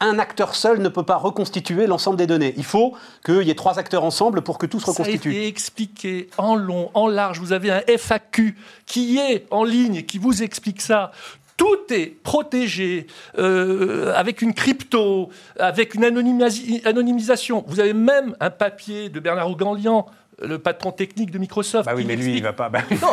un 0.00 0.18
acteur 0.18 0.54
seul 0.54 0.80
ne 0.80 0.88
peut 0.88 1.02
pas 1.02 1.16
reconstituer 1.16 1.86
l'ensemble 1.86 2.16
des 2.16 2.26
données. 2.26 2.54
Il 2.56 2.64
faut 2.64 2.94
qu'il 3.24 3.42
y 3.42 3.50
ait 3.50 3.54
trois 3.54 3.78
acteurs 3.78 4.02
ensemble 4.02 4.40
pour 4.40 4.56
que 4.56 4.64
tout 4.64 4.80
se 4.80 4.86
reconstitue. 4.86 5.30
Ça 5.30 5.36
a 5.36 5.40
été 5.40 5.46
expliqué 5.46 6.30
en 6.38 6.56
long, 6.56 6.90
en 6.94 7.06
large. 7.06 7.38
Vous 7.38 7.52
avez 7.52 7.70
un 7.70 7.82
FAQ 7.86 8.56
qui 8.86 9.18
est 9.18 9.46
en 9.50 9.64
ligne, 9.64 10.02
qui 10.02 10.16
vous 10.16 10.42
explique 10.42 10.80
ça 10.80 11.12
tout 11.60 11.92
est 11.92 12.06
protégé 12.22 13.06
euh, 13.36 14.14
avec 14.14 14.40
une 14.40 14.54
crypto, 14.54 15.28
avec 15.58 15.94
une 15.94 16.04
anonymisation. 16.06 17.64
Vous 17.66 17.80
avez 17.80 17.92
même 17.92 18.34
un 18.40 18.48
papier 18.48 19.10
de 19.10 19.20
Bernard 19.20 19.50
Ouganlian, 19.50 20.06
le 20.40 20.58
patron 20.58 20.90
technique 20.90 21.30
de 21.30 21.36
Microsoft. 21.36 21.84
Bah 21.84 21.92
oui, 21.94 22.06
mais 22.06 22.16
lui, 22.16 22.36
il 22.36 22.42
va 22.42 22.54
pas. 22.54 22.70
Bah 22.70 22.80
non, 22.90 23.10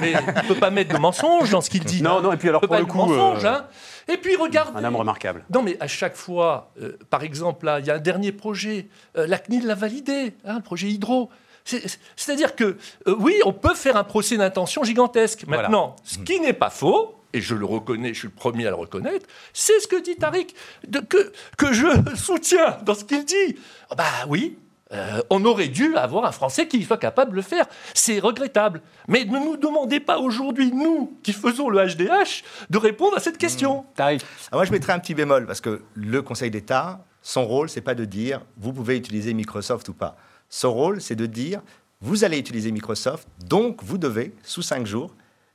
mais 0.00 0.10
il 0.10 0.48
peut 0.48 0.56
pas 0.56 0.70
mettre 0.70 0.92
de 0.92 0.98
mensonges 0.98 1.52
dans 1.52 1.60
ce 1.60 1.70
qu'il 1.70 1.84
dit. 1.84 2.02
Non, 2.02 2.20
non, 2.20 2.32
et 2.32 2.36
puis 2.36 2.48
alors 2.48 2.62
pour 2.62 2.74
le 2.74 2.84
coup, 2.84 2.98
mensonge, 2.98 3.44
euh, 3.44 3.48
hein. 3.48 3.66
Et 4.08 4.16
puis 4.16 4.34
regardez. 4.34 4.76
Un 4.76 4.82
homme 4.82 4.96
remarquable. 4.96 5.44
Non, 5.54 5.62
mais 5.62 5.76
à 5.78 5.86
chaque 5.86 6.16
fois, 6.16 6.72
euh, 6.82 6.98
par 7.10 7.22
exemple, 7.22 7.64
là, 7.64 7.78
il 7.78 7.86
y 7.86 7.92
a 7.92 7.94
un 7.94 8.00
dernier 8.00 8.32
projet. 8.32 8.88
la 9.14 9.38
CNIL 9.38 9.68
l'a 9.68 9.76
validé, 9.76 10.34
hein, 10.44 10.56
le 10.56 10.62
projet 10.62 10.88
Hydro. 10.88 11.30
C'est-à-dire 11.64 12.56
que 12.56 12.76
oui, 13.06 13.36
on 13.44 13.52
peut 13.52 13.74
faire 13.74 13.96
un 13.96 14.04
procès 14.04 14.36
d'intention 14.36 14.82
gigantesque. 14.82 15.46
Maintenant, 15.46 15.94
ce 16.02 16.18
qui 16.18 16.40
n'est 16.40 16.52
pas 16.52 16.70
faux, 16.70 17.14
et 17.34 17.40
je 17.40 17.54
le 17.54 17.66
reconnais, 17.66 18.14
je 18.14 18.20
suis 18.20 18.28
le 18.28 18.34
premier 18.34 18.66
à 18.66 18.70
le 18.70 18.76
reconnaître, 18.76 19.26
c'est 19.52 19.78
ce 19.80 19.88
que 19.88 20.00
dit 20.00 20.16
Tariq, 20.16 20.54
de, 20.86 21.00
que, 21.00 21.32
que 21.58 21.72
je 21.72 21.88
soutiens 22.14 22.78
dans 22.84 22.94
ce 22.94 23.04
qu'il 23.04 23.24
dit. 23.24 23.56
Ah 23.90 23.96
bah 23.96 24.04
oui, 24.28 24.56
euh, 24.92 25.20
on 25.30 25.44
aurait 25.44 25.68
dû 25.68 25.96
avoir 25.96 26.24
un 26.24 26.32
Français 26.32 26.68
qui 26.68 26.82
soit 26.84 26.96
capable 26.96 27.32
de 27.32 27.36
le 27.36 27.42
faire. 27.42 27.66
C'est 27.92 28.20
regrettable. 28.20 28.80
Mais 29.08 29.24
ne 29.24 29.38
nous 29.38 29.56
demandez 29.56 29.98
pas 29.98 30.18
aujourd'hui, 30.18 30.70
nous, 30.72 31.18
qui 31.22 31.32
faisons 31.32 31.68
le 31.68 31.84
HDH, 31.84 32.44
de 32.70 32.78
répondre 32.78 33.16
à 33.16 33.20
cette 33.20 33.38
question. 33.38 33.80
Mmh. 33.80 33.84
Tariq. 33.96 34.22
Ah, 34.52 34.56
moi, 34.56 34.64
je 34.64 34.70
mettrais 34.70 34.92
un 34.92 35.00
petit 35.00 35.14
bémol, 35.14 35.46
parce 35.46 35.60
que 35.60 35.82
le 35.94 36.22
Conseil 36.22 36.50
d'État, 36.50 37.04
son 37.22 37.44
rôle, 37.44 37.68
c'est 37.68 37.80
pas 37.80 37.94
de 37.94 38.04
dire 38.04 38.42
vous 38.56 38.72
pouvez 38.72 38.96
utiliser 38.96 39.34
Microsoft 39.34 39.88
ou 39.88 39.94
pas. 39.94 40.16
Son 40.48 40.72
rôle, 40.72 41.00
c'est 41.00 41.16
de 41.16 41.26
dire 41.26 41.60
vous 42.00 42.22
allez 42.22 42.38
utiliser 42.38 42.70
Microsoft, 42.70 43.26
donc 43.46 43.82
vous 43.82 43.96
devez, 43.96 44.34
sous 44.42 44.60
cinq 44.60 44.86
jours, 44.86 45.14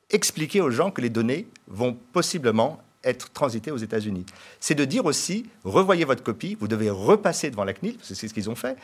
expliquer 0.10 0.62
aux 0.62 0.72
gens 0.72 0.92
que 0.92 1.02
les 1.02 1.10
données 1.10 1.48
vont 1.68 1.98
possiblement 2.14 2.82
être 3.04 3.32
transitées 3.32 3.72
aux 3.72 3.78
États-Unis. 3.78 4.26
C'est 4.60 4.76
de 4.76 4.86
dire 4.86 5.06
aussi, 5.06 5.46
revoyez 5.64 6.06
votre 6.06 6.24
copie, 6.24 6.58
vous 6.60 6.68
devez 6.68 6.90
repasser 6.90 7.50
devant 7.50 7.64
la 7.64 7.74
CNIL, 7.74 7.98
c'est 8.02 8.16
ce 8.16 8.34
qu'ils 8.34 8.50
ont 8.50 8.56
fait. 8.56 8.78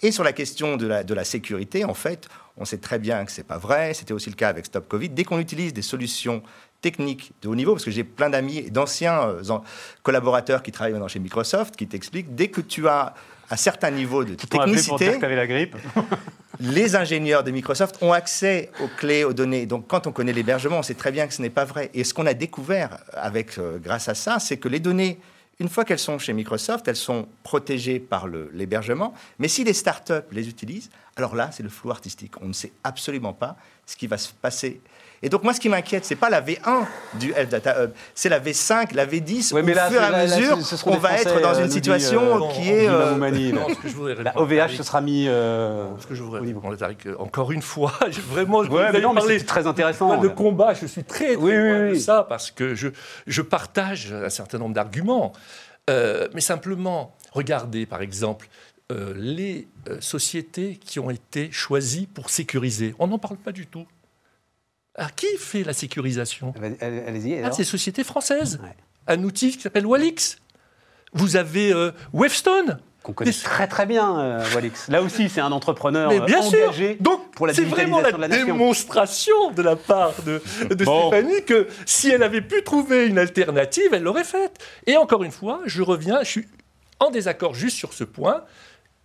Et 0.00 0.12
sur 0.12 0.22
la 0.22 0.32
question 0.32 0.76
de 0.76 0.86
la, 0.86 1.02
de 1.02 1.12
la 1.12 1.24
sécurité, 1.24 1.84
en 1.84 1.94
fait, 1.94 2.28
on 2.56 2.64
sait 2.64 2.78
très 2.78 2.98
bien 2.98 3.24
que 3.24 3.32
ce 3.32 3.38
n'est 3.40 3.44
pas 3.44 3.58
vrai. 3.58 3.94
C'était 3.94 4.12
aussi 4.12 4.30
le 4.30 4.36
cas 4.36 4.48
avec 4.48 4.66
Stop 4.66 4.86
Covid. 4.88 5.08
Dès 5.08 5.24
qu'on 5.24 5.40
utilise 5.40 5.72
des 5.72 5.82
solutions 5.82 6.42
techniques 6.80 7.32
de 7.42 7.48
haut 7.48 7.56
niveau, 7.56 7.72
parce 7.72 7.84
que 7.84 7.90
j'ai 7.90 8.04
plein 8.04 8.30
d'amis 8.30 8.58
et 8.58 8.70
d'anciens 8.70 9.28
euh, 9.28 9.58
collaborateurs 10.04 10.62
qui 10.62 10.70
travaillent 10.70 10.92
maintenant 10.92 11.08
chez 11.08 11.18
Microsoft, 11.18 11.74
qui 11.74 11.88
t'expliquent, 11.88 12.36
dès 12.36 12.48
que 12.48 12.60
tu 12.60 12.86
as 12.86 13.14
un 13.50 13.56
certain 13.56 13.90
niveau 13.90 14.24
de 14.24 14.34
technicité, 14.34 15.18
la 15.18 15.46
grippe. 15.46 15.76
les 16.60 16.96
ingénieurs 16.96 17.44
de 17.44 17.50
Microsoft 17.50 17.98
ont 18.02 18.12
accès 18.12 18.70
aux 18.80 18.88
clés, 18.88 19.24
aux 19.24 19.32
données. 19.32 19.66
Donc, 19.66 19.86
quand 19.86 20.06
on 20.06 20.12
connaît 20.12 20.32
l'hébergement, 20.32 20.78
on 20.78 20.82
sait 20.82 20.94
très 20.94 21.12
bien 21.12 21.26
que 21.26 21.34
ce 21.34 21.42
n'est 21.42 21.50
pas 21.50 21.64
vrai. 21.64 21.90
Et 21.94 22.04
ce 22.04 22.12
qu'on 22.12 22.26
a 22.26 22.34
découvert 22.34 22.98
avec, 23.12 23.58
euh, 23.58 23.78
grâce 23.78 24.08
à 24.08 24.14
ça, 24.14 24.38
c'est 24.38 24.56
que 24.56 24.68
les 24.68 24.80
données, 24.80 25.18
une 25.60 25.68
fois 25.68 25.84
qu'elles 25.84 25.98
sont 25.98 26.18
chez 26.18 26.32
Microsoft, 26.32 26.88
elles 26.88 26.96
sont 26.96 27.28
protégées 27.42 28.00
par 28.00 28.26
l'hébergement. 28.52 29.14
Mais 29.38 29.48
si 29.48 29.64
les 29.64 29.72
startups 29.72 30.12
les 30.32 30.48
utilisent, 30.48 30.90
alors 31.16 31.34
là, 31.34 31.50
c'est 31.52 31.62
le 31.62 31.68
flou 31.68 31.90
artistique. 31.90 32.32
On 32.42 32.48
ne 32.48 32.52
sait 32.52 32.72
absolument 32.84 33.32
pas 33.32 33.56
ce 33.86 33.96
qui 33.96 34.06
va 34.06 34.18
se 34.18 34.32
passer 34.32 34.80
et 35.22 35.28
donc 35.28 35.42
moi, 35.42 35.52
ce 35.52 35.60
qui 35.60 35.68
m'inquiète, 35.68 36.04
c'est 36.04 36.16
pas 36.16 36.30
la 36.30 36.40
V1 36.40 36.86
du 37.14 37.32
Health 37.32 37.50
Data 37.50 37.82
Hub, 37.82 37.90
c'est 38.14 38.28
la 38.28 38.38
V5, 38.38 38.94
la 38.94 39.04
V10. 39.04 39.52
au 39.52 39.64
fur 39.64 40.00
et 40.00 40.04
à 40.04 40.26
mesure, 40.26 40.58
on 40.86 40.96
va 40.96 41.18
être 41.18 41.40
dans 41.40 41.54
une 41.54 41.64
euh, 41.64 41.70
situation 41.70 42.48
qui 42.50 42.70
est. 42.70 42.88
Euh, 42.88 43.16
la 44.22 44.38
OVH, 44.38 44.76
ce 44.76 44.82
sera 44.84 45.00
mis. 45.00 45.26
Euh, 45.26 45.86
ce 45.98 46.06
que 46.06 46.14
je 46.14 46.22
voudrais 46.22 46.38
encore 47.18 47.52
une 47.52 47.62
fois, 47.62 47.92
vraiment, 48.30 48.62
je 48.62 48.70
ouais, 48.70 49.00
non, 49.00 49.14
parler 49.14 49.44
très 49.44 49.66
intéressant. 49.66 50.18
De 50.18 50.28
combat, 50.28 50.74
je 50.74 50.86
suis 50.86 51.04
très, 51.04 51.34
très 51.34 51.36
oui, 51.36 51.52
oui, 51.56 51.90
de 51.90 51.94
ça 51.94 52.24
parce 52.28 52.50
que 52.50 52.74
je, 52.74 52.88
je 53.26 53.42
partage 53.42 54.12
un 54.12 54.30
certain 54.30 54.58
nombre 54.58 54.74
d'arguments. 54.74 55.32
mais 55.88 56.40
simplement, 56.40 57.14
regardez 57.32 57.86
par 57.86 58.02
exemple 58.02 58.48
les 59.16 59.68
sociétés 60.00 60.76
qui 60.76 61.00
ont 61.00 61.10
été 61.10 61.50
choisies 61.50 62.06
pour 62.06 62.30
sécuriser. 62.30 62.94
On 62.98 63.08
n'en 63.08 63.18
parle 63.18 63.36
pas 63.36 63.52
du 63.52 63.66
tout. 63.66 63.86
Alors, 64.98 65.14
qui 65.14 65.26
fait 65.38 65.62
la 65.62 65.72
sécurisation 65.72 66.52
Allez-y. 66.80 67.40
Ah, 67.42 67.52
c'est 67.52 67.64
Société 67.64 68.02
Française. 68.02 68.60
Un 69.06 69.22
outil 69.22 69.52
qui 69.52 69.62
s'appelle 69.62 69.86
Walix. 69.86 70.38
Vous 71.12 71.36
avez 71.36 71.72
euh, 71.72 71.92
Wavestone. 72.12 72.78
Qu'on 73.04 73.12
connaît 73.12 73.32
très 73.32 73.68
très 73.68 73.86
bien, 73.86 74.18
euh, 74.18 74.44
Walix. 74.54 74.88
Là 74.88 75.00
aussi, 75.00 75.28
c'est 75.28 75.40
un 75.40 75.52
entrepreneur 75.52 76.10
Mais 76.10 76.20
bien 76.20 76.40
engagé 76.40 76.94
sûr. 76.94 76.96
Donc, 77.00 77.30
pour 77.30 77.46
la 77.46 77.54
c'est 77.54 77.64
vraiment 77.64 78.00
la, 78.00 78.28
démonstration 78.28 79.52
de 79.52 79.62
la 79.62 79.76
part 79.76 80.14
de, 80.26 80.42
Stéphanie 80.68 81.44
que 81.46 81.68
si 81.86 82.10
elle 82.10 82.24
avait 82.24 82.42
pu 82.42 82.62
trouver 82.64 83.06
une 83.06 83.18
alternative, 83.18 83.94
elle 83.94 84.02
l'aurait 84.02 84.24
faite. 84.24 84.58
Et 84.86 84.96
encore 84.96 85.22
une 85.22 85.30
fois, 85.30 85.60
je 85.64 85.80
reviens, 85.80 86.18
je 86.24 86.28
suis 86.28 86.48
en 86.98 87.10
désaccord 87.10 87.54
juste 87.54 87.76
sur 87.76 87.92
ce 87.92 88.02
point. 88.02 88.42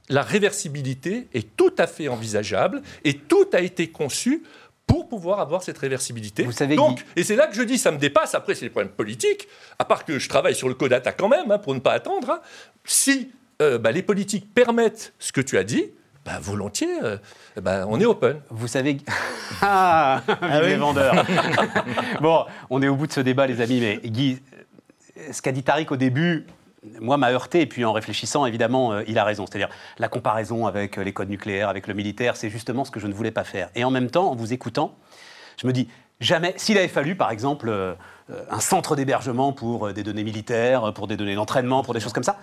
La 0.10 0.24
réversibilité 0.24 1.30
est 1.34 1.56
tout 1.56 1.74
à 1.78 1.88
fait 1.88 2.10
envisageable 2.10 2.82
et 3.06 3.14
tout 3.14 3.48
a 3.54 3.62
été 3.62 3.90
conçu 3.90 4.44
pour 4.88 5.08
pouvoir 5.08 5.40
avoir 5.40 5.64
cette 5.64 5.78
réversibilité. 5.78 6.44
Vous 6.44 6.52
savez, 6.52 6.76
Donc, 6.76 7.06
et 7.16 7.24
c'est 7.24 7.36
là 7.36 7.48
que 7.48 7.56
je 7.56 7.64
dis, 7.64 7.78
ça 7.78 7.92
me 7.92 7.98
dépasse. 7.98 8.36
Après, 8.36 8.56
c'est 8.56 8.66
des 8.66 8.70
problèmes 8.70 8.92
politiques. 8.92 9.48
À 9.80 9.86
part 9.86 10.06
que 10.06 10.20
je 10.20 10.30
travaille 10.30 10.56
sur 10.56 10.68
le 10.68 10.76
code 10.76 10.94
ATA 10.94 11.14
quand 11.14 11.30
même, 11.30 11.52
hein, 11.52 11.58
pour 11.58 11.74
ne 11.74 11.80
pas 11.80 11.94
attendre. 11.94 12.30
Hein. 12.30 12.42
Si 12.86 13.32
euh, 13.62 13.78
bah, 13.78 13.92
les 13.92 14.04
politiques 14.04 14.54
permettent 14.54 15.14
ce 15.20 15.32
que 15.32 15.42
tu 15.42 15.58
as 15.58 15.64
dit, 15.64 15.92
bah, 16.26 16.40
volontiers, 16.42 17.02
euh, 17.04 17.18
bah, 17.62 17.86
on 17.88 18.00
est 18.00 18.06
open. 18.06 18.42
Vous 18.50 18.68
savez. 18.68 18.98
ah, 19.62 20.22
ah 20.28 20.62
les 20.62 20.76
vendeurs. 20.76 21.26
bon, 22.22 22.46
on 22.70 22.82
est 22.82 22.88
au 22.88 22.96
bout 22.96 23.08
de 23.08 23.14
ce 23.14 23.22
débat, 23.22 23.48
les 23.48 23.62
amis, 23.62 23.80
mais 23.80 24.00
Guy, 24.04 24.42
ce 25.32 25.42
qu'a 25.42 25.52
dit 25.52 25.64
Tariq 25.64 25.92
au 25.92 25.98
début, 25.98 26.46
moi, 27.00 27.18
m'a 27.18 27.32
heurté, 27.32 27.62
et 27.62 27.66
puis 27.66 27.86
en 27.86 27.94
réfléchissant, 27.94 28.46
évidemment, 28.46 29.00
il 29.00 29.18
a 29.18 29.24
raison. 29.24 29.46
C'est-à-dire, 29.46 29.70
la 29.98 30.08
comparaison 30.08 30.68
avec 30.68 30.98
les 30.98 31.14
codes 31.14 31.30
nucléaires, 31.30 31.70
avec 31.70 31.88
le 31.88 31.94
militaire, 31.94 32.36
c'est 32.36 32.50
justement 32.50 32.86
ce 32.86 32.92
que 32.92 33.00
je 33.00 33.08
ne 33.08 33.14
voulais 33.14 33.32
pas 33.32 33.44
faire. 33.44 33.70
Et 33.76 33.84
en 33.84 33.92
même 33.92 34.10
temps, 34.10 34.32
en 34.32 34.36
vous 34.36 34.54
écoutant, 34.54 34.96
je 35.62 35.68
me 35.68 35.74
dis, 35.74 35.88
jamais, 36.20 36.54
s'il 36.58 36.78
avait 36.78 36.88
fallu, 36.88 37.16
par 37.16 37.32
exemple, 37.32 37.96
un 38.50 38.60
centre 38.60 38.96
d'hébergement 38.96 39.54
pour 39.54 39.94
des 39.94 40.04
données 40.04 40.24
militaires, 40.24 40.94
pour 40.94 41.08
des 41.08 41.18
données 41.18 41.36
d'entraînement, 41.36 41.84
pour 41.84 41.94
des 41.94 42.00
choses 42.00 42.14
comme 42.14 42.24
ça, 42.24 42.38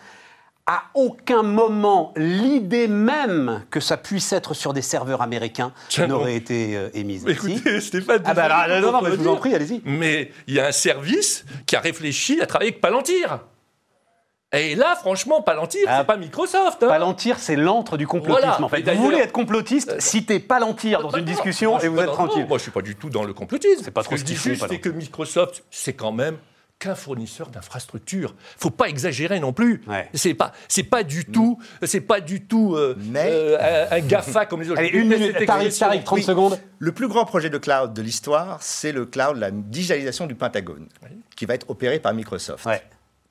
à 0.71 0.85
aucun 0.95 1.43
moment 1.43 2.13
l'idée 2.17 2.87
même 2.87 3.65
que 3.71 3.81
ça 3.81 3.97
puisse 3.97 4.33
être 4.33 4.55
sur 4.55 4.73
des 4.73 4.83
serveurs 4.83 5.21
américains 5.21 5.73
n'aurait 6.07 6.37
été 6.37 6.77
euh, 6.77 6.91
émise. 6.95 7.27
Écoutez, 7.27 7.81
Stéphane, 7.81 8.23
ah 8.25 8.35
bah, 8.35 8.81
non, 8.81 8.93
non, 8.93 9.01
je 9.05 9.15
vous 9.15 9.27
en 9.27 9.35
prie, 9.35 9.53
allez-y. 9.53 9.83
Mais 9.85 10.31
il 10.47 10.55
y 10.55 10.61
a 10.61 10.69
un 10.69 10.73
service 10.73 11.45
qui 11.67 11.75
a 11.75 11.81
réfléchi 11.81 12.41
à 12.41 12.47
travailler 12.47 12.71
avec 12.71 12.81
Palantir. 12.81 13.41
Et 14.53 14.75
là, 14.75 14.97
franchement, 14.97 15.43
Palantir, 15.43 15.83
ah, 15.87 15.99
c'est 16.01 16.07
pas 16.07 16.17
Microsoft. 16.17 16.83
Hein. 16.83 16.89
Palantir, 16.89 17.39
c'est 17.39 17.55
l'antre 17.55 17.97
du 17.97 18.07
complotisme. 18.07 18.65
En 18.65 18.69
fait, 18.69 18.83
vous 18.83 19.03
voulez 19.03 19.19
être 19.19 19.33
complotiste, 19.33 19.91
euh, 19.91 20.01
citez 20.01 20.41
Palantir 20.41 21.03
dans 21.03 21.11
une 21.11 21.25
discussion 21.25 21.79
et 21.79 21.87
vous 21.87 22.01
êtes 22.01 22.07
tranquille. 22.07 22.47
moi, 22.49 22.59
je 22.59 22.63
suis 22.63 22.73
pas 22.73 22.83
du 22.83 22.97
tout 22.97 23.11
dans 23.11 23.23
le 23.23 23.33
complotisme. 23.33 23.83
C'est 23.85 23.93
pas 23.93 24.03
trop 24.03 24.17
ce 24.17 24.23
que 24.23 24.29
je 24.29 24.35
dis 24.35 24.41
juste, 24.41 24.67
c'est 24.69 24.81
que 24.81 24.89
Microsoft, 24.89 25.63
c'est 25.71 25.93
quand 25.93 26.13
même 26.13 26.37
qu'un 26.81 26.97
fournisseur 26.97 27.49
d'infrastructures. 27.51 28.35
Faut 28.59 28.71
pas 28.71 28.89
exagérer 28.89 29.39
non 29.39 29.53
plus. 29.53 29.85
C'est 30.15 30.35
pas, 30.35 30.51
c'est 30.67 30.83
pas 30.83 31.05
du 31.05 31.27
tout, 31.27 31.59
c'est 31.85 32.01
pas 32.01 32.21
du 32.21 32.41
tout 32.41 32.75
euh, 32.75 32.97
euh, 33.15 33.87
un, 33.91 34.01
Gafa 34.01 34.47
comme 34.47 34.63
les 34.63 34.71
autres. 34.71 34.79
Allez, 34.81 34.89
une 34.89 35.09
minute, 35.09 35.47
Tariq, 35.47 36.05
30 36.05 36.23
secondes. 36.23 36.59
Le 36.79 36.93
plus 36.93 37.07
grand 37.07 37.25
projet 37.25 37.51
de 37.51 37.59
cloud 37.59 37.93
de 37.93 38.03
l'histoire, 38.03 38.59
c'est 38.63 38.93
le 38.93 39.05
cloud, 39.05 39.37
la 39.37 39.51
digitalisation 39.51 40.27
du 40.27 40.35
Pentagone, 40.35 40.89
qui 41.37 41.45
va 41.45 41.55
être 41.55 41.69
opéré 41.71 42.01
par 42.01 42.15
Microsoft. 42.15 42.67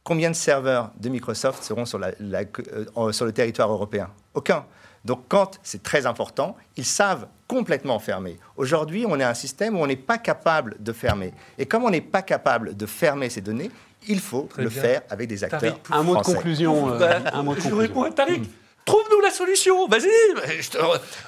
Combien 0.09 0.31
de 0.31 0.35
serveurs 0.35 0.89
de 0.99 1.07
Microsoft 1.07 1.63
seront 1.63 1.85
sur, 1.85 1.99
la, 1.99 2.09
euh, 2.17 3.11
sur 3.11 3.25
le 3.25 3.31
territoire 3.31 3.71
européen 3.71 4.09
Aucun. 4.33 4.65
Donc 5.05 5.25
quand 5.29 5.59
c'est 5.61 5.83
très 5.83 6.07
important, 6.07 6.57
ils 6.77 6.83
savent 6.83 7.27
complètement 7.47 7.99
fermer. 7.99 8.39
Aujourd'hui, 8.57 9.05
on 9.07 9.19
est 9.19 9.23
un 9.23 9.35
système 9.35 9.77
où 9.77 9.83
on 9.83 9.85
n'est 9.85 9.95
pas 9.95 10.17
capable 10.17 10.77
de 10.79 10.93
fermer. 10.93 11.31
Et 11.59 11.67
comme 11.67 11.83
on 11.83 11.91
n'est 11.91 12.01
pas 12.01 12.23
capable 12.23 12.75
de 12.75 12.85
fermer 12.87 13.29
ces 13.29 13.41
données, 13.41 13.69
il 14.07 14.19
faut 14.19 14.49
le 14.57 14.69
faire 14.69 15.03
avec 15.11 15.29
des 15.29 15.43
acteurs 15.43 15.79
un 15.91 16.01
mot 16.01 16.15
de 16.17 16.23
conclusion. 16.23 16.89
Euh, 16.89 17.19
un 17.31 17.43
mot 17.43 17.53
de 17.53 17.61
je 17.61 17.71
réponds 17.71 18.01
à 18.01 18.09
Tariq. 18.09 18.49
Trouve-nous 18.89 19.21
la 19.21 19.29
solution, 19.29 19.87
vas-y. 19.87 20.07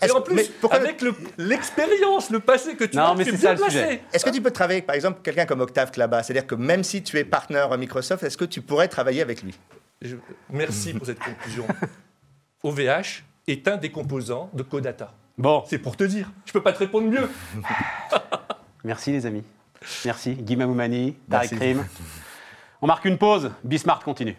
Et 0.02 0.12
en 0.12 0.22
plus, 0.22 0.50
avec 0.72 1.04
l'expérience, 1.38 2.32
le, 2.32 2.40
passé 2.40 2.76
que 2.76 2.86
tu 2.86 2.98
non, 2.98 3.04
as, 3.04 3.16
mais 3.16 3.24
c'est 3.24 3.38
ça 3.38 3.54
le 3.54 3.64
sujet. 3.64 4.02
Est-ce 4.12 4.26
que 4.26 4.32
tu 4.32 4.42
peux 4.42 4.50
travailler 4.50 4.78
avec, 4.78 4.88
par 4.88 4.96
exemple, 4.96 5.20
quelqu'un 5.22 5.46
comme 5.46 5.62
Octave 5.62 5.92
Klaba? 5.92 6.24
C'est-à-dire 6.24 6.48
que 6.48 6.56
même 6.56 6.84
si 6.84 7.04
tu 7.04 7.20
es 7.20 7.24
partenaire 7.24 7.78
Microsoft, 7.78 8.24
est-ce 8.24 8.38
que 8.38 8.46
tu 8.46 8.62
pourrais 8.62 8.88
travailler 8.88 9.22
avec 9.22 9.44
lui? 9.44 9.54
Merci 10.50 10.96
pour 10.96 11.06
cette 11.06 11.20
conclusion. 11.20 11.68
OVH, 12.64 13.24
est 13.48 13.68
un 13.68 13.78
des 13.78 13.92
composants 13.92 14.50
de 14.54 14.64
Codata. 14.64 15.14
Bon. 15.38 15.64
C'est 15.68 15.78
pour 15.78 15.96
te 15.96 16.04
dire. 16.04 16.32
Je 16.46 16.54
peux 16.54 16.64
pas 16.64 16.74
te 16.74 16.80
répondre 16.80 17.08
mieux. 17.08 17.30
Merci 18.84 19.12
les 19.12 19.28
amis. 19.28 19.44
Merci. 20.04 20.34
Guy 20.34 20.56
Mamoumani, 20.56 21.16
Tariq 21.30 21.56
Krim. 21.56 21.86
On 22.82 22.88
marque 22.88 23.06
une 23.06 23.20
pause. 23.20 23.52
Bismarck 23.64 24.04
continue. 24.04 24.38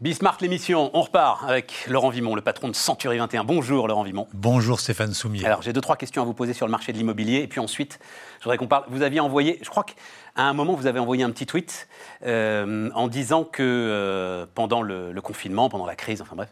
Bismarck 0.00 0.40
l'émission, 0.40 0.90
on 0.94 1.02
repart 1.02 1.44
avec 1.46 1.84
Laurent 1.86 2.08
Vimon, 2.08 2.34
le 2.34 2.40
patron 2.40 2.68
de 2.68 2.74
Century 2.74 3.18
21. 3.18 3.44
Bonjour 3.44 3.86
Laurent 3.86 4.02
Vimon. 4.02 4.28
Bonjour 4.32 4.80
Stéphane 4.80 5.12
Soumier. 5.12 5.44
Alors 5.44 5.60
j'ai 5.60 5.74
deux, 5.74 5.82
trois 5.82 5.96
questions 5.96 6.22
à 6.22 6.24
vous 6.24 6.32
poser 6.32 6.54
sur 6.54 6.64
le 6.64 6.70
marché 6.70 6.94
de 6.94 6.96
l'immobilier 6.96 7.40
et 7.40 7.46
puis 7.46 7.60
ensuite, 7.60 7.98
je 8.38 8.44
voudrais 8.44 8.56
qu'on 8.56 8.66
parle. 8.66 8.84
Vous 8.88 9.02
aviez 9.02 9.20
envoyé, 9.20 9.58
je 9.60 9.68
crois 9.68 9.84
qu'à 9.84 9.94
un 10.36 10.54
moment, 10.54 10.72
vous 10.72 10.86
avez 10.86 10.98
envoyé 10.98 11.22
un 11.22 11.30
petit 11.30 11.44
tweet 11.44 11.86
euh, 12.24 12.88
en 12.94 13.08
disant 13.08 13.44
que 13.44 13.62
euh, 13.62 14.46
pendant 14.54 14.80
le, 14.80 15.12
confinement, 15.20 15.68
pendant 15.68 15.84
la 15.84 15.96
crise, 15.96 16.22
enfin 16.22 16.34
bref, 16.34 16.48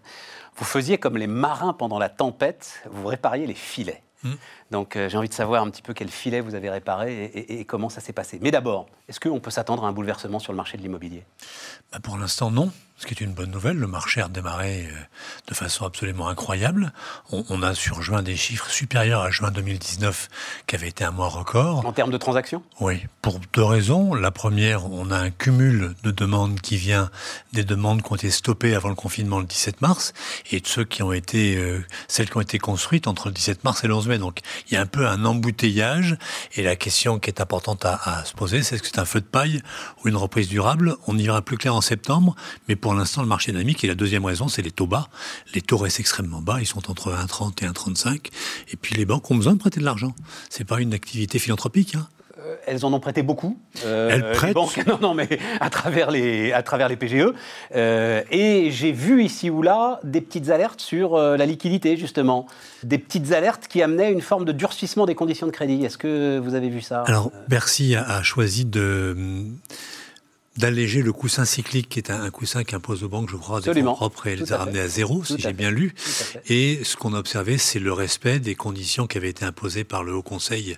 vous 0.57 0.67
faisiez 0.67 0.99
comme 0.99 1.17
les 1.17 1.27
marins 1.27 1.73
pendant 1.73 1.99
la 1.99 2.11
tempête, 2.11 2.83
vous 2.91 3.07
répariez 3.07 3.47
les 3.47 3.55
filets. 3.55 4.03
Hmm. 4.25 4.35
Donc 4.71 4.97
euh, 4.97 5.09
j'ai 5.09 5.17
envie 5.17 5.29
de 5.29 5.35
savoir 5.35 5.63
un 5.63 5.71
petit 5.71 5.83
peu 5.83 5.95
quel 5.95 6.09
filet 6.09 6.41
vous 6.41 6.55
avez 6.55 6.71
réparé 6.71 7.25
et 7.35 7.65
comment 7.65 7.89
ça 7.89 8.01
s'est 8.01 8.13
passé. 8.13 8.39
Mais 8.43 8.51
d'abord, 8.51 8.87
est-ce 9.09 9.21
qu'on 9.21 9.41
peut 9.41 9.51
s'attendre 9.51 9.85
à 9.85 9.89
un 9.89 9.93
bouleversement 9.93 10.39
sur 10.39 10.53
le 10.53 10.57
marché 10.57 10.77
de 10.77 10.83
l'immobilier? 10.83 11.25
Bah, 11.93 11.99
Pour 12.03 12.19
l'instant, 12.19 12.51
non 12.51 12.71
ce 12.99 13.07
qui 13.07 13.15
est 13.15 13.25
une 13.25 13.33
bonne 13.33 13.51
nouvelle. 13.51 13.77
Le 13.77 13.87
marché 13.87 14.21
a 14.21 14.25
redémarré 14.25 14.87
euh, 14.87 14.93
de 15.47 15.55
façon 15.55 15.87
absolument 15.87 16.29
incroyable. 16.29 16.93
On, 17.31 17.63
a 17.63 17.75
sur 17.75 18.03
juin 18.03 18.23
des 18.23 18.37
chiffres 18.37 18.69
supérieurs 18.69 19.23
à 19.23 19.31
juin 19.31 19.53
2019, 19.53 20.29
qui 20.67 20.75
avait 20.75 20.89
été 20.89 21.05
un 21.05 21.13
mois 21.13 21.29
record. 21.29 21.87
En 21.87 21.93
termes 21.93 22.11
de 22.11 22.17
transactions? 22.17 22.63
Oui, 22.81 23.07
pour 23.23 23.39
deux 23.53 23.63
raisons. 23.63 24.15
La 24.15 24.33
première, 24.33 24.91
on 24.91 25.13
a 25.13 25.17
un 25.17 25.31
cumul 25.31 25.95
de 26.03 26.11
demandes 26.11 26.61
qui 26.61 26.77
vient 26.77 27.11
des 27.53 27.63
demandes 27.63 28.03
qui 28.03 28.13
ont 28.13 28.17
été 28.17 28.31
stoppées 28.31 28.75
avant 28.75 28.89
le 28.89 28.97
confinement 28.97 29.39
le 29.39 29.47
17 29.47 29.81
mars 29.81 30.13
et 30.51 30.61
de 30.61 30.67
ceux 30.67 30.85
qui 30.85 31.05
ont 31.05 31.13
été, 31.13 31.57
euh, 31.57 31.85
celles 32.09 32.29
qui 32.29 32.37
ont 32.37 32.43
été 32.43 32.59
construites 32.59 33.07
entre 33.07 33.29
le 33.29 33.35
17 33.35 33.63
mars 33.63 33.85
et 33.85 33.87
le 33.87 33.95
11 33.95 34.09
mai. 34.09 34.19
Donc 34.19 34.41
il 34.67 34.75
y 34.75 34.77
a 34.77 34.81
un 34.81 34.87
peu 34.87 35.07
un 35.07 35.25
embouteillage 35.25 36.17
et 36.57 36.63
la 36.63 36.75
question 36.75 37.21
qui 37.21 37.31
est 37.31 37.41
importante 37.41 37.85
à, 37.85 38.25
se 38.25 38.35
poser, 38.35 38.63
c'est 38.63 38.75
est-ce 38.75 38.83
que 38.83 38.89
c'est 38.89 38.99
un 38.99 39.05
feu 39.05 39.21
de 39.21 39.27
paille 39.27 39.63
ou 40.03 40.09
une 40.09 40.17
reprise 40.17 40.49
durable? 40.49 40.97
On 41.07 41.17
y 41.17 41.25
verra 41.25 41.43
plus 41.43 41.57
clair 41.57 41.75
en 41.75 41.81
septembre, 41.81 42.35
mais 42.69 42.75
pour 42.75 42.89
pour 42.89 42.95
l'instant, 42.95 43.21
le 43.21 43.29
marché 43.29 43.53
dynamique. 43.53 43.85
Et 43.85 43.87
la 43.87 43.95
deuxième 43.95 44.25
raison, 44.25 44.49
c'est 44.49 44.63
les 44.63 44.71
taux 44.71 44.87
bas. 44.87 45.11
Les 45.53 45.61
taux 45.61 45.77
restent 45.77 46.01
extrêmement 46.01 46.41
bas. 46.41 46.57
Ils 46.59 46.67
sont 46.67 46.91
entre 46.91 47.13
1,30 47.13 47.63
et 47.63 47.69
1,35. 47.69 48.31
Et 48.73 48.77
puis, 48.77 48.95
les 48.95 49.05
banques 49.05 49.31
ont 49.31 49.35
besoin 49.35 49.53
de 49.53 49.59
prêter 49.59 49.79
de 49.79 49.85
l'argent. 49.85 50.15
C'est 50.49 50.65
pas 50.65 50.81
une 50.81 50.95
activité 50.95 51.39
philanthropique. 51.39 51.97
Hein. 51.97 52.09
Euh, 52.49 52.57
elles 52.67 52.85
en 52.85 52.93
ont 52.93 53.01
prêté 53.01 53.23
beaucoup. 53.23 53.59
Euh, 53.85 54.11
elles 54.11 54.33
prêtent. 54.33 54.55
banques, 54.55 54.85
non, 54.87 54.99
non, 55.01 55.15
mais 55.15 55.29
à 55.61 55.71
travers 55.71 56.11
les, 56.11 56.53
à 56.53 56.63
travers 56.63 56.89
les 56.89 56.97
PGE. 56.97 57.33
Euh, 57.75 58.23
et 58.31 58.71
j'ai 58.71 58.93
vu 58.93 59.23
ici 59.23 59.51
ou 59.51 59.63
là 59.63 60.01
des 60.05 60.21
petites 60.21 60.51
alertes 60.51 60.81
sur 60.81 61.17
la 61.17 61.47
liquidité, 61.47 61.97
justement. 61.97 62.47
Des 62.83 62.99
petites 62.99 63.33
alertes 63.33 63.69
qui 63.69 63.83
amenaient 63.83 64.13
une 64.13 64.21
forme 64.21 64.45
de 64.45 64.53
durcissement 64.53 65.07
des 65.07 65.15
conditions 65.15 65.47
de 65.47 65.53
crédit. 65.53 65.85
Est-ce 65.85 65.99
que 65.99 66.39
vous 66.39 66.55
avez 66.55 66.69
vu 66.69 66.81
ça? 66.81 67.03
Alors, 67.07 67.31
Bercy 67.49 67.97
a 67.97 68.23
choisi 68.23 68.65
de 68.65 69.17
d'alléger 70.59 71.03
le 71.03 71.13
coussin 71.13 71.45
cyclique, 71.45 71.89
qui 71.89 72.01
est 72.01 72.11
un, 72.11 72.29
coussin 72.31 72.65
qui 72.65 72.75
impose 72.75 73.05
aux 73.05 73.09
banques, 73.09 73.31
je 73.31 73.37
crois, 73.37 73.61
des 73.61 73.73
fonds 73.73 73.95
propres 73.95 74.27
et 74.27 74.37
les 74.37 74.53
a 74.53 74.59
ramenés 74.59 74.81
à 74.81 74.89
zéro, 74.89 75.25
si 75.25 75.39
j'ai 75.39 75.53
bien 75.53 75.71
lu. 75.71 75.95
Et 76.49 76.81
ce 76.83 76.97
qu'on 76.97 77.15
a 77.15 77.19
observé, 77.19 77.59
c'est 77.59 77.79
le 77.79 77.93
respect 77.93 78.41
des 78.41 78.57
conditions 78.57 79.07
qui 79.07 79.19
avaient 79.19 79.31
été 79.31 79.45
imposées 79.45 79.85
par 79.85 80.03
le 80.03 80.13
Haut 80.13 80.23
Conseil 80.23 80.77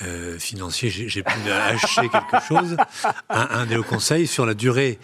euh, 0.00 0.38
financier. 0.38 0.88
J'ai 0.88 1.22
pu 1.22 1.32
hacher 1.50 2.08
quelque 2.08 2.44
chose. 2.48 2.76
Un, 3.28 3.48
un 3.50 3.66
des 3.66 3.76
Hauts 3.76 3.84
Conseils 3.84 4.26
sur 4.26 4.46
la 4.46 4.54
durée 4.54 4.98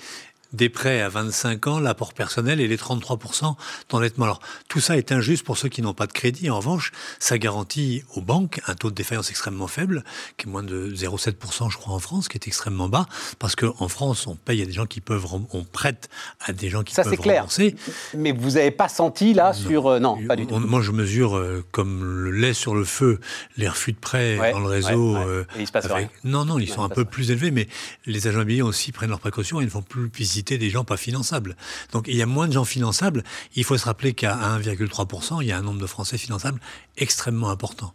des 0.52 0.68
prêts 0.68 1.02
à 1.02 1.08
25 1.08 1.66
ans, 1.66 1.78
l'apport 1.78 2.14
personnel 2.14 2.60
et 2.60 2.68
les 2.68 2.76
33% 2.76 3.54
d'endettement. 3.90 4.24
Alors, 4.24 4.40
tout 4.68 4.80
ça 4.80 4.96
est 4.96 5.12
injuste 5.12 5.44
pour 5.44 5.58
ceux 5.58 5.68
qui 5.68 5.82
n'ont 5.82 5.94
pas 5.94 6.06
de 6.06 6.12
crédit. 6.12 6.50
En 6.50 6.56
revanche, 6.56 6.92
ça 7.18 7.38
garantit 7.38 8.02
aux 8.14 8.22
banques 8.22 8.60
un 8.66 8.74
taux 8.74 8.90
de 8.90 8.94
défaillance 8.94 9.30
extrêmement 9.30 9.66
faible, 9.66 10.04
qui 10.36 10.46
est 10.46 10.50
moins 10.50 10.62
de 10.62 10.90
0,7% 10.94 11.70
je 11.70 11.76
crois 11.76 11.94
en 11.94 11.98
France, 11.98 12.28
qui 12.28 12.36
est 12.36 12.46
extrêmement 12.46 12.88
bas, 12.88 13.06
parce 13.38 13.56
qu'en 13.56 13.88
France, 13.88 14.26
on 14.26 14.36
paye 14.36 14.62
à 14.62 14.66
des 14.66 14.72
gens 14.72 14.86
qui 14.86 15.00
peuvent, 15.00 15.26
on 15.52 15.64
prête 15.64 16.08
à 16.40 16.52
des 16.52 16.70
gens 16.70 16.82
qui 16.82 16.94
ça, 16.94 17.02
peuvent 17.02 17.18
rembourser. 17.18 17.72
Clair. 17.72 17.94
Mais 18.16 18.32
vous 18.32 18.52
n'avez 18.52 18.70
pas 18.70 18.88
senti 18.88 19.34
là 19.34 19.52
sur... 19.52 19.86
Euh, 19.86 19.98
non, 19.98 20.18
pas 20.26 20.36
du 20.36 20.46
tout. 20.46 20.58
moi, 20.58 20.80
je 20.80 20.92
mesure 20.92 21.36
euh, 21.36 21.64
comme 21.72 22.04
le 22.04 22.30
lait 22.30 22.54
sur 22.54 22.74
le 22.74 22.84
feu, 22.84 23.20
les 23.56 23.68
refus 23.68 23.92
de 23.92 23.98
prêts 23.98 24.38
dans 24.52 24.60
le 24.60 24.66
réseau. 24.66 25.16
Euh, 25.16 25.44
et 25.56 25.62
il 25.62 25.66
se 25.66 25.72
passe 25.72 25.86
rien. 25.86 26.08
Non, 26.24 26.44
non, 26.44 26.58
ils 26.58 26.68
sont 26.68 26.82
un 26.82 26.88
peu 26.88 27.04
plus 27.04 27.30
élevés, 27.30 27.50
mais 27.50 27.68
les 28.06 28.26
agents 28.26 28.38
immobiliers 28.38 28.62
aussi 28.62 28.92
prennent 28.92 29.10
leurs 29.10 29.20
précautions 29.20 29.60
et 29.60 29.64
ne 29.64 29.70
font 29.70 29.82
plus 29.82 30.08
visiter 30.14 30.37
des 30.42 30.70
gens 30.70 30.84
pas 30.84 30.96
finançables. 30.96 31.56
Donc 31.92 32.06
il 32.08 32.16
y 32.16 32.22
a 32.22 32.26
moins 32.26 32.48
de 32.48 32.52
gens 32.52 32.64
finançables. 32.64 33.24
Il 33.54 33.64
faut 33.64 33.76
se 33.76 33.84
rappeler 33.84 34.14
qu'à 34.14 34.36
1,3%, 34.58 35.42
il 35.42 35.48
y 35.48 35.52
a 35.52 35.58
un 35.58 35.62
nombre 35.62 35.80
de 35.80 35.86
Français 35.86 36.18
finançables 36.18 36.60
extrêmement 36.96 37.50
important. 37.50 37.94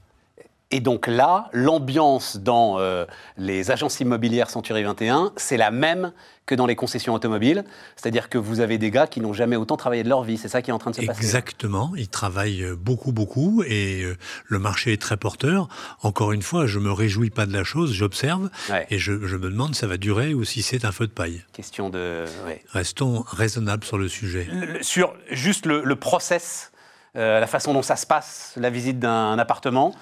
Et 0.73 0.79
donc 0.79 1.05
là, 1.05 1.49
l'ambiance 1.53 2.37
dans 2.37 2.79
euh, 2.79 3.05
les 3.37 3.69
agences 3.69 3.99
immobilières 3.99 4.49
Century 4.49 4.81
21, 4.81 5.31
c'est 5.35 5.55
la 5.55 5.69
même 5.69 6.13
que 6.47 6.55
dans 6.55 6.65
les 6.65 6.75
concessions 6.75 7.13
automobiles. 7.13 7.63
C'est-à-dire 7.95 8.27
que 8.27 8.39
vous 8.39 8.59
avez 8.59 8.79
des 8.79 8.89
gars 8.89 9.05
qui 9.05 9.21
n'ont 9.21 9.33
jamais 9.33 9.55
autant 9.55 9.77
travaillé 9.77 10.01
de 10.01 10.09
leur 10.09 10.23
vie. 10.23 10.39
C'est 10.39 10.47
ça 10.47 10.63
qui 10.63 10.71
est 10.71 10.73
en 10.73 10.79
train 10.79 10.89
de 10.89 10.95
se 10.95 11.05
passer. 11.05 11.21
Exactement. 11.21 11.91
Ils 11.95 12.07
travaillent 12.07 12.63
euh, 12.63 12.75
beaucoup, 12.75 13.11
beaucoup. 13.11 13.61
Et 13.67 14.01
euh, 14.01 14.17
le 14.47 14.57
marché 14.57 14.93
est 14.93 15.01
très 15.01 15.15
porteur. 15.15 15.67
Encore 16.01 16.31
une 16.31 16.41
fois, 16.41 16.65
je 16.65 16.79
me 16.79 16.91
réjouis 16.91 17.29
pas 17.29 17.45
de 17.45 17.53
la 17.53 17.63
chose. 17.63 17.93
J'observe. 17.93 18.49
Et 18.89 18.97
je, 18.97 19.11
me 19.11 19.51
demande 19.51 19.75
si 19.75 19.81
ça 19.81 19.87
va 19.87 19.97
durer 19.97 20.33
ou 20.33 20.43
si 20.43 20.63
c'est 20.63 20.85
un 20.85 20.91
feu 20.91 21.05
de 21.05 21.11
paille. 21.11 21.43
Question 21.53 21.91
de... 21.91 22.25
Restons 22.71 23.23
raisonnables 23.27 23.83
sur 23.83 23.99
le 23.99 24.07
sujet. 24.07 24.47
sur 24.81 25.13
juste 25.29 25.67
le, 25.67 25.95
process, 25.95 26.71
la 27.13 27.45
façon 27.45 27.75
dont 27.75 27.83
ça 27.83 27.95
se 27.95 28.07
passe, 28.07 28.53
la 28.57 28.71
visite 28.71 28.97
d'un 28.97 29.37
appartement 29.37 29.93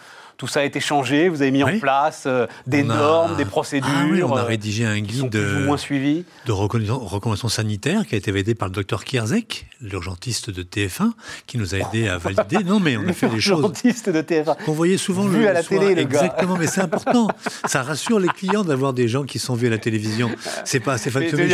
tout 0.41 0.47
ça 0.47 0.61
a 0.61 0.63
été 0.63 0.79
changé, 0.79 1.29
vous 1.29 1.43
avez 1.43 1.51
mis 1.51 1.63
en 1.63 1.77
place 1.77 2.23
euh, 2.25 2.47
des 2.65 2.81
normes, 2.81 3.35
des 3.37 3.45
procédures. 3.45 3.91
Ah 3.95 4.07
oui, 4.09 4.23
on 4.23 4.35
a 4.35 4.43
rédigé 4.43 4.85
un 4.85 4.99
guide 4.99 5.29
de, 5.29 5.65
moins 5.65 5.77
suivi. 5.77 6.25
de 6.47 6.51
reconnaissance 6.51 7.53
sanitaire 7.53 8.07
qui 8.07 8.15
a 8.15 8.17
été 8.17 8.31
validé 8.31 8.55
par 8.55 8.67
le 8.67 8.73
docteur 8.73 9.03
Kierzek, 9.03 9.67
l'urgentiste 9.81 10.49
de 10.49 10.63
TF1, 10.63 11.11
qui 11.45 11.59
nous 11.59 11.75
a 11.75 11.77
aidé 11.77 12.07
à 12.07 12.17
valider. 12.17 12.63
Non, 12.65 12.79
mais 12.79 12.97
on 12.97 13.07
a 13.07 13.13
fait 13.13 13.29
des 13.29 13.39
choses. 13.39 13.59
L'urgentiste 13.59 14.09
de 14.09 14.19
TF1. 14.19 14.55
On 14.65 14.71
voyait 14.71 14.97
souvent 14.97 15.27
Vu 15.27 15.41
le 15.41 15.47
à 15.47 15.53
la 15.53 15.61
télé, 15.61 15.93
les 15.93 16.07
gars. 16.07 16.23
Exactement, 16.23 16.57
mais 16.57 16.65
c'est 16.65 16.81
important. 16.81 17.27
ça 17.65 17.83
rassure 17.83 18.19
les 18.19 18.29
clients 18.29 18.63
d'avoir 18.63 18.93
des 18.93 19.07
gens 19.07 19.25
qui 19.25 19.37
sont 19.37 19.53
vus 19.53 19.67
à 19.67 19.69
la 19.69 19.77
télévision. 19.77 20.31
C'est 20.65 20.79
pas 20.79 20.93
assez 20.93 21.11
facile. 21.11 21.35
Il 21.39 21.49
y, 21.49 21.53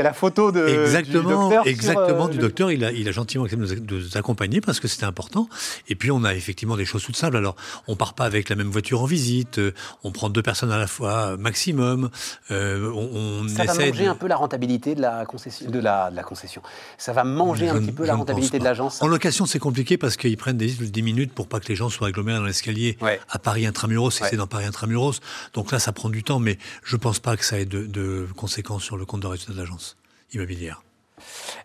a 0.00 0.02
la 0.04 0.12
photo 0.12 0.52
de, 0.52 0.64
exactement, 0.64 1.22
du 1.22 1.34
docteur. 1.34 1.66
Exactement, 1.66 2.26
euh, 2.26 2.30
du 2.30 2.38
docteur. 2.38 2.70
Il 2.70 2.84
a, 2.84 2.92
il 2.92 3.08
a 3.08 3.10
gentiment 3.10 3.42
accepté 3.42 3.80
de 3.80 3.94
nous 3.96 4.16
accompagner 4.16 4.60
parce 4.60 4.78
que 4.78 4.86
c'était 4.86 5.06
important. 5.06 5.48
Et 5.88 5.96
puis, 5.96 6.12
on 6.12 6.22
a 6.22 6.36
effectivement 6.36 6.76
des 6.76 6.84
choses 6.84 7.02
toutes 7.02 7.16
simples. 7.16 7.36
Alors, 7.36 7.47
on 7.86 7.96
part 7.96 8.14
pas 8.14 8.24
avec 8.24 8.48
la 8.48 8.56
même 8.56 8.68
voiture 8.68 9.02
en 9.02 9.06
visite. 9.06 9.58
Euh, 9.58 9.72
on 10.04 10.10
prend 10.10 10.28
deux 10.28 10.42
personnes 10.42 10.72
à 10.72 10.78
la 10.78 10.86
fois 10.86 11.36
maximum. 11.36 12.10
Euh, 12.50 12.90
on, 12.92 13.48
ça 13.48 13.64
va 13.64 13.74
manger 13.74 14.06
un 14.06 14.14
peu 14.14 14.26
la 14.26 14.36
rentabilité 14.36 14.94
de 14.94 15.00
la 15.00 15.24
concession. 15.24 15.70
De 15.70 15.78
la, 15.78 16.10
de 16.10 16.16
la 16.16 16.22
concession. 16.22 16.62
Ça 16.96 17.12
va 17.12 17.24
manger 17.24 17.68
un 17.68 17.78
petit 17.78 17.92
peu 17.92 18.04
la 18.04 18.14
rentabilité 18.14 18.58
de 18.58 18.64
l'agence. 18.64 19.02
En 19.02 19.06
location, 19.06 19.46
c'est 19.46 19.58
compliqué 19.58 19.96
parce 19.98 20.16
qu'ils 20.16 20.36
prennent 20.36 20.56
des 20.56 20.68
10 20.68 21.02
minutes 21.02 21.32
pour 21.32 21.48
pas 21.48 21.60
que 21.60 21.68
les 21.68 21.76
gens 21.76 21.88
soient 21.88 22.08
agglomérés 22.08 22.38
dans 22.38 22.44
l'escalier 22.44 22.98
à 23.30 23.38
Paris 23.38 23.66
intramuros. 23.66 24.20
Et 24.20 24.24
c'est 24.24 24.36
dans 24.36 24.46
Paris 24.46 24.64
intramuros. 24.64 25.20
Donc 25.54 25.72
là, 25.72 25.78
ça 25.78 25.92
prend 25.92 26.08
du 26.08 26.22
temps, 26.22 26.38
mais 26.38 26.58
je 26.82 26.96
pense 26.96 27.18
pas 27.18 27.36
que 27.36 27.44
ça 27.44 27.58
ait 27.58 27.64
de, 27.66 28.26
conséquences 28.36 28.82
sur 28.82 28.96
le 28.96 29.04
compte 29.04 29.22
de 29.22 29.26
résultat 29.26 29.52
de 29.52 29.58
l'agence 29.58 29.96
immobilière. 30.32 30.82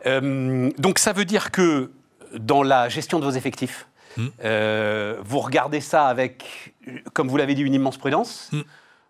Euh, 0.05 0.71
donc 0.77 0.99
ça 0.99 1.13
veut 1.13 1.25
dire 1.25 1.51
que 1.51 1.91
dans 2.37 2.63
la 2.63 2.89
gestion 2.89 3.19
de 3.19 3.25
vos 3.25 3.31
effectifs, 3.31 3.87
Hmm. 4.17 4.27
Euh, 4.43 5.17
vous 5.23 5.39
regardez 5.39 5.81
ça 5.81 6.07
avec, 6.07 6.73
comme 7.13 7.27
vous 7.27 7.37
l'avez 7.37 7.55
dit, 7.55 7.63
une 7.63 7.73
immense 7.73 7.97
prudence. 7.97 8.49
Hmm. 8.51 8.61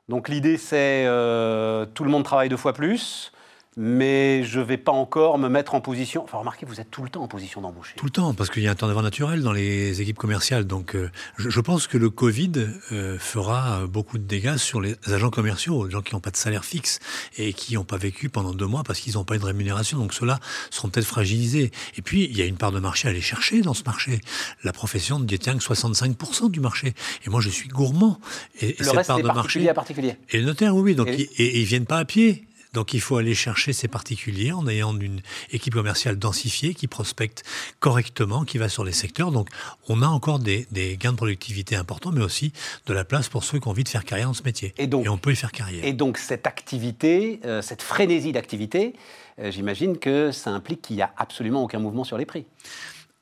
Donc 0.09 0.29
l'idée, 0.29 0.57
c'est 0.57 1.05
euh, 1.05 1.85
tout 1.85 2.03
le 2.03 2.09
monde 2.09 2.23
travaille 2.23 2.49
deux 2.49 2.57
fois 2.57 2.73
plus 2.73 3.32
mais 3.75 4.43
je 4.43 4.59
ne 4.59 4.65
vais 4.65 4.77
pas 4.77 4.91
encore 4.91 5.37
me 5.37 5.49
mettre 5.49 5.75
en 5.75 5.81
position. 5.81 6.23
Enfin, 6.23 6.37
remarquez, 6.37 6.65
vous 6.65 6.79
êtes 6.79 6.91
tout 6.91 7.03
le 7.03 7.09
temps 7.09 7.23
en 7.23 7.27
position 7.27 7.61
d'embaucher. 7.61 7.95
Tout 7.97 8.05
le 8.05 8.11
temps, 8.11 8.33
parce 8.33 8.49
qu'il 8.49 8.63
y 8.63 8.67
a 8.67 8.71
un 8.71 8.75
turnover 8.75 9.01
naturel 9.01 9.41
dans 9.41 9.51
les 9.51 10.01
équipes 10.01 10.17
commerciales. 10.17 10.65
Donc, 10.65 10.95
euh, 10.95 11.09
je, 11.37 11.59
pense 11.61 11.87
que 11.87 11.97
le 11.97 12.09
Covid 12.09 12.51
euh, 12.91 13.17
fera 13.17 13.87
beaucoup 13.87 14.17
de 14.17 14.23
dégâts 14.23 14.57
sur 14.57 14.81
les 14.81 14.95
agents 15.07 15.29
commerciaux, 15.29 15.85
les 15.85 15.91
gens 15.91 16.01
qui 16.01 16.13
n'ont 16.13 16.21
pas 16.21 16.31
de 16.31 16.37
salaire 16.37 16.65
fixe 16.65 16.99
et 17.37 17.53
qui 17.53 17.75
n'ont 17.75 17.83
pas 17.83 17.97
vécu 17.97 18.29
pendant 18.29 18.53
deux 18.53 18.67
mois 18.67 18.83
parce 18.83 18.99
qu'ils 18.99 19.13
n'ont 19.13 19.23
pas 19.23 19.35
eu 19.35 19.39
de 19.39 19.45
rémunération. 19.45 19.97
Donc, 19.97 20.13
ceux-là 20.13 20.39
seront 20.69 20.89
peut-être 20.89 21.07
fragilisés. 21.07 21.71
Et 21.97 22.01
puis, 22.01 22.25
il 22.25 22.37
y 22.37 22.41
a 22.41 22.45
une 22.45 22.57
part 22.57 22.71
de 22.71 22.79
marché 22.79 23.07
à 23.07 23.11
aller 23.11 23.21
chercher 23.21 23.61
dans 23.61 23.73
ce 23.73 23.83
marché. 23.83 24.19
La 24.63 24.73
profession 24.73 25.19
ne 25.19 25.25
détient 25.25 25.57
que 25.57 25.63
65% 25.63 26.51
du 26.51 26.59
marché. 26.59 26.93
Et 27.25 27.29
moi, 27.29 27.41
je 27.41 27.49
suis 27.49 27.69
gourmand. 27.69 28.19
Et, 28.61 28.75
le 28.79 28.89
reste, 28.91 29.07
part 29.07 29.17
de 29.17 29.27
particulier 29.27 29.69
à 29.69 29.73
particulier. 29.73 30.15
Et 30.29 30.37
le 30.37 30.45
notaire, 30.45 30.75
oui, 30.75 30.81
oui. 30.83 30.95
Donc, 30.95 31.07
et, 31.07 31.21
et 31.37 31.59
ils 31.59 31.65
viennent 31.65 31.85
pas 31.85 31.97
à 31.97 32.05
pied. 32.05 32.45
Donc 32.73 32.93
il 32.93 33.01
faut 33.01 33.17
aller 33.17 33.35
chercher 33.35 33.73
ces 33.73 33.87
particuliers 33.87 34.51
en 34.51 34.67
ayant 34.67 34.97
une 34.97 35.21
équipe 35.51 35.73
commerciale 35.73 36.17
densifiée 36.17 36.73
qui 36.73 36.87
prospecte 36.87 37.43
correctement, 37.79 38.43
qui 38.43 38.57
va 38.57 38.69
sur 38.69 38.83
les 38.83 38.91
secteurs. 38.91 39.31
Donc 39.31 39.49
on 39.87 40.01
a 40.01 40.07
encore 40.07 40.39
des, 40.39 40.67
gains 40.99 41.11
de 41.11 41.17
productivité 41.17 41.75
importants, 41.75 42.11
mais 42.11 42.23
aussi 42.23 42.51
de 42.85 42.93
la 42.93 43.05
place 43.05 43.29
pour 43.29 43.43
ceux 43.43 43.59
qui 43.59 43.67
ont 43.67 43.71
envie 43.71 43.83
de 43.83 43.89
faire 43.89 44.05
carrière 44.05 44.27
dans 44.27 44.33
ce 44.33 44.43
métier. 44.43 44.73
Et, 44.77 44.87
donc, 44.87 45.05
on 45.09 45.17
peut 45.17 45.31
y 45.31 45.35
faire 45.35 45.51
carrière. 45.51 45.83
Et 45.83 45.93
donc 45.93 46.17
cette 46.17 46.47
activité, 46.47 47.39
euh, 47.45 47.61
cette 47.61 47.81
frénésie 47.81 48.31
d'activité, 48.31 48.93
euh, 49.39 49.51
j'imagine 49.51 49.97
que 49.97 50.31
ça 50.31 50.51
implique 50.51 50.81
qu'il 50.81 50.95
n'y 50.95 51.01
a 51.01 51.13
absolument 51.17 51.63
aucun 51.63 51.79
mouvement 51.79 52.03
sur 52.03 52.17
les 52.17 52.25
prix. 52.25 52.45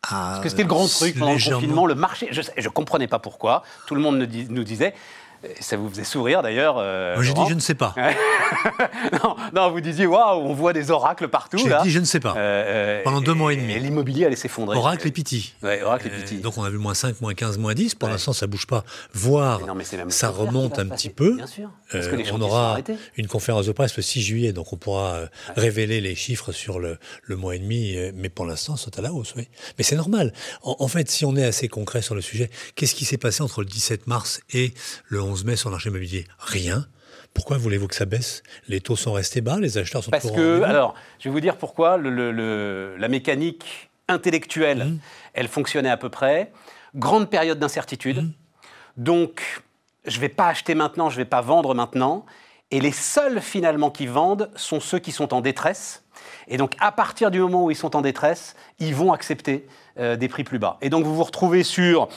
Parce 0.10 0.41
que 0.41 0.49
c'était 0.49 0.64
le 0.64 0.68
grand 0.68 0.88
truc 0.88 1.18
pendant 1.18 1.34
le 1.34 1.54
confinement, 1.54 1.86
le 1.86 1.93
marché. 1.93 2.30
Je 2.32 2.41
ne 2.41 2.70
comprenais 2.70 3.08
pas 3.08 3.20
pourquoi. 3.20 3.64
Tout 3.86 3.93
le 3.93 4.02
monde 4.02 4.18
nous 4.18 4.64
disait 4.64 4.95
ça 5.60 5.78
vous 5.78 5.89
faisait 5.89 6.04
sourire 6.04 6.42
d'ailleurs. 6.42 6.76
Euh, 6.78 7.16
Moi 7.16 7.24
j'ai 7.24 7.34
dit 7.34 7.42
je 7.50 7.54
ne 7.54 7.60
sais 7.60 7.74
pas. 7.76 7.96
non, 9.24 9.36
non, 9.54 9.72
vous 9.72 9.82
disiez 9.82 10.06
waouh, 10.06 10.39
on 10.42 10.54
voit 10.54 10.74
des 10.74 10.92
oracles 10.92 11.28
partout. 11.28 11.58
J'ai 11.58 11.74
dit 11.84 11.89
je 11.89 12.00
ne 12.00 12.06
sais 12.06 12.20
pas. 12.20 12.34
Euh, 12.38 13.00
euh, 13.00 13.04
Pendant 13.04 13.22
deux 13.22 13.34
mois 13.34 13.54
et 13.54 13.56
demi. 13.56 13.74
Et 13.74 13.80
l'immobilier 13.80 14.26
allait 14.26 14.36
s'effondrer. 14.36 14.78
Oracle 14.78 15.08
et 15.08 15.12
Piti. 15.12 15.54
Ouais, 15.64 15.82
oracle 15.82 16.08
et 16.08 16.10
Piti. 16.12 16.38
donc 16.38 16.58
on 16.58 16.64
a 16.64 16.70
vu 16.70 16.78
moins 16.78 16.94
5, 16.94 17.22
moins 17.22 17.34
15, 17.34 17.58
moins 17.58 17.74
10. 17.74 17.96
Pour 17.96 18.10
l'instant 18.10 18.34
ça 18.34 18.48
bouge 18.48 18.68
pas. 18.68 18.84
Voire 19.14 19.62
ça 20.10 20.30
remonte 20.30 20.80
un 20.80 20.88
petit 20.88 21.10
peu. 21.10 21.36
Bien 21.36 21.48
sûr. 21.48 21.70
Parce 21.92 22.08
que 22.08 22.16
les 22.16 22.32
on 22.32 22.42
aura 22.42 22.78
une 23.18 23.28
conférence 23.28 23.66
de 23.66 23.72
presse 23.72 23.98
le 23.98 24.04
6 24.04 24.22
juillet, 24.22 24.54
donc 24.54 24.72
on 24.74 24.78
pourra 24.78 25.22
révéler 25.56 26.02
les 26.02 26.16
chiffres 26.16 26.52
sur 26.52 26.80
le, 26.80 26.98
le 27.24 27.36
mois 27.36 27.56
et 27.56 27.60
demi. 27.60 27.98
Mais 28.14 28.30
pour 28.30 28.46
l'instant, 28.46 28.78
c'est 28.78 28.98
à 28.98 29.02
la 29.02 29.12
hausse, 29.12 29.34
oui. 29.36 29.48
Mais 29.78 29.84
c'est 29.84 29.96
normal. 29.96 30.34
En, 30.62 30.78
en, 30.80 30.88
fait, 30.88 31.10
si 31.10 31.26
on 31.26 31.36
est 31.36 31.44
assez 31.44 31.68
concret 31.68 32.02
sur 32.02 32.16
le 32.16 32.22
sujet, 32.22 32.50
qu'est-ce 32.76 32.96
qui 32.96 33.06
s'est 33.06 33.18
passé 33.18 33.44
entre 33.44 33.62
le 33.62 33.68
17 33.68 34.08
mars 34.08 34.42
et 34.54 34.74
le 35.08 35.22
11 35.22 35.31
mai 35.44 35.56
sur 35.56 35.70
le 35.70 35.74
marché 35.74 35.90
immobilier 35.90 36.26
Rien. 36.40 36.86
Pourquoi 37.34 37.58
voulez-vous 37.58 37.88
que 37.88 37.96
ça 37.96 38.06
baisse? 38.06 38.44
Les 38.68 38.82
taux 38.82 38.96
sont 38.96 39.14
restés 39.14 39.42
bas, 39.42 39.58
les 39.60 39.78
acheteurs 39.78 40.04
sont 40.04 40.12
Parce 40.12 40.32
que, 40.32 40.62
alors, 40.64 40.96
je 41.20 41.30
vais 41.30 41.34
vous 41.34 41.40
dire 41.40 41.58
pourquoi. 41.58 41.98
Le, 41.98 42.96
la 42.98 43.08
mécanique 43.08 43.90
intellectuelle, 44.08 44.86
mmh. 44.86 45.00
elle 45.34 45.48
fonctionnait 45.48 45.90
à 45.90 45.98
peu 45.98 46.10
près. 46.10 46.52
Grande 46.96 47.30
période 47.30 47.58
d'incertitude. 47.60 48.24
Mmh. 48.24 48.32
Donc, 48.98 49.62
je 50.06 50.18
ne 50.18 50.22
vais 50.22 50.30
pas 50.30 50.48
acheter 50.48 50.76
maintenant, 50.76 51.10
je 51.10 51.16
ne 51.16 51.22
vais 51.22 51.30
pas 51.30 51.42
vendre 51.42 51.74
maintenant. 51.74 52.26
Et 52.72 52.80
les 52.80 52.92
seuls 52.92 53.42
finalement 53.42 53.92
qui 53.92 54.08
vendent 54.08 54.50
sont 54.56 54.80
ceux 54.80 55.00
qui 55.00 55.12
sont 55.12 55.34
en 55.34 55.42
détresse. 55.42 56.04
Et 56.48 56.58
donc, 56.58 56.76
à 56.80 56.92
partir 56.92 57.32
du 57.32 57.40
moment 57.40 57.66
où 57.66 57.72
ils 57.72 57.76
sont 57.76 57.96
en 57.96 58.02
détresse, 58.02 58.56
ils 58.80 58.96
vont 58.96 59.14
accepter 59.14 59.68
euh, 60.00 60.16
des 60.16 60.28
prix 60.28 60.44
plus 60.44 60.60
bas. 60.60 60.78
Et 60.82 60.90
donc, 60.90 61.06
vous 61.06 61.16
vous 61.16 61.24
retrouvez 61.24 61.64
sur 61.64 62.08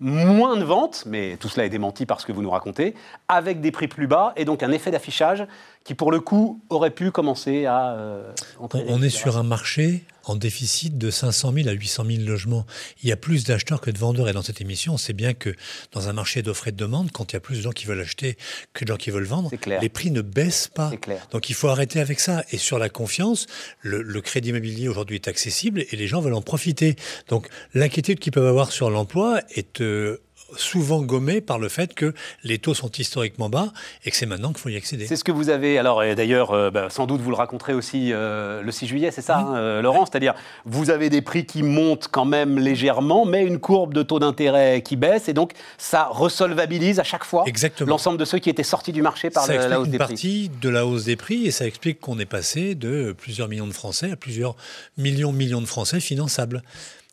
moins 0.00 0.56
de 0.56 0.64
ventes, 0.64 1.04
mais 1.06 1.36
tout 1.36 1.48
cela 1.48 1.66
est 1.66 1.70
démenti 1.70 2.06
par 2.06 2.20
ce 2.20 2.26
que 2.26 2.32
vous 2.32 2.42
nous 2.42 2.50
racontez, 2.50 2.94
avec 3.28 3.60
des 3.60 3.70
prix 3.70 3.88
plus 3.88 4.06
bas 4.06 4.32
et 4.36 4.44
donc 4.44 4.62
un 4.62 4.72
effet 4.72 4.90
d'affichage 4.90 5.46
qui, 5.84 5.94
pour 5.94 6.10
le 6.10 6.20
coup, 6.20 6.62
aurait 6.70 6.90
pu 6.90 7.10
commencer 7.10 7.66
à 7.66 7.92
euh, 7.92 8.32
On 8.58 9.02
est 9.02 9.10
sur 9.10 9.36
un 9.36 9.42
marché 9.42 10.04
en 10.24 10.36
déficit 10.36 10.96
de 10.96 11.10
500 11.10 11.52
000 11.52 11.68
à 11.68 11.72
800 11.72 12.04
000 12.06 12.22
logements. 12.22 12.64
Il 13.02 13.08
y 13.10 13.12
a 13.12 13.16
plus 13.16 13.44
d'acheteurs 13.44 13.82
que 13.82 13.90
de 13.90 13.98
vendeurs. 13.98 14.28
Et 14.28 14.32
dans 14.32 14.42
cette 14.42 14.62
émission, 14.62 14.94
on 14.94 14.96
sait 14.96 15.12
bien 15.12 15.34
que 15.34 15.54
dans 15.92 16.08
un 16.08 16.14
marché 16.14 16.42
d'offres 16.42 16.68
et 16.68 16.72
de 16.72 16.78
demande, 16.78 17.12
quand 17.12 17.32
il 17.32 17.34
y 17.34 17.36
a 17.36 17.40
plus 17.40 17.58
de 17.58 17.62
gens 17.62 17.70
qui 17.70 17.84
veulent 17.84 18.00
acheter 18.00 18.38
que 18.72 18.86
de 18.86 18.88
gens 18.88 18.96
qui 18.96 19.10
veulent 19.10 19.24
vendre, 19.24 19.50
les 19.66 19.88
prix 19.90 20.10
ne 20.10 20.22
baissent 20.22 20.68
pas. 20.68 20.90
Donc 21.30 21.50
il 21.50 21.54
faut 21.54 21.68
arrêter 21.68 22.00
avec 22.00 22.20
ça. 22.20 22.44
Et 22.50 22.56
sur 22.56 22.78
la 22.78 22.88
confiance, 22.88 23.46
le, 23.82 24.00
le 24.00 24.20
crédit 24.22 24.48
immobilier 24.48 24.88
aujourd'hui 24.88 25.16
est 25.16 25.28
accessible 25.28 25.84
et 25.90 25.96
les 25.96 26.06
gens 26.06 26.20
veulent 26.20 26.34
en 26.34 26.42
profiter. 26.42 26.96
Donc 27.28 27.48
l'inquiétude 27.74 28.18
qu'ils 28.18 28.32
peuvent 28.32 28.46
avoir 28.46 28.72
sur 28.72 28.88
l'emploi 28.88 29.40
est 29.50 29.82
euh, 29.82 30.22
souvent 30.56 31.02
gommé 31.02 31.40
par 31.40 31.58
le 31.58 31.68
fait 31.68 31.94
que 31.94 32.14
les 32.42 32.58
taux 32.58 32.74
sont 32.74 32.90
historiquement 32.90 33.48
bas 33.48 33.72
et 34.04 34.10
que 34.10 34.16
c'est 34.16 34.26
maintenant 34.26 34.48
qu'il 34.48 34.58
faut 34.58 34.68
y 34.68 34.76
accéder. 34.76 35.06
C'est 35.06 35.16
ce 35.16 35.24
que 35.24 35.32
vous 35.32 35.50
avez, 35.50 35.78
alors 35.78 36.02
d'ailleurs, 36.14 36.52
euh, 36.52 36.70
bah, 36.70 36.88
sans 36.90 37.06
doute 37.06 37.20
vous 37.20 37.30
le 37.30 37.36
raconterez 37.36 37.74
aussi 37.74 38.12
euh, 38.12 38.62
le 38.62 38.72
6 38.72 38.86
juillet, 38.86 39.10
c'est 39.10 39.22
ça, 39.22 39.38
hein, 39.38 39.56
euh, 39.56 39.82
Laurent? 39.82 40.06
C'est-à-dire, 40.06 40.34
vous 40.64 40.90
avez 40.90 41.10
des 41.10 41.22
prix 41.22 41.46
qui 41.46 41.62
montent 41.62 42.08
quand 42.10 42.24
même 42.24 42.58
légèrement, 42.58 43.24
mais 43.24 43.44
une 43.44 43.58
courbe 43.58 43.94
de 43.94 44.02
taux 44.02 44.18
d'intérêt 44.18 44.82
qui 44.82 44.96
baisse, 44.96 45.28
et 45.28 45.32
donc 45.32 45.52
ça 45.78 46.08
resolvabilise 46.10 47.00
à 47.00 47.04
chaque 47.04 47.24
fois 47.24 47.44
l'ensemble 47.86 48.18
de 48.18 48.24
ceux 48.24 48.38
qui 48.38 48.50
étaient 48.50 48.62
sortis 48.62 48.92
du 48.92 49.02
marché 49.02 49.30
par 49.30 49.46
la 49.46 49.80
hausse 49.80 49.88
des 49.88 49.98
prix. 49.98 50.06
une 50.06 50.14
partie 50.14 50.50
de 50.60 50.68
la 50.68 50.86
hausse 50.86 51.04
des 51.04 51.16
prix, 51.16 51.46
et 51.46 51.50
ça 51.50 51.66
explique 51.66 52.00
qu'on 52.00 52.18
est 52.18 52.26
passé 52.26 52.74
de 52.74 53.14
plusieurs 53.16 53.48
millions 53.48 53.66
de 53.66 53.72
Français 53.72 54.10
à 54.12 54.16
plusieurs 54.16 54.56
millions, 54.98 55.32
millions 55.32 55.60
de 55.60 55.66
Français 55.66 56.00
finançables 56.00 56.62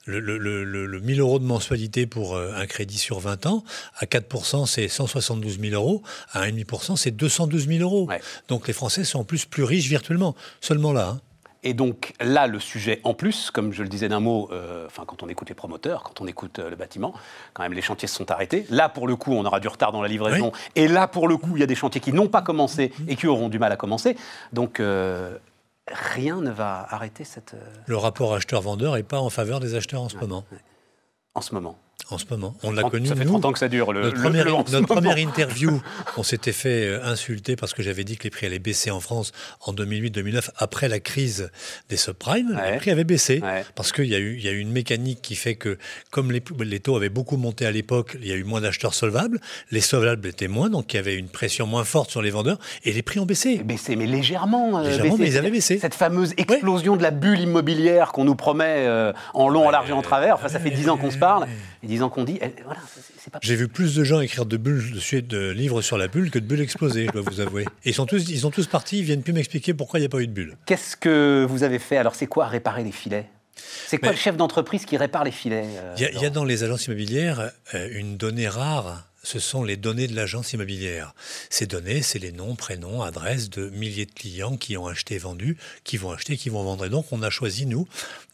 le, 0.05 0.19
le, 0.19 0.63
le, 0.63 0.99
1000 0.99 1.19
euros 1.19 1.39
de 1.39 1.45
mensualité 1.45 2.05
pour 2.05 2.35
euh, 2.35 2.53
un 2.55 2.65
crédit 2.65 2.97
sur 2.97 3.19
20 3.19 3.45
ans, 3.45 3.63
à 3.97 4.05
4%, 4.05 4.65
c'est 4.65 4.87
172 4.87 5.59
000 5.59 5.73
euros, 5.73 6.01
à 6.31 6.47
1,5%, 6.47 6.95
c'est 6.95 7.11
212 7.11 7.67
000 7.67 7.81
euros. 7.81 8.09
Donc 8.47 8.67
les 8.67 8.73
Français 8.73 9.03
sont 9.03 9.19
en 9.19 9.23
plus 9.23 9.45
plus 9.45 9.63
riches 9.63 9.87
virtuellement. 9.87 10.35
Seulement 10.59 10.93
là. 10.93 11.09
Hein. 11.09 11.21
Et 11.63 11.75
donc 11.75 12.13
là, 12.19 12.47
le 12.47 12.59
sujet 12.59 12.99
en 13.03 13.13
plus, 13.13 13.51
comme 13.51 13.71
je 13.71 13.83
le 13.83 13.89
disais 13.89 14.09
d'un 14.09 14.19
mot, 14.19 14.49
euh, 14.51 14.87
enfin 14.87 15.03
quand 15.05 15.21
on 15.21 15.29
écoute 15.29 15.49
les 15.49 15.55
promoteurs, 15.55 16.01
quand 16.01 16.19
on 16.21 16.27
écoute 16.27 16.57
euh, 16.57 16.71
le 16.71 16.75
bâtiment, 16.75 17.13
quand 17.53 17.61
même 17.61 17.73
les 17.73 17.83
chantiers 17.83 18.07
se 18.07 18.15
sont 18.15 18.31
arrêtés. 18.31 18.65
Là, 18.69 18.89
pour 18.89 19.07
le 19.07 19.15
coup, 19.15 19.33
on 19.33 19.45
aura 19.45 19.59
du 19.59 19.67
retard 19.67 19.91
dans 19.91 20.01
la 20.01 20.07
livraison. 20.07 20.51
Et 20.75 20.87
là, 20.87 21.07
pour 21.07 21.27
le 21.27 21.37
coup, 21.37 21.51
il 21.55 21.59
y 21.59 21.63
a 21.63 21.67
des 21.67 21.75
chantiers 21.75 22.01
qui 22.01 22.13
n'ont 22.13 22.29
pas 22.29 22.41
commencé 22.41 22.91
et 23.07 23.15
qui 23.15 23.27
auront 23.27 23.49
du 23.49 23.59
mal 23.59 23.71
à 23.71 23.75
commencer. 23.75 24.17
Donc 24.53 24.81
rien 25.87 26.41
ne 26.41 26.51
va 26.51 26.85
arrêter 26.89 27.23
cette... 27.23 27.53
Euh, 27.53 27.73
le 27.85 27.97
rapport 27.97 28.33
acheteur-vendeur 28.33 28.95
n'est 28.95 29.03
pas 29.03 29.19
en 29.19 29.29
faveur 29.29 29.59
des 29.59 29.75
acheteurs 29.75 30.01
en 30.01 30.09
ce 30.09 30.17
moment. 30.17 30.45
En 31.33 31.41
ce 31.41 31.53
moment 31.53 31.77
en 32.09 32.17
ce 32.17 32.25
moment. 32.29 32.55
On 32.63 32.71
l'a 32.71 32.83
connu. 32.83 33.07
Ça 33.07 33.15
fait 33.15 33.25
30 33.25 33.45
ans 33.45 33.51
que 33.51 33.59
ça 33.59 33.67
dure. 33.67 33.93
Le, 33.93 34.01
notre, 34.01 34.21
première, 34.21 34.45
notre 34.45 34.87
première, 34.87 35.17
interview, 35.17 35.81
on 36.17 36.23
s'était 36.23 36.51
fait 36.51 36.87
euh, 36.87 37.03
insulter 37.03 37.55
parce 37.55 37.73
que 37.73 37.83
j'avais 37.83 38.03
dit 38.03 38.17
que 38.17 38.23
les 38.23 38.29
prix 38.29 38.45
allaient 38.45 38.59
baisser 38.59 38.91
en 38.91 38.99
France 38.99 39.31
en 39.61 39.73
2008-2009 39.73 40.49
après 40.57 40.87
la 40.87 40.99
crise 40.99 41.51
des 41.89 41.97
subprimes. 41.97 42.59
Les 42.71 42.77
prix 42.77 42.91
avaient 42.91 43.03
baissé 43.03 43.41
parce 43.75 43.91
qu'il 43.91 44.05
y, 44.05 44.15
a 44.15 44.19
eu, 44.19 44.35
il 44.35 44.43
y 44.43 44.47
a 44.47 44.51
eu 44.51 44.59
une 44.59 44.71
mécanique 44.71 45.21
qui 45.21 45.35
fait 45.35 45.55
que 45.55 45.77
comme 46.09 46.31
les, 46.31 46.43
les 46.59 46.79
taux 46.79 46.95
avaient 46.95 47.09
beaucoup 47.09 47.37
monté 47.37 47.65
à 47.65 47.71
l'époque, 47.71 48.17
il 48.21 48.27
y 48.27 48.31
a 48.31 48.35
eu 48.35 48.43
moins 48.43 48.61
d'acheteurs 48.61 48.93
solvables. 48.93 49.39
Les 49.71 49.81
solvables 49.81 50.27
étaient 50.27 50.47
moins, 50.47 50.69
donc 50.69 50.93
il 50.93 50.97
y 50.97 50.99
avait 50.99 51.15
une 51.15 51.29
pression 51.29 51.67
moins 51.67 51.83
forte 51.83 52.11
sur 52.11 52.21
les 52.21 52.31
vendeurs 52.31 52.59
et 52.83 52.93
les 52.93 53.01
prix 53.01 53.19
ont 53.19 53.25
baissé. 53.25 53.57
Baissé, 53.57 53.95
mais 53.95 54.05
légèrement. 54.05 54.79
Euh, 54.79 54.83
légèrement, 54.83 55.17
mais 55.17 55.27
ils 55.27 55.37
avaient 55.37 55.51
baissé. 55.51 55.79
Cette 55.79 55.95
fameuse 55.95 56.33
explosion 56.37 56.95
de 56.95 57.03
la 57.03 57.11
bulle 57.11 57.39
immobilière 57.39 58.11
qu'on 58.11 58.25
nous 58.25 58.35
promet 58.35 58.85
euh, 58.87 59.13
en 59.33 59.49
long, 59.49 59.67
en 59.67 59.71
large 59.71 59.89
et 59.89 59.93
en 59.93 60.01
travers. 60.01 60.35
Enfin, 60.35 60.47
ça 60.47 60.59
fait 60.59 60.69
10 60.69 60.89
ans 60.89 60.97
qu'on 60.97 61.11
se 61.11 61.17
parle. 61.17 61.47
10 61.91 61.95
disant 61.95 62.09
qu'on 62.09 62.23
dit. 62.23 62.39
Voilà, 62.63 62.79
J'ai 63.41 63.55
vu 63.55 63.67
plus 63.67 63.95
de 63.95 64.03
gens 64.03 64.21
écrire 64.21 64.45
de 64.45 64.57
bulles 64.57 64.99
de 65.27 65.49
livres 65.49 65.81
sur 65.81 65.97
la 65.97 66.07
bulle 66.07 66.31
que 66.31 66.39
de 66.39 66.45
bulles 66.45 66.61
explosées, 66.61 67.07
je 67.07 67.11
dois 67.11 67.21
vous 67.21 67.41
avouer. 67.41 67.65
Et 67.83 67.89
ils 67.89 67.93
sont 67.93 68.05
tous, 68.05 68.29
ils 68.29 68.39
sont 68.39 68.51
tous 68.51 68.67
partis, 68.67 68.99
ils 68.99 69.03
viennent 69.03 69.23
plus 69.23 69.33
m'expliquer 69.33 69.73
pourquoi 69.73 69.99
il 69.99 70.03
n'y 70.03 70.05
a 70.05 70.09
pas 70.09 70.21
eu 70.21 70.27
de 70.27 70.31
bulles. 70.31 70.57
Qu'est-ce 70.65 70.95
que 70.95 71.45
vous 71.49 71.63
avez 71.63 71.79
fait? 71.79 71.97
Alors, 71.97 72.15
c'est 72.15 72.27
quoi 72.27 72.47
réparer 72.47 72.83
les 72.83 72.91
filets? 72.91 73.27
C'est 73.55 73.97
quoi 73.97 74.11
le 74.11 74.17
chef 74.17 74.37
d'entreprise 74.37 74.85
qui 74.85 74.97
répare 74.97 75.23
les 75.23 75.31
filets 75.31 75.65
euh, 75.67 75.95
Il 75.97 76.21
y, 76.21 76.25
a 76.25 76.29
dans 76.29 76.45
les 76.45 76.63
agences 76.63 76.87
immobilières 76.87 77.51
euh, 77.73 77.89
une 77.91 78.17
donnée 78.17 78.47
rare 78.47 79.10
ce 79.23 79.39
sont 79.39 79.63
les 79.63 79.77
données 79.77 80.07
de 80.07 80.15
l'agence 80.15 80.53
immobilière. 80.53 81.13
Ces 81.49 81.67
données, 81.67 82.01
c'est 82.01 82.19
les 82.19 82.31
noms, 82.31 82.55
prénoms, 82.55 83.01
adresses 83.03 83.49
de 83.49 83.69
milliers 83.69 84.05
de 84.05 84.11
clients 84.11 84.57
qui 84.57 84.77
ont 84.77 84.87
acheté, 84.87 85.17
vendu, 85.17 85.57
qui 85.83 85.97
vont 85.97 86.11
acheter, 86.11 86.37
qui 86.37 86.49
vont 86.49 86.63
vendre. 86.63 86.85
Et 86.85 86.89
donc, 86.89 87.05
on 87.11 87.21
a 87.21 87.29
choisi, 87.29 87.65
nous, 87.65 87.87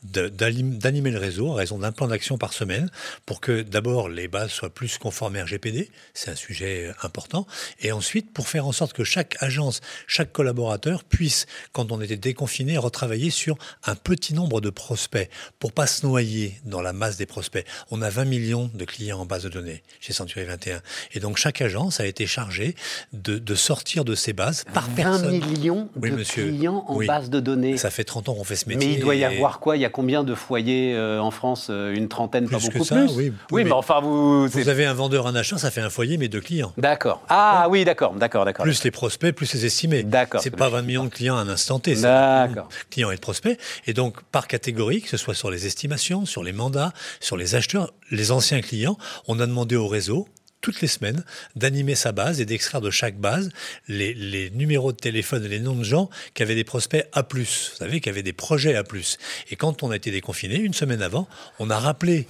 d'animer 0.04 1.12
le 1.12 1.18
réseau 1.18 1.52
à 1.52 1.56
raison 1.56 1.80
d'un 1.80 1.92
plan 1.92 2.08
d'action 2.08 2.38
par 2.38 2.54
semaine 2.54 2.90
pour 3.26 3.42
que 3.42 3.62
d'abord 3.62 4.10
les 4.10 4.28
bases 4.28 4.52
soient 4.52 4.70
plus 4.70 4.98
conformes 4.98 5.38
RGPD, 5.38 5.90
c'est 6.14 6.32
un 6.32 6.36
sujet 6.36 6.94
important, 7.02 7.48
et 7.82 7.92
ensuite 7.92 8.32
pour 8.32 8.48
faire 8.48 8.68
en 8.68 8.72
sorte 8.72 8.94
que 8.94 9.04
chaque 9.04 9.36
agence, 9.42 9.82
chaque 10.06 10.32
collaborateur 10.32 11.04
puisse, 11.04 11.48
quand 11.72 11.92
on 11.92 12.00
était 12.00 12.18
déconfiné, 12.18 12.78
retravailler 12.78 13.32
sur 13.32 13.58
un 13.84 13.96
petit 13.96 14.34
nombre 14.34 14.62
de 14.62 14.70
prospects 14.70 15.30
pour 15.60 15.74
pas 15.74 15.88
se 15.88 16.06
noyer 16.06 16.60
dans 16.64 16.82
la 16.82 16.94
masse 16.94 17.18
des 17.18 17.26
prospects. 17.26 17.66
On 17.92 18.02
a 18.02 18.10
20 18.10 18.26
millions 18.26 18.72
de 18.74 18.86
clients 18.86 19.20
en 19.20 19.26
base 19.26 19.44
de 19.44 19.50
données 19.50 19.84
chez 20.00 20.14
Century 20.14 20.46
21. 20.46 20.77
Et 21.14 21.20
donc 21.20 21.38
chaque 21.38 21.62
agence 21.62 22.00
a 22.00 22.06
été 22.06 22.26
chargée 22.26 22.76
de, 23.14 23.56
sortir 23.56 24.06
de 24.06 24.16
ces 24.16 24.34
bases 24.34 24.64
par 24.74 24.88
20 24.90 24.96
personne. 24.96 25.32
millions 25.32 25.90
de 25.96 26.24
clients 26.24 26.86
en 26.88 26.98
base 27.06 27.30
de 27.30 27.40
données. 27.40 27.78
Ça 27.78 27.90
fait 27.90 28.04
30 28.04 28.30
ans 28.30 28.36
qu'on 28.36 28.44
fait 28.44 28.56
ce 28.56 28.70
métier. 28.70 28.88
Mais 28.88 28.94
il 28.96 29.00
doit 29.00 29.16
y 29.16 29.24
avoir 29.24 29.60
quoi? 29.60 29.78
Il 29.78 29.82
y 29.82 29.86
a 29.86 29.90
combien 29.90 30.24
de 30.24 30.36
foyers 30.36 30.94
euh, 30.96 31.20
en 31.20 31.32
France 31.32 31.68
euh, 31.70 31.94
Une 31.94 32.08
trentaine, 32.08 32.50
pas 32.50 32.60
beaucoup 32.60 32.84
ça, 32.84 32.96
plus? 32.96 33.12
Oui, 33.16 33.34
oui 33.52 33.64
mais, 33.64 33.72
enfin 33.72 34.00
vous... 34.02 34.48
Vous 34.48 34.70
avez 34.70 34.86
un 34.86 34.94
vendeur, 34.94 35.28
un 35.28 35.36
achat, 35.36 35.58
ça 35.58 35.72
fait 35.72 35.82
un 35.82 35.90
foyer, 35.90 36.18
mais 36.18 36.28
deux 36.28 36.42
clients. 36.42 36.74
D'accord. 36.78 37.22
Ah 37.30 37.68
oui, 37.70 37.86
d'accord, 37.86 38.14
d'accord, 38.14 38.46
d'accord. 38.46 38.64
Plus 38.64 38.84
les 38.84 38.92
prospects, 38.92 39.34
plus 39.34 39.54
les 39.54 39.66
estimés. 39.66 40.04
D'accord. 40.04 40.42
C'est 40.42 40.52
pas 40.52 40.70
20 40.70 40.82
millions 40.84 41.06
de 41.06 41.10
clients 41.10 41.38
à 41.38 41.42
un 41.42 41.50
instant 41.50 41.80
T. 41.80 41.96
D'accord. 41.96 42.70
Clients 42.90 43.12
et 43.12 43.16
de 43.16 43.22
prospects. 43.22 43.58
Et 43.86 43.94
donc, 43.94 44.22
par 44.32 44.48
catégorie, 44.48 45.02
que 45.02 45.10
ce 45.10 45.18
soit 45.18 45.34
sur 45.34 45.52
les 45.52 45.66
estimations, 45.66 46.26
sur 46.26 46.44
les 46.44 46.54
mandats, 46.54 46.94
sur 47.20 47.38
les 47.38 47.56
acheteurs, 47.56 47.94
les 48.12 48.32
anciens 48.32 48.62
clients, 48.62 48.98
on 49.28 49.40
a 49.40 49.46
demandé 49.46 49.76
au 49.76 49.88
réseau 49.88 50.28
toutes 50.62 50.82
les 50.82 50.88
semaines 50.88 51.24
d'animer 51.56 51.96
sa 51.96 52.12
base 52.12 52.42
et 52.42 52.46
d'extraire 52.46 52.82
de 52.82 52.92
chaque 52.92 53.18
base 53.18 53.50
les, 53.88 54.50
numéros 54.52 54.92
de 54.92 54.98
téléphone 54.98 55.46
et 55.46 55.50
les 55.50 55.60
noms 55.60 55.76
de 55.76 55.84
gens 55.84 56.10
qui 56.34 56.44
avaient 56.44 56.56
des 56.56 56.64
prospects 56.64 57.08
A+, 57.14 57.26
vous 57.32 57.46
savez, 57.46 58.02
qui 58.02 58.10
avaient 58.10 58.24
des 58.24 58.34
projets 58.34 58.76
A+. 58.76 58.84
Et 59.52 59.56
quand 59.56 59.84
on 59.84 59.92
a 59.92 59.96
été 59.96 60.12
déconfiné, 60.12 60.56
une 60.56 60.74
semaine 60.74 61.02
avant, 61.02 61.28
on 61.60 61.70
a 61.70 61.80
rappelé 61.80 62.28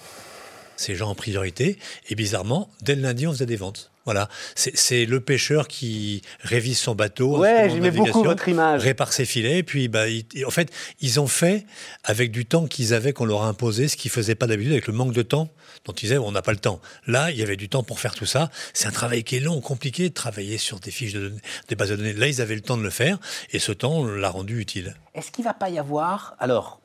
ces 0.75 0.95
gens 0.95 1.09
en 1.09 1.15
priorité 1.15 1.77
et 2.09 2.15
bizarrement, 2.15 2.69
dès 2.81 2.95
le 2.95 3.01
lundi, 3.01 3.27
on 3.27 3.31
faisait 3.31 3.45
des 3.45 3.55
ventes. 3.55 3.91
Voilà, 4.07 4.29
c'est 4.55 5.05
le 5.05 5.19
pêcheur 5.19 5.67
qui 5.67 6.21
révise 6.39 6.79
son 6.79 6.95
bateau. 6.95 7.39
Ouais, 7.39 7.69
j'aimais 7.69 7.91
beaucoup 7.91 8.23
votre 8.23 8.47
image. 8.47 8.81
Répare 8.81 9.11
ses 9.11 9.25
filets, 9.25 9.63
puis 9.63 9.89
bah, 9.89 10.05
en 10.45 10.49
fait, 10.49 10.71
ils 11.01 11.19
ont 11.19 11.27
fait 11.27 11.65
avec 12.05 12.31
du 12.31 12.45
temps 12.45 12.67
qu'ils 12.67 12.93
avaient, 12.93 13.11
qu'on 13.11 13.25
leur 13.25 13.43
a 13.43 13.49
imposé, 13.49 13.89
ce 13.89 13.97
qu'ils 13.97 14.09
faisaient 14.09 14.35
pas 14.35 14.47
d'habitude, 14.47 14.71
avec 14.71 14.87
le 14.87 14.93
manque 14.93 15.11
de 15.11 15.23
temps 15.23 15.49
dont 15.83 15.91
ils 15.91 16.03
disaient 16.03 16.17
on 16.17 16.31
n'a 16.31 16.41
pas 16.41 16.53
le 16.53 16.57
temps. 16.57 16.79
Là, 17.05 17.31
il 17.31 17.37
y 17.37 17.43
avait 17.43 17.57
du 17.57 17.67
temps 17.67 17.83
pour 17.83 17.99
faire 17.99 18.15
tout 18.15 18.25
ça. 18.25 18.49
C'est 18.71 18.87
un 18.87 18.91
travail 18.91 19.25
qui 19.25 19.35
est 19.35 19.41
long, 19.41 19.59
compliqué 19.59 20.07
de 20.07 20.13
travailler 20.13 20.57
sur 20.57 20.79
des 20.79 20.91
fiches 20.91 21.11
de 21.11 21.33
des 21.67 21.75
bases 21.75 21.89
de 21.89 21.97
données. 21.97 22.13
Là, 22.13 22.27
ils 22.27 22.41
avaient 22.41 22.55
le 22.55 22.61
temps 22.61 22.77
de 22.77 22.83
le 22.83 22.89
faire, 22.89 23.17
et 23.51 23.59
ce 23.59 23.73
temps 23.73 24.05
l'a 24.05 24.29
rendu 24.29 24.61
utile. 24.61 24.95
Est-ce 25.15 25.31
qu'il 25.31 25.43
va 25.43 25.53
pas 25.53 25.69
y 25.69 25.79
avoir 25.79 26.37
alors 26.39 26.79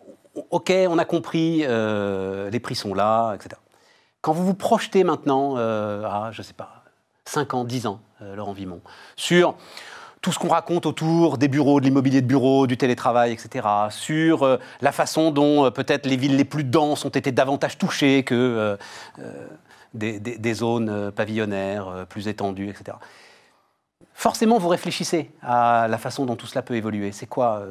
Ok, 0.51 0.73
on 0.89 0.99
a 0.99 1.05
compris, 1.05 1.63
euh, 1.63 2.51
les 2.51 2.59
prix 2.59 2.75
sont 2.75 2.95
là, 2.95 3.35
etc. 3.35 3.61
Quand 4.23 4.33
vous 4.33 4.45
vous 4.45 4.55
projetez 4.55 5.05
maintenant 5.05 5.55
euh, 5.59 6.05
à, 6.05 6.31
je 6.33 6.43
sais 6.43 6.55
pas, 6.55 6.82
5 7.33 7.55
ans, 7.55 7.65
10 7.65 7.87
ans, 7.87 8.01
euh, 8.21 8.37
Laurent 8.37 8.53
Vimon, 8.53 8.83
sur 9.17 9.57
tout 10.21 10.33
ce 10.33 10.39
qu'on 10.39 10.49
raconte 10.49 10.85
autour 10.87 11.39
des 11.39 11.49
bureaux, 11.49 11.81
de 11.81 11.87
l'immobilier 11.87 12.21
de 12.21 12.27
bureau, 12.27 12.67
du 12.67 12.77
télétravail, 12.77 13.33
etc., 13.33 13.67
sur 13.91 14.43
euh, 14.43 14.59
la 14.83 14.93
façon 14.93 15.31
dont 15.31 15.65
euh, 15.65 15.71
peut-être 15.71 16.07
les 16.07 16.17
villes 16.17 16.37
les 16.37 16.45
plus 16.45 16.63
denses 16.63 17.05
ont 17.07 17.11
été 17.11 17.33
davantage 17.33 17.79
touchées 17.79 18.23
que 18.23 18.79
des, 19.95 20.55
zones 20.55 21.11
pavillonnaires 21.11 22.07
plus 22.09 22.29
étendues, 22.29 22.69
etc. 22.69 22.99
Forcément, 24.13 24.59
vous 24.59 24.69
réfléchissez 24.69 25.31
à 25.43 25.89
la 25.89 25.99
façon 25.99 26.27
dont 26.27 26.37
tout 26.37 26.47
cela 26.47 26.63
peut 26.63 26.77
évoluer. 26.77 27.13
C'est 27.13 27.27
quoi 27.27 27.63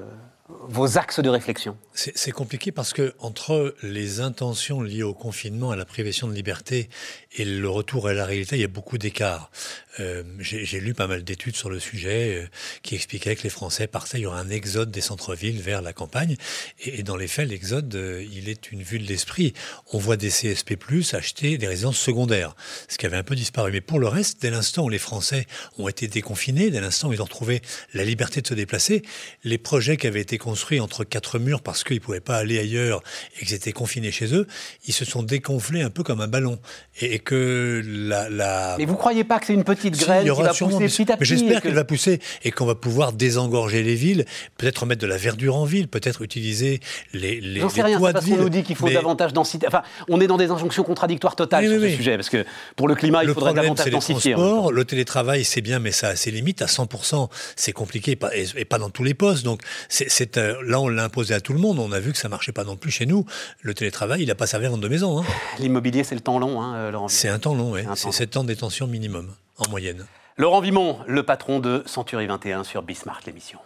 vos 0.67 0.97
axes 0.97 1.19
de 1.19 1.29
réflexion 1.29 1.77
C'est 1.93 2.31
compliqué 2.31 2.71
parce 2.71 2.93
que 2.93 3.13
entre 3.19 3.75
les 3.83 4.19
intentions 4.19 4.81
liées 4.81 5.03
au 5.03 5.13
confinement, 5.13 5.71
à 5.71 5.75
la 5.75 5.85
privation 5.85 6.27
de 6.27 6.33
liberté 6.33 6.89
et 7.33 7.45
le 7.45 7.69
retour 7.69 8.07
à 8.07 8.13
la 8.13 8.25
réalité, 8.25 8.57
il 8.57 8.61
y 8.61 8.65
a 8.65 8.69
beaucoup 8.69 8.97
d'écarts. 8.97 9.51
Euh, 9.99 10.23
j'ai 10.39 10.79
lu 10.79 10.93
pas 10.93 11.07
mal 11.07 11.23
d'études 11.23 11.55
sur 11.55 11.69
le 11.69 11.79
sujet 11.79 12.35
euh, 12.35 12.47
qui 12.81 12.95
expliquaient 12.95 13.35
que 13.35 13.43
les 13.43 13.49
Français 13.49 13.87
partaient, 13.87 14.19
il 14.19 14.21
y 14.21 14.25
aurait 14.25 14.39
un 14.39 14.49
exode 14.49 14.89
des 14.89 15.01
centres-villes 15.01 15.61
vers 15.61 15.81
la 15.81 15.91
campagne. 15.91 16.37
Et, 16.79 17.03
dans 17.03 17.17
les 17.17 17.27
faits, 17.27 17.49
l'exode, 17.49 17.93
euh, 17.95 18.25
il 18.31 18.47
est 18.47 18.71
une 18.71 18.83
vue 18.83 18.99
de 18.99 19.07
l'esprit. 19.07 19.53
On 19.91 19.97
voit 19.97 20.17
des 20.17 20.29
CSP+, 20.29 20.77
acheter 21.13 21.57
des 21.57 21.67
résidences 21.67 21.99
secondaires, 21.99 22.55
ce 22.87 22.97
qui 22.97 23.05
avait 23.05 23.17
un 23.17 23.23
peu 23.23 23.35
disparu. 23.35 23.71
Mais 23.71 23.81
pour 23.81 23.99
le 23.99 24.07
reste, 24.07 24.41
dès 24.41 24.49
l'instant 24.49 24.85
où 24.85 24.89
les 24.89 24.99
Français 24.99 25.45
ont 25.77 25.87
été 25.87 26.07
déconfinés, 26.07 26.69
dès 26.69 26.79
l'instant 26.79 27.09
où 27.09 27.13
ils 27.13 27.21
ont 27.21 27.25
retrouvé 27.25 27.61
la 27.93 28.05
liberté 28.05 28.41
de 28.41 28.47
se 28.47 28.53
déplacer, 28.53 29.01
les 29.43 29.57
projets 29.57 29.97
qui 29.97 30.07
avaient 30.07 30.21
été 30.21 30.37
construits 30.41 30.79
entre 30.79 31.03
quatre 31.03 31.39
murs 31.39 31.61
parce 31.61 31.83
qu'ils 31.83 31.97
ne 31.97 32.01
pouvaient 32.01 32.19
pas 32.19 32.37
aller 32.37 32.59
ailleurs 32.59 33.01
et 33.39 33.45
qu'ils 33.45 33.55
étaient 33.55 33.71
confinés 33.71 34.11
chez 34.11 34.33
eux, 34.33 34.47
ils 34.87 34.93
se 34.93 35.05
sont 35.05 35.23
déconflés 35.23 35.81
un 35.81 35.89
peu 35.89 36.03
comme 36.03 36.21
un 36.21 36.27
ballon. 36.27 36.59
Et, 36.99 37.19
que 37.19 37.81
la, 37.85 38.29
la... 38.29 38.75
Mais 38.77 38.85
vous 38.85 38.95
croyez 38.95 39.23
pas 39.23 39.39
que 39.39 39.45
c'est 39.45 39.53
une 39.53 39.63
petite 39.63 39.97
graine 39.97 40.23
qui 40.23 40.41
va 40.41 40.53
pousser 40.53 40.85
petit 40.85 41.11
à 41.11 41.17
petit. 41.17 41.29
J'espère 41.29 41.61
qu'elle 41.61 41.73
va 41.73 41.83
pousser 41.83 42.19
et 42.43 42.51
qu'on 42.51 42.65
va 42.65 42.75
pouvoir 42.75 43.13
désengorger 43.13 43.83
les 43.83 43.95
villes, 43.95 44.25
peut-être 44.57 44.85
mettre 44.85 45.01
de 45.01 45.07
la 45.07 45.17
verdure 45.17 45.55
en 45.55 45.65
ville, 45.65 45.87
peut-être 45.87 46.21
utiliser 46.21 46.79
les, 47.13 47.39
les, 47.39 47.61
J'en 47.61 47.69
sais 47.69 47.83
rien, 47.83 47.99
c'est 47.99 48.13
parce 48.13 48.25
qu'on 48.25 48.37
nous 48.37 48.49
dit 48.49 48.63
qu'il 48.63 48.75
faut 48.75 48.89
davantage 48.89 49.33
densifier. 49.33 49.67
Enfin, 49.67 49.83
on 50.09 50.19
est 50.19 50.27
dans 50.27 50.37
des 50.37 50.49
injonctions 50.49 50.83
contradictoires 50.83 51.35
totales 51.35 51.67
sur 51.67 51.81
ce 51.81 51.89
sujet, 51.89 52.15
parce 52.15 52.29
que 52.29 52.45
pour 52.75 52.87
le 52.87 52.95
climat, 52.95 53.23
il 53.23 53.33
faudrait 53.33 53.53
davantage 53.53 53.89
densifier. 53.89 54.35
Le 54.35 54.81
le 54.81 54.85
télétravail, 54.85 55.43
c'est 55.43 55.61
bien, 55.61 55.79
mais 55.79 55.91
ça 55.91 56.09
a 56.09 56.15
ses 56.15 56.31
limites. 56.31 56.61
À 56.61 56.65
100%, 56.65 57.29
c'est 57.55 57.71
compliqué, 57.71 58.17
et 58.55 58.65
pas 58.65 58.79
dans 58.79 58.89
tous 58.89 59.03
les 59.03 59.13
postes. 59.13 59.43
Donc, 59.43 59.61
c'est, 59.89 60.30
euh, 60.37 60.61
là, 60.65 60.79
on 60.79 60.87
l'a 60.87 61.03
imposé 61.03 61.33
à 61.33 61.41
tout 61.41 61.53
le 61.53 61.59
monde. 61.59 61.79
On 61.79 61.91
a 61.91 61.99
vu 61.99 62.11
que 62.11 62.17
ça 62.17 62.29
marchait 62.29 62.51
pas 62.51 62.63
non 62.63 62.75
plus 62.75 62.91
chez 62.91 63.05
nous. 63.05 63.25
Le 63.61 63.73
télétravail, 63.73 64.21
il 64.21 64.27
n'a 64.27 64.35
pas 64.35 64.47
servi 64.47 64.65
à 64.65 64.69
vendre 64.69 64.83
de 64.83 64.87
maison. 64.87 65.19
Hein. 65.19 65.25
L'immobilier, 65.59 66.03
c'est 66.03 66.15
le 66.15 66.21
temps 66.21 66.39
long, 66.39 66.61
hein, 66.61 66.91
Laurent. 66.91 67.07
C'est 67.07 67.29
un 67.29 67.39
temps 67.39 67.55
long, 67.55 67.71
oui. 67.71 67.81
C'est 67.95 68.11
7 68.11 68.37
ans 68.37 68.43
de 68.43 68.47
détention 68.47 68.87
minimum 68.87 69.33
en 69.57 69.69
moyenne. 69.69 70.05
Laurent 70.37 70.61
Vimon, 70.61 70.99
le 71.07 71.23
patron 71.23 71.59
de 71.59 71.83
Century 71.85 72.25
21 72.25 72.63
sur 72.63 72.81
Bismarck, 72.81 73.25
l'émission. 73.25 73.59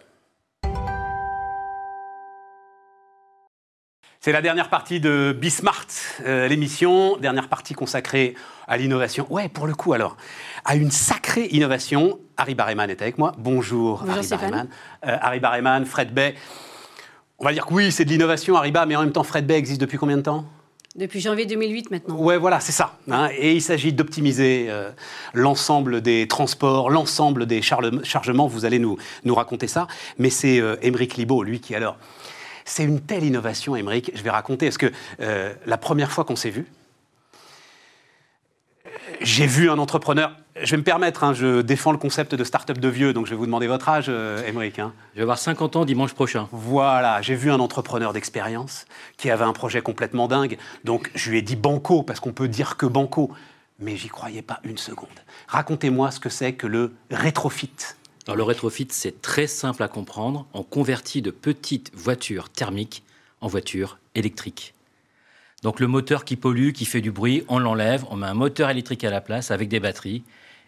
C'est 4.25 4.31
la 4.31 4.41
dernière 4.41 4.69
partie 4.69 4.99
de 4.99 5.37
Bismart, 5.39 5.85
euh, 6.25 6.47
l'émission, 6.47 7.15
dernière 7.17 7.47
partie 7.47 7.75
consacrée 7.75 8.33
à 8.67 8.75
l'innovation. 8.75 9.27
Ouais, 9.29 9.49
pour 9.49 9.67
le 9.67 9.75
coup 9.75 9.93
alors, 9.93 10.17
à 10.65 10.75
une 10.75 10.89
sacrée 10.89 11.45
innovation. 11.51 12.17
Harry 12.35 12.55
Barreman 12.55 12.89
est 12.89 13.03
avec 13.03 13.19
moi. 13.19 13.33
Bonjour, 13.37 13.99
Bonjour 13.99 14.15
Harry 14.15 14.27
Barreman. 14.27 14.67
Euh, 15.05 15.17
Harry 15.21 15.39
Barreman, 15.39 15.85
Fred 15.85 16.11
Bay. 16.11 16.33
On 17.37 17.45
va 17.45 17.53
dire 17.53 17.67
que 17.67 17.73
oui, 17.75 17.91
c'est 17.91 18.03
de 18.03 18.09
l'innovation, 18.09 18.55
Harry 18.55 18.73
mais 18.87 18.95
en 18.95 19.01
même 19.01 19.11
temps, 19.11 19.21
Fred 19.21 19.45
Bay 19.45 19.57
existe 19.57 19.79
depuis 19.79 19.99
combien 19.99 20.17
de 20.17 20.23
temps? 20.23 20.45
Depuis 20.95 21.19
janvier 21.19 21.45
2008 21.45 21.91
maintenant. 21.91 22.15
Ouais, 22.15 22.37
voilà, 22.37 22.59
c'est 22.59 22.71
ça. 22.71 22.97
Hein. 23.11 23.29
Et 23.37 23.53
il 23.53 23.61
s'agit 23.61 23.93
d'optimiser 23.93 24.65
euh, 24.69 24.89
l'ensemble 25.35 26.01
des 26.01 26.27
transports, 26.27 26.89
l'ensemble 26.89 27.45
des 27.45 27.61
chargements. 27.61 28.47
Vous 28.47 28.65
allez 28.65 28.79
nous, 28.79 28.97
nous 29.23 29.35
raconter 29.35 29.67
ça. 29.67 29.85
Mais 30.17 30.31
c'est 30.31 30.59
Émeric 30.81 31.15
Libaud, 31.15 31.43
lui, 31.43 31.59
qui 31.59 31.75
alors. 31.75 31.99
C'est 32.65 32.83
une 32.83 32.99
telle 32.99 33.23
innovation, 33.23 33.75
Émeric. 33.75 34.11
Je 34.15 34.23
vais 34.23 34.31
raconter. 34.31 34.65
Est-ce 34.65 34.79
que 34.79 34.91
euh, 35.21 35.53
la 35.65 35.77
première 35.77 36.11
fois 36.11 36.25
qu'on 36.25 36.35
s'est 36.35 36.49
vu, 36.49 36.65
j'ai 39.21 39.45
vu 39.45 39.69
un 39.69 39.77
entrepreneur. 39.77 40.35
Je 40.61 40.71
vais 40.71 40.77
me 40.77 40.83
permettre, 40.83 41.23
hein, 41.23 41.33
je 41.33 41.61
défends 41.61 41.91
le 41.91 41.97
concept 41.97 42.33
de 42.33 42.43
start-up 42.43 42.77
de 42.77 42.87
vieux, 42.87 43.13
donc 43.13 43.25
je 43.25 43.31
vais 43.31 43.35
vous 43.35 43.45
demander 43.45 43.67
votre 43.67 43.89
âge, 43.89 44.05
euh, 44.07 44.41
hein. 44.77 44.93
Je 45.13 45.17
vais 45.17 45.21
avoir 45.21 45.37
50 45.37 45.75
ans 45.75 45.85
dimanche 45.85 46.13
prochain. 46.13 46.47
Voilà, 46.51 47.21
j'ai 47.21 47.35
vu 47.35 47.51
un 47.51 47.59
entrepreneur 47.59 48.13
d'expérience 48.13 48.85
qui 49.17 49.29
avait 49.29 49.43
un 49.43 49.53
projet 49.53 49.81
complètement 49.81 50.27
dingue. 50.27 50.57
Donc 50.83 51.11
je 51.13 51.29
lui 51.29 51.39
ai 51.39 51.41
dit 51.41 51.55
banco, 51.55 52.03
parce 52.03 52.19
qu'on 52.19 52.31
peut 52.31 52.47
dire 52.47 52.77
que 52.77 52.85
banco, 52.85 53.31
mais 53.79 53.97
j'y 53.97 54.07
croyais 54.07 54.41
pas 54.41 54.59
une 54.63 54.77
seconde. 54.77 55.09
Racontez-moi 55.47 56.11
ce 56.11 56.19
que 56.19 56.29
c'est 56.29 56.53
que 56.53 56.67
le 56.67 56.93
rétrofit. 57.11 57.71
Alors, 58.27 58.37
le 58.37 58.43
rétrofit, 58.43 58.87
c'est 58.89 59.21
très 59.21 59.47
simple 59.47 59.83
à 59.83 59.87
comprendre. 59.87 60.47
On 60.53 60.63
convertit 60.63 61.21
de 61.21 61.31
petites 61.31 61.91
voitures 61.93 62.49
thermiques 62.49 63.03
en 63.41 63.47
voitures 63.47 63.99
électriques. 64.15 64.73
Donc 65.63 65.79
le 65.79 65.87
moteur 65.87 66.25
qui 66.25 66.35
pollue, 66.35 66.71
qui 66.71 66.85
fait 66.85 67.01
du 67.01 67.11
bruit, 67.11 67.43
on 67.47 67.57
l'enlève, 67.59 68.03
on 68.11 68.17
met 68.17 68.27
un 68.27 68.33
moteur 68.33 68.69
électrique 68.69 69.03
à 69.03 69.09
la 69.09 69.21
place 69.21 69.49
avec 69.49 69.67
des 69.67 69.79
batteries 69.79 70.23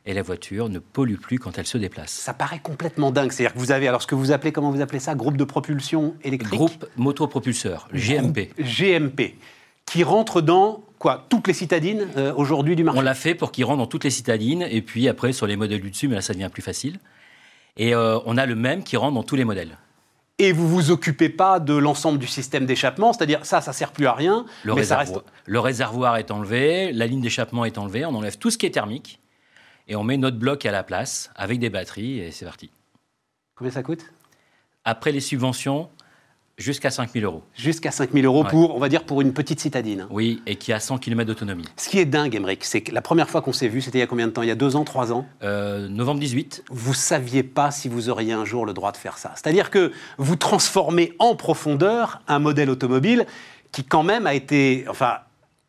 et 0.06 0.14
la 0.14 0.24
voiture 0.24 0.70
ne 0.70 0.80
pollue 0.80 1.18
plus 1.18 1.38
quand 1.38 1.58
elle 1.58 1.68
se 1.68 1.78
déplace. 1.78 2.12
Ça 2.12 2.34
paraît 2.34 2.60
complètement 2.60 3.12
dingue. 3.12 3.32
C'est-à-dire 3.32 3.54
que 3.54 3.60
vous 3.60 3.72
avez, 3.72 3.88
alors 3.88 4.02
ce 4.02 4.08
que 4.08 4.16
vous 4.16 4.32
appelez, 4.32 4.52
comment 4.52 4.72
vous 4.72 4.82
appelez 4.82 5.00
ça? 5.00 5.14
Groupe 5.14 5.38
de 5.38 5.44
propulsion 5.44 6.16
électrique? 6.24 6.54
Groupe 6.54 6.86
motopropulseur, 6.96 7.90
GMP. 7.94 8.54
GMP, 8.60 9.36
qui 9.86 10.04
rentre 10.04 10.42
dans 10.42 10.84
quoi 10.98 11.28
toutes 11.30 11.48
les 11.48 11.54
citadines 11.54 12.08
aujourd'hui 12.36 12.76
du 12.76 12.84
marché? 12.84 13.00
On 13.00 13.04
l'a 13.04 13.14
fait 13.14 13.36
pour 13.36 13.52
qu'ils 13.52 13.66
rentrent 13.66 13.80
dans 13.80 13.88
toutes 13.88 14.06
les 14.06 14.10
citadines, 14.10 14.66
et 14.70 14.82
puis 14.82 15.08
après 15.10 15.32
sur 15.32 15.46
les 15.46 15.58
modèles 15.58 15.82
du 15.82 15.92
dessus, 15.92 16.08
mais 16.08 16.16
là 16.16 16.22
ça 16.22 16.34
devient 16.34 16.50
plus 16.52 16.64
facile. 16.64 17.00
Et 17.78 17.96
on 17.96 18.38
a 18.38 18.46
le 18.46 18.56
même 18.56 18.84
qui 18.84 18.98
rentre 18.98 19.14
dans 19.14 19.24
tous 19.24 19.36
les 19.36 19.46
modèles 19.46 19.78
et 20.40 20.52
vous 20.52 20.68
vous 20.68 20.92
occupez 20.92 21.30
pas 21.30 21.60
de 21.60 21.74
l'ensemble 21.74 22.20
du 22.20 22.28
système 22.28 22.66
d'échappement, 22.66 23.12
c'est-à-dire 23.12 23.46
ça, 23.46 23.62
ça 23.62 23.74
sert 23.74 23.92
plus 23.92 24.06
à 24.06 24.14
rien. 24.14 24.46
Le, 24.64 24.74
mais 24.74 24.82
réservoir, 24.82 25.08
ça 25.08 25.14
reste... 25.14 25.26
le 25.46 25.60
réservoir 25.60 26.18
est 26.18 26.32
enlevé, 26.32 26.92
la 26.92 27.08
ligne 27.08 27.22
d'échappement 27.22 27.66
est 27.66 27.78
enlevée, 27.78 28.06
on 28.06 28.14
enlève 28.14 28.38
tout 28.38 28.52
ce 28.52 28.58
qui 28.58 28.66
est 28.66 28.72
thermique 28.72 29.20
et 29.88 29.96
on 29.96 30.04
met 30.04 30.18
notre 30.18 30.38
bloc 30.38 30.66
à 30.66 30.72
la 30.72 30.84
place 30.84 31.32
avec 31.36 31.60
des 31.60 31.70
batteries 31.70 32.20
et 32.20 32.32
c'est 32.32 32.46
parti. 32.46 32.70
Combien 33.56 33.72
ça 33.72 33.82
coûte? 33.82 34.06
Après 34.86 35.12
les 35.12 35.22
subventions, 35.22 35.90
Jusqu'à 36.58 36.90
5 36.90 37.12
000 37.14 37.24
euros. 37.24 37.44
Jusqu'à 37.54 37.92
5 37.92 38.14
000 38.14 38.26
euros 38.26 38.44
pour, 38.44 38.76
on 38.76 38.80
va 38.80 38.90
dire, 38.90 39.04
pour 39.04 39.22
une 39.22 39.32
petite 39.32 39.60
citadine. 39.60 40.08
Oui, 40.10 40.42
et 40.48 40.56
qui 40.56 40.74
a 40.74 40.80
100 40.80 40.98
km 40.98 41.28
d'autonomie. 41.28 41.66
Ce 41.76 41.88
qui 41.88 42.00
est 42.00 42.06
dingue, 42.06 42.34
Emmerich, 42.34 42.64
c'est 42.64 42.82
que 42.82 42.92
la 42.92 43.04
première 43.04 43.30
fois 43.30 43.44
qu'on 43.44 43.54
s'est 43.54 43.68
vu, 43.68 43.80
c'était 43.80 44.00
il 44.00 44.02
y 44.02 44.04
a 44.04 44.08
combien 44.08 44.26
de 44.26 44.32
temps? 44.32 44.42
Il 44.42 44.48
y 44.48 44.52
a 44.52 44.56
deux 44.56 44.76
ans, 44.76 44.84
trois 44.84 45.14
ans? 45.14 45.28
Euh, 45.44 45.88
Novembre 45.88 46.20
18. 46.20 46.64
Vous 46.72 46.96
saviez 46.96 47.44
pas 47.44 47.70
si 47.70 47.90
vous 47.90 48.10
auriez 48.10 48.34
un 48.34 48.44
jour 48.44 48.66
le 48.66 48.74
droit 48.74 48.92
de 48.92 48.98
faire 48.98 49.20
ça. 49.20 49.34
C'est-à-dire 49.36 49.70
que 49.70 49.92
vous 50.18 50.36
transformez 50.36 51.14
en 51.20 51.36
profondeur 51.36 52.22
un 52.28 52.40
modèle 52.40 52.72
automobile 52.72 53.28
qui, 53.72 53.84
quand 53.84 54.04
même, 54.04 54.26
a 54.26 54.34
été, 54.34 54.86
enfin, 54.90 55.20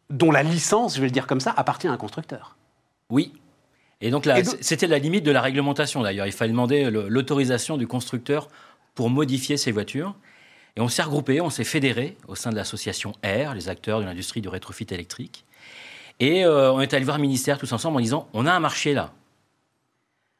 dont 0.08 0.30
la 0.30 0.42
licence, 0.42 0.94
je 0.96 1.00
vais 1.02 1.06
le 1.06 1.12
dire 1.12 1.26
comme 1.26 1.40
ça, 1.40 1.52
appartient 1.54 1.88
à 1.88 1.92
un 1.92 1.98
constructeur. 1.98 2.56
Oui, 3.10 3.34
et 4.00 4.10
donc 4.10 4.28
c'était 4.60 4.86
la 4.86 4.98
limite 4.98 5.24
de 5.24 5.32
la 5.32 5.40
réglementation 5.40 6.02
d'ailleurs. 6.02 6.26
Il 6.26 6.32
fallait 6.32 6.52
demander 6.52 6.88
l'autorisation 6.90 7.76
du 7.76 7.86
constructeur 7.86 8.48
pour 8.94 9.10
modifier 9.10 9.56
ses 9.56 9.72
voitures. 9.72 10.14
Et 10.76 10.80
on 10.80 10.88
s'est 10.88 11.02
regroupé, 11.02 11.40
on 11.40 11.50
s'est 11.50 11.64
fédéré 11.64 12.16
au 12.28 12.34
sein 12.34 12.50
de 12.50 12.56
l'association 12.56 13.12
R, 13.24 13.54
les 13.54 13.68
acteurs 13.68 14.00
de 14.00 14.04
l'industrie 14.04 14.40
du 14.40 14.48
rétrofit 14.48 14.86
électrique. 14.90 15.44
Et 16.20 16.44
euh, 16.44 16.72
on 16.72 16.80
est 16.80 16.94
allé 16.94 17.04
voir 17.04 17.16
le 17.16 17.22
ministère 17.22 17.58
tous 17.58 17.72
ensemble 17.72 17.96
en 17.96 18.00
disant 18.00 18.28
on 18.32 18.46
a 18.46 18.52
un 18.52 18.60
marché 18.60 18.92
là. 18.92 19.12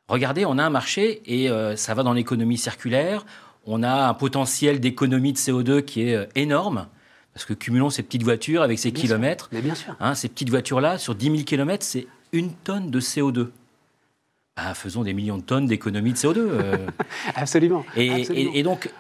Regardez, 0.09 0.45
on 0.47 0.59
a 0.59 0.65
un 0.65 0.71
marché 0.71 1.23
et 1.27 1.51
euh, 1.51 1.77
ça 1.77 1.95
va 1.95 2.03
dans 2.03 2.15
l'économie 2.15 2.57
circulaire. 2.57 3.27
On 3.67 3.83
a 3.83 4.09
un 4.09 4.15
potentiel 4.15 4.81
d'économie 4.81 5.35
de 5.35 5.39
CO2 5.39 5.83
qui 5.83 6.09
est 6.09 6.15
euh, 6.15 6.27
énorme. 6.35 6.87
Parce 7.35 7.45
que 7.45 7.53
cumulons 7.53 7.91
ces 7.91 8.03
petites 8.03 8.25
voitures 8.25 8.63
avec 8.63 8.79
ces 8.79 8.91
kilomètres. 8.91 9.49
mais 9.53 9.61
bien 9.61 9.75
sûr. 9.75 9.95
Hein, 10.01 10.15
ces 10.15 10.29
petites 10.29 10.51
voitures-là, 10.51 10.99
sur 10.99 11.15
10 11.15 11.27
000 11.27 11.39
kilomètres, 11.45 11.85
c'est 11.85 12.07
une 12.33 12.53
tonne 12.53 12.91
de 12.91 13.01
CO2. 13.01 13.51
Bah, 14.57 14.75
faisons 14.75 15.05
des 15.05 15.13
millions 15.13 15.37
de 15.37 15.43
tonnes 15.43 15.67
d'économie 15.67 16.13
de 16.13 16.17
CO2. 16.17 16.89
absolument. 17.37 17.85
et, 17.95 18.63
donc, 18.65 18.91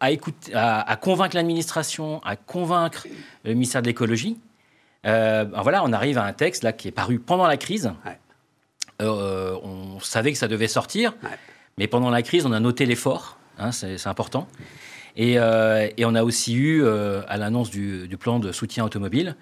à, 0.00 0.10
écouter, 0.10 0.52
à, 0.54 0.96
convaincre 1.00 1.36
l'administration, 1.36 2.20
à 2.24 2.36
convaincre 2.36 3.06
le 3.44 3.52
ministère 3.52 3.82
de 3.82 3.86
l'écologie. 3.86 4.38
Euh, 5.06 5.44
ben 5.44 5.62
voilà, 5.62 5.84
on 5.84 5.92
arrive 5.92 6.18
à 6.18 6.24
un 6.24 6.32
texte 6.32 6.62
là 6.62 6.72
qui 6.72 6.88
est 6.88 6.92
paru 6.92 7.18
pendant 7.18 7.46
la 7.46 7.56
crise. 7.56 7.92
Euh, 9.02 9.56
on 9.62 10.00
savait 10.00 10.32
que 10.32 10.38
ça 10.38 10.48
devait 10.48 10.68
sortir, 10.68 11.14
mais 11.78 11.86
pendant 11.86 12.10
la 12.10 12.22
crise, 12.22 12.46
on 12.46 12.52
a 12.52 12.60
noté 12.60 12.86
l'effort, 12.86 13.38
hein, 13.58 13.72
c'est 13.72 14.06
important. 14.06 14.48
Et, 15.16 15.38
euh, 15.38 15.88
et, 15.96 16.04
on 16.04 16.14
a 16.14 16.24
aussi 16.24 16.54
eu, 16.54 16.86
à 16.86 17.36
l'annonce 17.36 17.70
du, 17.70 18.08
du, 18.08 18.16
plan 18.16 18.38
de 18.38 18.52
soutien 18.52 18.84
automobile, 18.84 19.36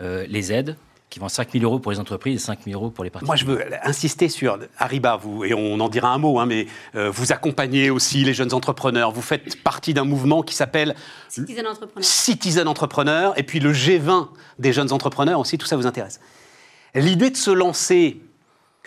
les 0.00 0.52
aides 0.52 0.76
qui 1.10 1.18
vont 1.18 1.28
5 1.28 1.50
000 1.52 1.64
euros 1.64 1.80
pour 1.80 1.90
les 1.90 1.98
entreprises 1.98 2.40
et 2.40 2.44
5 2.44 2.60
000 2.64 2.80
euros 2.80 2.90
pour 2.90 3.02
les 3.02 3.10
particuliers. 3.10 3.44
Moi, 3.44 3.58
je 3.58 3.66
veux 3.66 3.86
insister 3.86 4.28
sur 4.28 4.58
Ariba, 4.78 5.16
vous, 5.16 5.44
et 5.44 5.52
on 5.52 5.78
en 5.80 5.88
dira 5.88 6.08
un 6.14 6.18
mot, 6.18 6.38
hein, 6.38 6.46
mais 6.46 6.68
euh, 6.94 7.10
vous 7.10 7.32
accompagnez 7.32 7.90
aussi 7.90 8.22
les 8.24 8.32
jeunes 8.32 8.54
entrepreneurs. 8.54 9.10
Vous 9.10 9.20
faites 9.20 9.60
partie 9.62 9.92
d'un 9.92 10.04
mouvement 10.04 10.42
qui 10.42 10.54
s'appelle 10.54 10.94
Citizen 11.28 11.66
Entrepreneur. 11.66 12.04
Citizen 12.04 12.68
Entrepreneur, 12.68 13.38
et 13.38 13.42
puis 13.42 13.58
le 13.58 13.72
G20 13.72 14.28
des 14.60 14.72
jeunes 14.72 14.92
entrepreneurs 14.92 15.40
aussi, 15.40 15.58
tout 15.58 15.66
ça 15.66 15.76
vous 15.76 15.86
intéresse. 15.86 16.20
L'idée 16.94 17.30
de 17.30 17.36
se 17.36 17.50
lancer 17.50 18.20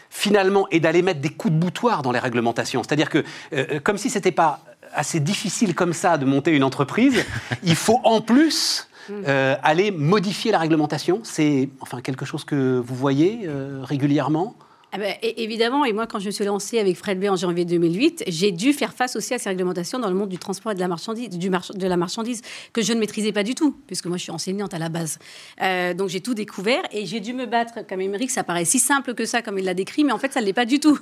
finalement 0.09 0.67
et 0.71 0.80
d'aller 0.80 1.01
mettre 1.01 1.19
des 1.19 1.30
coups 1.30 1.53
de 1.53 1.59
boutoir 1.59 2.03
dans 2.03 2.11
les 2.11 2.19
réglementations, 2.19 2.84
c'est-à-dire 2.84 3.09
que 3.09 3.24
euh, 3.53 3.80
comme 3.82 3.97
si 3.97 4.09
c'était 4.09 4.32
pas 4.32 4.61
assez 4.93 5.19
difficile 5.19 5.76
comme 5.76 5.91
ça 5.91 6.17
de 6.17 6.26
monter 6.26 6.51
une 6.51 6.63
entreprise, 6.63 7.26
il 7.63 7.76
faut 7.76 7.99
en 8.03 8.21
plus 8.21 8.88
euh, 9.10 9.56
aller 9.64 9.91
modifier 9.91 10.51
la 10.51 10.60
réglementation, 10.60 11.22
c'est 11.24 11.70
enfin 11.80 12.01
quelque 12.01 12.26
chose 12.26 12.43
que 12.43 12.80
vous 12.80 12.95
voyez 12.95 13.41
euh, 13.45 13.82
régulièrement? 13.84 14.56
Ah 14.95 14.99
ben, 14.99 15.15
évidemment, 15.23 15.85
et 15.85 15.91
moi, 15.91 16.05
quand 16.05 16.19
je 16.19 16.27
me 16.27 16.31
suis 16.31 16.45
lancée 16.45 16.77
avec 16.77 16.95
Fred 16.95 17.19
B 17.19 17.23
en 17.23 17.35
janvier 17.35 17.65
2008, 17.65 18.25
j'ai 18.27 18.51
dû 18.51 18.73
faire 18.73 18.93
face 18.93 19.15
aussi 19.15 19.33
à 19.33 19.39
ces 19.39 19.49
réglementations 19.49 19.97
dans 19.97 20.07
le 20.07 20.13
monde 20.13 20.29
du 20.29 20.37
transport 20.37 20.73
et 20.73 20.75
de 20.75 20.79
la 20.79 20.87
marchandise, 20.87 21.29
du 21.29 21.49
de 21.49 21.87
la 21.87 21.97
marchandise 21.97 22.43
que 22.73 22.83
je 22.83 22.93
ne 22.93 22.99
maîtrisais 22.99 23.31
pas 23.31 23.41
du 23.41 23.55
tout, 23.55 23.75
puisque 23.87 24.05
moi, 24.05 24.17
je 24.17 24.21
suis 24.21 24.31
enseignante 24.31 24.75
à 24.75 24.77
la 24.77 24.89
base. 24.89 25.17
Euh, 25.63 25.95
donc, 25.95 26.09
j'ai 26.09 26.21
tout 26.21 26.35
découvert 26.35 26.83
et 26.91 27.07
j'ai 27.07 27.21
dû 27.21 27.33
me 27.33 27.47
battre, 27.47 27.79
comme 27.89 28.01
Émeric, 28.01 28.29
ça 28.29 28.43
paraît 28.43 28.65
si 28.65 28.77
simple 28.77 29.15
que 29.15 29.25
ça, 29.25 29.41
comme 29.41 29.57
il 29.57 29.65
l'a 29.65 29.73
décrit, 29.73 30.03
mais 30.03 30.11
en 30.11 30.19
fait, 30.19 30.31
ça 30.31 30.41
ne 30.41 30.45
l'est 30.45 30.53
pas 30.53 30.65
du 30.65 30.79
tout. 30.79 30.99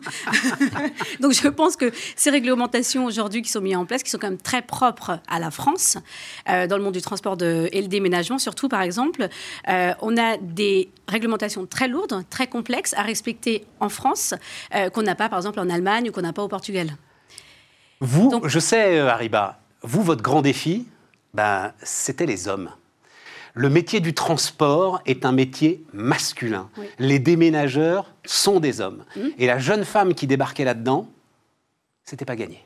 donc, 1.20 1.34
je 1.34 1.50
pense 1.50 1.76
que 1.76 1.92
ces 2.16 2.30
réglementations 2.30 3.04
aujourd'hui 3.04 3.42
qui 3.42 3.50
sont 3.50 3.60
mises 3.60 3.76
en 3.76 3.86
place, 3.86 4.04
qui 4.04 4.10
sont 4.10 4.20
quand 4.20 4.30
même 4.30 4.38
très 4.38 4.62
propres 4.62 5.20
à 5.28 5.38
la 5.38 5.52
France, 5.52 5.98
euh, 6.48 6.66
dans 6.66 6.78
le 6.78 6.84
monde 6.84 6.94
du 6.94 7.02
transport 7.02 7.36
de, 7.36 7.68
et 7.74 7.82
le 7.82 7.90
déménagement, 7.90 8.38
surtout, 8.38 8.70
par 8.70 8.84
exemple, 8.84 9.28
euh, 9.68 9.92
on 10.02 10.16
a 10.16 10.38
des 10.38 10.90
réglementations 11.10 11.66
très 11.66 11.90
lourdes, 11.90 12.24
très 12.30 12.48
complexes 12.48 12.94
à 12.94 13.02
respecter 13.02 13.66
en 13.82 13.90
France 13.90 14.34
euh, 14.74 14.90
qu'on 14.90 15.02
n'a 15.02 15.16
pas, 15.16 15.30
par 15.30 15.40
exemple, 15.40 15.60
en 15.60 15.70
Allemagne 15.70 16.10
ou 16.10 16.12
qu'on 16.12 16.22
n'a 16.22 16.34
pas 16.34 16.44
au 16.44 16.48
Portugal. 16.48 16.96
Vous, 18.00 18.42
je 18.46 18.60
sais, 18.60 19.00
euh, 19.00 19.10
Ariba, 19.10 19.60
vous, 19.84 20.02
votre 20.02 20.24
grand 20.24 20.42
défi, 20.42 20.88
ben, 21.34 21.74
c'était 21.84 22.26
les 22.26 22.48
hommes. 22.48 22.72
Le 23.54 23.70
métier 23.70 24.00
du 24.00 24.14
transport 24.14 25.02
est 25.06 25.26
un 25.26 25.34
métier 25.34 25.84
masculin. 25.92 26.70
Les 27.00 27.20
déménageurs 27.20 28.10
sont 28.26 28.62
des 28.62 28.80
hommes. 28.80 29.04
Mmh. 29.16 29.20
Et 29.38 29.46
la 29.46 29.60
jeune 29.60 29.84
femme 29.84 30.14
qui 30.14 30.26
débarquait 30.26 30.64
là-dedans, 30.64 31.08
c'était 32.06 32.24
pas 32.24 32.38
gagné. 32.38 32.66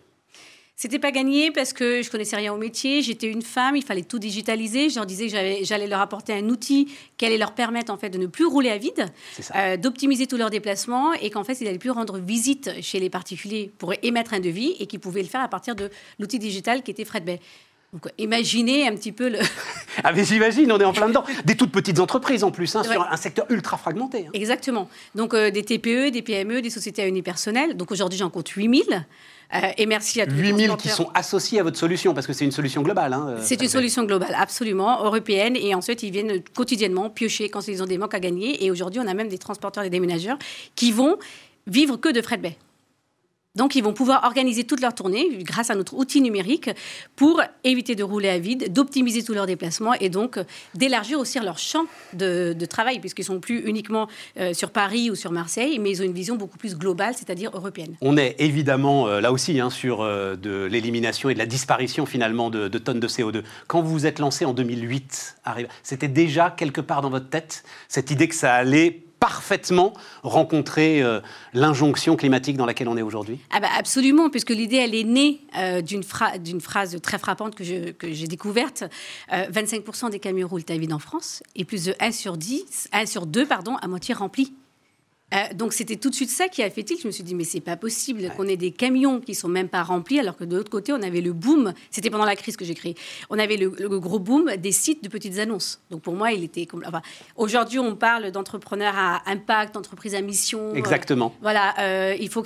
C'était 0.78 1.00
pas 1.00 1.12
gagné 1.12 1.52
parce 1.52 1.72
que 1.72 2.02
je 2.02 2.12
connaissais 2.12 2.36
rien 2.36 2.54
au 2.54 2.58
métier, 2.58 3.02
j'étais 3.02 3.28
une 3.28 3.42
femme, 3.42 3.78
il 3.78 3.84
fallait 3.84 4.04
tout 4.04 4.20
digitaliser. 4.20 4.90
Je 4.90 4.96
leur 4.96 5.06
disais 5.06 5.28
que 5.28 5.64
j'allais 5.64 5.88
leur 5.88 6.02
apporter 6.02 6.34
un 6.34 6.50
outil 6.50 6.92
qui 7.16 7.26
allait 7.26 7.38
leur 7.38 7.54
permettre 7.54 7.94
en 7.94 7.98
fait 7.98 8.10
de 8.10 8.18
ne 8.18 8.28
plus 8.28 8.46
rouler 8.46 8.70
à 8.70 8.78
vide, 8.78 9.06
euh, 9.56 9.78
d'optimiser 9.78 10.28
tous 10.28 10.36
leurs 10.36 10.50
déplacements 10.50 11.14
et 11.14 11.30
qu'en 11.30 11.46
fait 11.46 11.62
ils 11.62 11.68
allaient 11.70 11.78
plus 11.78 11.92
rendre 11.92 12.18
visite 12.20 12.72
chez 12.82 13.00
les 13.00 13.10
particuliers 13.10 13.72
pour 13.78 13.94
émettre 14.04 14.34
un 14.34 14.42
devis 14.42 14.76
et 14.80 14.86
qu'ils 14.86 15.00
pouvaient 15.00 15.22
le 15.22 15.30
faire 15.30 15.42
à 15.42 15.48
partir 15.48 15.76
de 15.76 15.90
l'outil 16.20 16.40
digital 16.40 16.84
qui 16.84 16.92
était 16.92 17.06
Fredbay. 17.06 17.40
Donc, 17.96 18.12
imaginez 18.18 18.86
un 18.90 18.94
petit 18.94 19.14
peu 19.14 19.30
le. 19.30 19.40
ah, 20.04 20.12
mais 20.12 20.26
j'imagine, 20.26 20.70
on 20.70 20.78
est 20.78 20.84
en 20.84 20.92
plein 20.92 21.08
dedans. 21.08 21.24
Des 21.46 21.56
toutes 21.56 21.72
petites 21.72 22.00
entreprises 22.02 22.44
en 22.44 22.52
plus, 22.52 22.76
hein, 22.76 22.84
sur 22.84 23.08
un 23.10 23.16
secteur 23.16 23.46
ultra 23.50 23.78
fragmenté. 23.78 24.26
Hein. 24.28 24.32
Exactement. 24.34 24.90
Donc, 25.16 25.34
euh, 25.34 25.50
des 25.50 25.64
TPE, 25.64 26.12
des 26.12 26.22
PME, 26.22 26.62
des 26.62 26.70
sociétés 26.70 27.04
à 27.04 27.08
unipersonnel. 27.08 27.78
Donc, 27.78 27.94
aujourd'hui, 27.94 28.20
j'en 28.20 28.30
compte 28.30 28.50
8000. 28.50 29.06
Euh, 29.54 29.60
et 29.78 29.86
merci 29.86 30.20
à 30.20 30.28
tous 30.28 30.36
8000 30.36 30.76
qui 30.78 30.90
sont 30.90 31.10
associés 31.14 31.62
à 31.62 31.64
votre 31.64 31.78
solution, 31.78 32.14
parce 32.14 32.28
que 32.28 32.34
c'est 32.34 32.44
une 32.44 32.52
solution 32.52 32.82
globale. 32.82 33.14
Hein, 33.14 33.28
euh, 33.30 33.40
c'est 33.42 33.62
une 33.62 33.70
solution 33.70 34.04
globale, 34.04 34.36
absolument, 34.38 35.02
européenne. 35.06 35.56
Et 35.56 35.74
ensuite, 35.74 36.04
ils 36.04 36.12
viennent 36.12 36.42
quotidiennement 36.54 37.10
piocher 37.10 37.48
quand 37.48 37.66
ils 37.70 37.82
ont 37.82 37.86
des 37.86 37.98
manques 37.98 38.14
à 38.14 38.20
gagner. 38.20 38.66
Et 38.66 38.72
aujourd'hui, 38.72 39.00
on 39.00 39.08
a 39.08 39.14
même 39.14 39.30
des 39.30 39.38
transporteurs 39.38 39.86
et 39.86 39.90
des 39.90 39.96
déménageurs 39.96 40.38
qui 40.76 40.92
vont 40.92 41.18
vivre 41.66 41.96
que 41.96 42.10
de 42.10 42.22
frais 42.22 42.36
de 42.36 42.42
baie. 42.42 42.58
Donc, 43.56 43.76
ils 43.76 43.84
vont 43.84 43.94
pouvoir 43.94 44.24
organiser 44.24 44.66
toute 44.66 44.82
leur 44.82 44.94
tournée 44.94 45.28
grâce 45.40 45.70
à 45.70 45.76
notre 45.76 45.96
outil 45.96 46.22
numérique 46.22 46.70
pour 47.16 47.42
éviter 47.64 47.96
de 47.96 48.04
rouler 48.04 48.30
à 48.30 48.38
vide, 48.38 48.72
d'optimiser 48.74 49.24
tous 49.24 49.34
leurs 49.34 49.46
déplacements 49.46 49.94
et 49.94 50.10
donc 50.10 50.38
euh, 50.38 50.44
d'élargir 50.74 51.20
aussi 51.20 51.40
leur 51.40 51.58
champ 51.58 51.86
de, 52.14 52.54
travail, 52.66 53.00
puisqu'ils 53.00 53.24
sont 53.24 53.40
plus 53.40 53.60
uniquement 53.68 54.08
euh, 54.38 54.54
sur 54.54 54.72
Paris 54.72 55.12
ou 55.12 55.16
sur 55.16 55.32
Marseille, 55.32 55.78
mais 55.80 55.92
ils 55.92 56.02
ont 56.02 56.06
une 56.06 56.14
vision 56.14 56.36
beaucoup 56.36 56.58
plus 56.58 56.76
globale, 56.76 57.14
c'est-à-dire 57.16 57.52
européenne. 57.54 57.96
On 58.02 58.18
est 58.18 58.36
évidemment 58.40 59.08
euh, 59.08 59.22
là 59.22 59.32
aussi 59.32 59.60
hein, 59.60 59.70
sur 59.70 60.04
de 60.04 60.66
l'élimination 60.66 61.30
et 61.30 61.34
de 61.34 61.40
la 61.40 61.46
disparition 61.46 62.06
finalement 62.06 62.50
de, 62.50 62.68
de, 62.68 62.78
tonnes 62.78 63.00
de 63.00 63.08
CO2. 63.08 63.44
Quand 63.68 63.82
vous 63.82 63.92
vous 63.92 64.06
êtes 64.06 64.20
lancé 64.20 64.46
en 64.46 64.54
2008, 64.54 65.38
c'était 65.84 66.08
déjà 66.08 66.50
quelque 66.50 66.82
part 66.82 67.02
dans 67.02 67.10
votre 67.10 67.30
tête 67.30 67.64
cette 67.88 68.12
idée 68.12 68.28
que 68.28 68.36
ça 68.36 68.54
allait 68.54 69.04
parfaitement 69.26 69.94
rencontrer 70.22 71.02
euh, 71.02 71.20
l'injonction 71.54 72.16
climatique 72.16 72.58
dans 72.58 72.68
laquelle 72.68 72.88
on 72.88 72.96
est 72.96 73.02
aujourd'hui? 73.02 73.40
Ah 73.50 73.60
bah 73.60 73.70
Absolument, 73.76 74.30
puisque 74.30 74.52
l'idée, 74.52 74.76
elle 74.76 74.94
est 74.94 75.04
née 75.04 75.42
euh, 75.58 75.82
d'une, 75.82 76.04
phrase 76.04 76.96
très 77.02 77.18
frappante 77.18 77.56
que, 77.56 77.64
j'ai 77.64 78.28
découverte. 78.28 78.84
25% 79.32 80.06
euh, 80.06 80.10
des 80.10 80.20
camions 80.20 80.48
roulent 80.48 80.62
à 80.70 80.78
vide 80.78 80.94
en 80.94 81.00
France 81.00 81.42
et 81.56 81.66
plus 81.66 81.86
de 81.86 81.96
1 82.00 82.12
sur 82.12 82.38
10, 82.38 82.90
1 82.94 83.08
sur 83.08 83.26
2 83.26 83.48
pardon, 83.48 83.78
à 83.82 83.88
moitié 83.88 84.14
remplis. 84.14 84.54
Euh, 85.34 85.38
donc 85.56 85.74
c'était 85.74 85.96
tout 85.96 86.12
de 86.12 86.16
suite 86.16 86.30
ça 86.30 86.48
qui 86.48 86.62
a 86.62 86.70
fait 86.70 86.84
tilt. 86.84 87.02
Je 87.02 87.08
me 87.08 87.12
suis 87.12 87.24
dit 87.24 87.34
mais 87.34 87.44
c'est 87.44 87.60
pas 87.60 87.76
possible 87.76 88.30
qu'on 88.38 88.48
ait 88.48 88.58
des 88.58 88.72
camions 88.72 89.20
qui 89.20 89.34
sont 89.34 89.48
même 89.48 89.70
pas 89.70 89.82
remplis 89.82 90.20
alors 90.20 90.38
que 90.38 90.44
de 90.44 90.56
l'autre 90.56 90.70
côté 90.70 90.94
on 90.94 91.02
avait 91.02 91.22
le 91.22 91.34
boom. 91.34 91.74
C'était 91.90 92.12
pendant 92.12 92.26
la 92.26 92.36
crise 92.36 92.56
que 92.56 92.64
j'ai 92.64 92.76
créé. 92.76 92.96
On 93.32 93.40
avait 93.40 93.58
le, 93.58 93.70
gros 94.00 94.20
boom 94.20 94.56
des 94.58 94.72
sites 94.72 95.04
de 95.04 95.10
petites 95.10 95.40
annonces. 95.40 95.82
Donc 95.90 96.04
pour 96.04 96.14
moi 96.14 96.32
il 96.32 96.44
était 96.44 96.68
enfin, 96.86 97.02
aujourd'hui 97.36 97.80
on 97.80 97.96
parle 97.96 98.32
d'entrepreneurs 98.32 98.94
à 98.96 99.24
impact, 99.26 99.74
d'entreprises 99.74 100.14
à 100.14 100.22
mission. 100.22 100.70
Euh, 100.70 100.76
Exactement. 100.76 101.34
voilà, 101.42 101.74
euh, 101.80 102.16
il 102.20 102.30
faut 102.30 102.44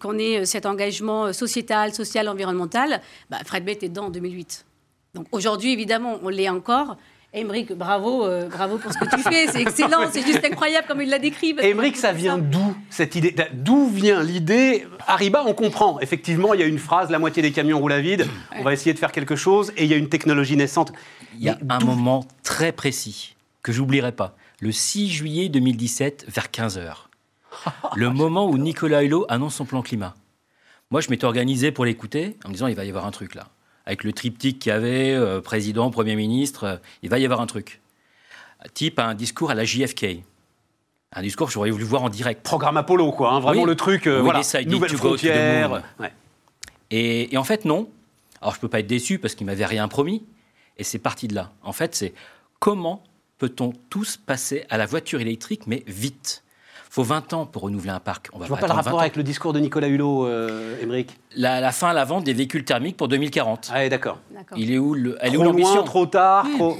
qu'on 0.00 0.18
ait 0.18 0.44
cet 0.46 0.66
engagement 0.66 1.32
sociétal, 1.32 1.94
social, 1.94 2.28
environnemental. 2.28 3.00
Bah, 3.30 3.38
Fred 3.46 3.64
Bett 3.64 3.84
est 3.84 3.88
dedans 3.88 4.06
en 4.06 4.10
2008. 4.10 4.66
Donc 5.14 5.26
aujourd'hui 5.30 5.72
évidemment 5.72 6.18
on 6.24 6.28
l'est 6.28 6.48
encore. 6.48 6.96
Émeric, 7.36 7.74
bravo, 7.74 8.24
euh, 8.24 8.48
bravo 8.48 8.78
pour 8.78 8.90
ce 8.90 8.96
que 8.96 9.14
tu 9.14 9.20
fais, 9.20 9.46
c'est 9.48 9.60
excellent, 9.60 10.10
c'est 10.10 10.24
juste 10.24 10.42
incroyable 10.42 10.86
comme 10.88 11.02
il 11.02 11.10
l'a 11.10 11.18
décrit. 11.18 11.54
Émeric, 11.60 11.98
ça 11.98 12.14
vient 12.14 12.38
d'où 12.38 12.74
cette 12.88 13.14
idée 13.14 13.36
D'où 13.52 13.90
vient 13.90 14.22
l'idée? 14.22 14.86
Arriba, 15.06 15.44
on 15.46 15.52
comprend. 15.52 16.00
Effectivement, 16.00 16.54
il 16.54 16.60
y 16.60 16.62
a 16.62 16.66
une 16.66 16.78
phrase 16.78 17.10
la 17.10 17.18
moitié 17.18 17.42
des 17.42 17.52
camions 17.52 17.78
roulent 17.78 17.92
à 17.92 18.00
vide. 18.00 18.26
On 18.58 18.62
va 18.62 18.72
essayer 18.72 18.94
de 18.94 18.98
faire 18.98 19.12
quelque 19.12 19.36
chose, 19.36 19.70
et 19.76 19.84
il 19.84 19.90
y 19.90 19.92
a 19.92 19.98
une 19.98 20.08
technologie 20.08 20.56
naissante. 20.56 20.94
Il 21.38 21.44
y 21.44 21.50
a 21.50 21.58
un 21.68 21.84
moment 21.84 22.24
très 22.42 22.72
précis 22.72 23.36
que 23.62 23.70
j'oublierai 23.70 24.12
pas. 24.12 24.34
Le 24.60 24.72
6 24.72 25.10
juillet 25.10 25.50
2017, 25.50 26.24
vers 26.28 26.50
15 26.50 26.78
h 26.78 26.94
le 27.96 28.08
moment 28.08 28.48
où 28.48 28.56
Nicolas 28.56 29.02
Hulot 29.02 29.26
annonce 29.28 29.56
son 29.56 29.66
plan 29.66 29.82
climat. 29.82 30.14
Moi, 30.90 31.02
je 31.02 31.10
m'étais 31.10 31.26
organisé 31.26 31.70
pour 31.70 31.84
l'écouter 31.84 32.38
en 32.46 32.48
me 32.48 32.54
disant 32.54 32.66
il 32.66 32.76
va 32.76 32.86
y 32.86 32.88
avoir 32.88 33.04
un 33.04 33.10
truc 33.10 33.34
là 33.34 33.48
avec 33.86 34.02
le 34.02 34.12
triptyque 34.12 34.58
qu'il 34.58 34.70
y 34.70 34.72
avait, 34.72 35.14
euh, 35.14 35.40
président, 35.40 35.90
Premier 35.90 36.16
ministre, 36.16 36.64
euh, 36.64 36.76
il 37.02 37.08
va 37.08 37.18
y 37.18 37.24
avoir 37.24 37.40
un 37.40 37.46
truc. 37.46 37.80
Type 38.74 38.98
un 38.98 39.14
discours 39.14 39.50
à 39.50 39.54
la 39.54 39.64
JFK. 39.64 40.24
Un 41.12 41.22
discours 41.22 41.46
que 41.46 41.52
j'aurais 41.52 41.70
voulu 41.70 41.84
voir 41.84 42.02
en 42.02 42.08
direct. 42.08 42.42
Programme 42.42 42.76
Apollo, 42.76 43.12
quoi, 43.12 43.32
hein, 43.32 43.40
vraiment 43.40 43.64
le 43.64 43.76
truc, 43.76 44.08
euh, 44.08 44.20
voilà, 44.20 44.42
nouvelle 44.66 44.96
frontière. 44.96 45.82
Et, 46.90 47.32
et, 47.32 47.38
en 47.38 47.44
fait, 47.44 47.64
non. 47.64 47.88
Alors, 48.40 48.54
je 48.54 48.58
ne 48.58 48.62
peux 48.62 48.68
pas 48.68 48.80
être 48.80 48.86
déçu 48.86 49.18
parce 49.18 49.34
qu'il 49.34 49.46
m'avait 49.46 49.64
rien 49.64 49.86
promis. 49.88 50.24
Et 50.78 50.84
c'est 50.84 50.98
parti 50.98 51.28
de 51.28 51.34
là. 51.34 51.52
En 51.62 51.72
fait, 51.72 51.94
c'est 51.94 52.12
comment 52.58 53.02
peut-on 53.38 53.72
tous 53.88 54.16
passer 54.16 54.64
à 54.68 54.76
la 54.76 54.86
voiture 54.86 55.20
électrique, 55.20 55.66
mais 55.66 55.84
vite? 55.86 56.42
Faut 56.90 57.02
20 57.02 57.32
ans 57.32 57.46
pour 57.46 57.62
renouveler 57.62 57.90
un 57.90 58.00
parc. 58.00 58.28
On 58.32 58.38
va 58.38 58.44
Je 58.44 58.48
vois 58.48 58.58
pas, 58.58 58.66
le 58.66 58.72
rapport 58.72 59.00
avec 59.00 59.16
le 59.16 59.22
discours 59.22 59.52
de 59.52 59.60
Nicolas 59.60 59.88
Hulot, 59.88 60.26
euh, 60.26 60.80
Émeric. 60.80 61.18
La, 61.36 61.72
fin 61.72 61.88
à 61.88 61.92
la 61.92 62.04
vente 62.04 62.24
des 62.24 62.32
véhicules 62.32 62.64
thermiques 62.64 62.96
pour 62.96 63.08
2040. 63.08 63.70
Ah, 63.72 63.88
d'accord. 63.88 64.18
Il 64.56 64.72
est 64.72 64.78
où 64.78 64.94
le, 64.94 65.18
Elle 65.20 65.34
est 65.34 65.36
où 65.36 65.42
l'ambition 65.42 65.82
Trop 65.82 66.06
tard, 66.06 66.46
trop... 66.56 66.76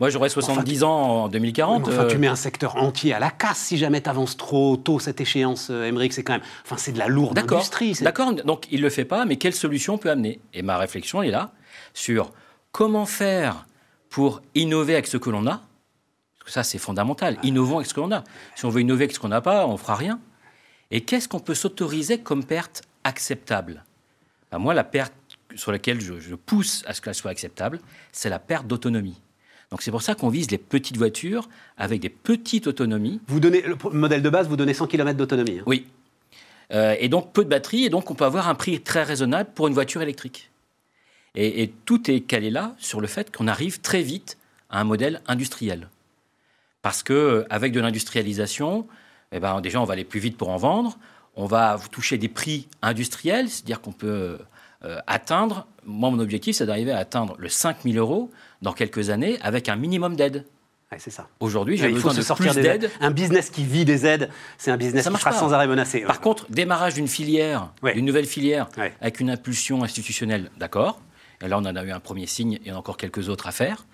Moi, 0.00 0.10
j'aurais 0.10 0.28
70 0.28 0.84
ans 0.84 1.24
en 1.24 1.28
2040. 1.28 1.88
enfin, 1.88 2.06
tu 2.06 2.14
euh. 2.14 2.18
mets 2.18 2.28
un 2.28 2.36
secteur 2.36 2.76
entier 2.76 3.12
à 3.12 3.18
la 3.18 3.30
casse 3.30 3.58
si 3.58 3.76
jamais 3.76 4.00
tu 4.00 4.08
avances 4.08 4.36
trop 4.36 4.76
tôt 4.76 5.00
cette 5.00 5.20
échéance, 5.20 5.68
euh, 5.70 5.86
Émeric. 5.86 6.12
C'est 6.12 6.22
quand 6.22 6.34
même. 6.34 6.42
Enfin, 6.64 6.76
c'est 6.78 6.92
de 6.92 6.98
la 6.98 7.08
lourde 7.08 7.36
industrie. 7.36 7.94
D'accord. 8.00 8.32
Donc, 8.32 8.66
il 8.70 8.80
le 8.80 8.90
fait 8.90 9.04
pas, 9.04 9.24
mais 9.24 9.36
quelle 9.36 9.54
solution 9.54 9.98
peut 9.98 10.10
amener? 10.10 10.40
Et 10.54 10.62
ma 10.62 10.78
réflexion 10.78 11.20
est 11.22 11.30
là 11.30 11.50
sur 11.94 12.30
comment 12.70 13.06
faire 13.06 13.66
pour 14.08 14.40
innover 14.54 14.92
avec 14.92 15.08
ce 15.08 15.16
que 15.16 15.30
l'on 15.30 15.46
a 15.48 15.62
ça, 16.50 16.62
c'est 16.62 16.78
fondamental. 16.78 17.38
Innovons 17.42 17.76
avec 17.76 17.88
ce 17.88 17.94
qu'on 17.94 18.12
a. 18.12 18.24
Si 18.54 18.64
on 18.64 18.70
veut 18.70 18.80
innover 18.80 19.04
avec 19.04 19.14
ce 19.14 19.20
qu'on 19.20 19.28
n'a 19.28 19.40
pas, 19.40 19.66
on 19.66 19.72
ne 19.72 19.76
fera 19.76 19.94
rien. 19.94 20.20
Et 20.90 21.02
qu'est-ce 21.02 21.28
qu'on 21.28 21.40
peut 21.40 21.54
s'autoriser 21.54 22.18
comme 22.18 22.44
perte 22.44 22.82
acceptable? 23.04 23.84
Ben, 24.50 24.58
Moi, 24.58 24.74
la 24.74 24.84
perte 24.84 25.12
sur 25.54 25.72
laquelle 25.72 26.00
je, 26.00 26.34
pousse 26.34 26.84
à 26.86 26.94
ce 26.94 27.00
qu'elle 27.00 27.14
soit 27.14 27.30
acceptable, 27.30 27.80
c'est 28.12 28.28
la 28.28 28.38
perte 28.38 28.66
d'autonomie. 28.66 29.20
Donc 29.70 29.82
c'est 29.82 29.90
pour 29.90 30.02
ça 30.02 30.14
qu'on 30.14 30.28
vise 30.28 30.50
les 30.50 30.58
petites 30.58 30.96
voitures 30.96 31.48
avec 31.76 32.00
des 32.00 32.08
petites 32.08 32.66
autonomies. 32.66 33.20
Vous 33.26 33.40
donnez 33.40 33.60
le 33.62 33.76
modèle 33.92 34.22
de 34.22 34.30
base, 34.30 34.48
vous 34.48 34.56
donnez 34.56 34.72
100 34.72 34.86
km 34.86 35.16
d'autonomie. 35.16 35.58
Hein. 35.58 35.64
Oui. 35.66 35.86
Euh, 36.72 36.96
et 36.98 37.08
donc 37.08 37.32
peu 37.32 37.44
de 37.44 37.50
batterie, 37.50 37.84
et 37.84 37.90
donc 37.90 38.10
on 38.10 38.14
peut 38.14 38.24
avoir 38.24 38.48
un 38.48 38.54
prix 38.54 38.80
très 38.80 39.02
raisonnable 39.02 39.50
pour 39.54 39.68
une 39.68 39.74
voiture 39.74 40.00
électrique. 40.00 40.50
Et, 41.34 41.62
et 41.62 41.68
tout 41.84 42.10
est 42.10 42.20
calé 42.20 42.50
là 42.50 42.74
sur 42.78 43.00
le 43.00 43.06
fait 43.06 43.34
qu'on 43.34 43.46
arrive 43.46 43.80
très 43.80 44.02
vite 44.02 44.38
à 44.70 44.80
un 44.80 44.84
modèle 44.84 45.22
industriel. 45.26 45.88
Parce 46.88 47.02
qu'avec 47.02 47.72
de 47.72 47.80
l'industrialisation, 47.80 48.86
eh 49.30 49.40
ben, 49.40 49.60
déjà, 49.60 49.78
on 49.78 49.84
va 49.84 49.92
aller 49.92 50.04
plus 50.04 50.20
vite 50.20 50.38
pour 50.38 50.48
en 50.48 50.56
vendre. 50.56 50.98
On 51.36 51.44
va 51.44 51.78
toucher 51.92 52.16
des 52.16 52.30
prix 52.30 52.66
industriels, 52.80 53.50
c'est-à-dire 53.50 53.82
qu'on 53.82 53.92
peut 53.92 54.38
euh, 54.86 54.98
atteindre, 55.06 55.66
moi, 55.84 56.10
mon 56.10 56.18
objectif, 56.18 56.56
c'est 56.56 56.64
d'arriver 56.64 56.92
à 56.92 56.96
atteindre 56.96 57.36
le 57.38 57.50
5 57.50 57.82
000 57.84 57.98
euros 57.98 58.30
dans 58.62 58.72
quelques 58.72 59.10
années 59.10 59.38
avec 59.42 59.68
un 59.68 59.76
minimum 59.76 60.16
d'aide. 60.16 60.46
c'est 60.96 61.10
ça. 61.10 61.28
Aujourd'hui, 61.40 61.76
j'ai 61.76 61.90
besoin 61.90 62.14
de 62.14 62.22
sortir 62.22 62.54
plus 62.54 62.62
d'aide. 62.62 62.90
Un 63.02 63.10
business 63.10 63.50
qui 63.50 63.64
vit 63.64 63.84
des 63.84 64.06
aides, 64.06 64.30
c'est 64.56 64.70
un 64.70 64.78
business 64.78 65.06
qui 65.06 65.14
sera 65.14 65.32
sans 65.32 65.52
arrêt 65.52 65.66
menacé. 65.66 66.00
Par 66.00 66.22
contre, 66.22 66.50
démarrage 66.50 66.94
d'une 66.94 67.06
filière, 67.06 67.70
d'une 67.82 68.06
nouvelle 68.06 68.24
filière, 68.24 68.70
avec 69.02 69.20
une 69.20 69.28
impulsion 69.28 69.84
institutionnelle, 69.84 70.50
d'accord. 70.56 71.02
Et 71.42 71.48
là, 71.48 71.58
on 71.58 71.66
en 71.66 71.76
a 71.76 71.84
eu 71.84 71.90
un 71.90 72.00
premier 72.00 72.26
signe, 72.26 72.58
il 72.62 72.68
y 72.68 72.72
en 72.72 72.76
a 72.76 72.78
encore 72.78 72.96
quelques 72.96 73.28
autres 73.28 73.46
à 73.46 73.52
faire. 73.52 73.84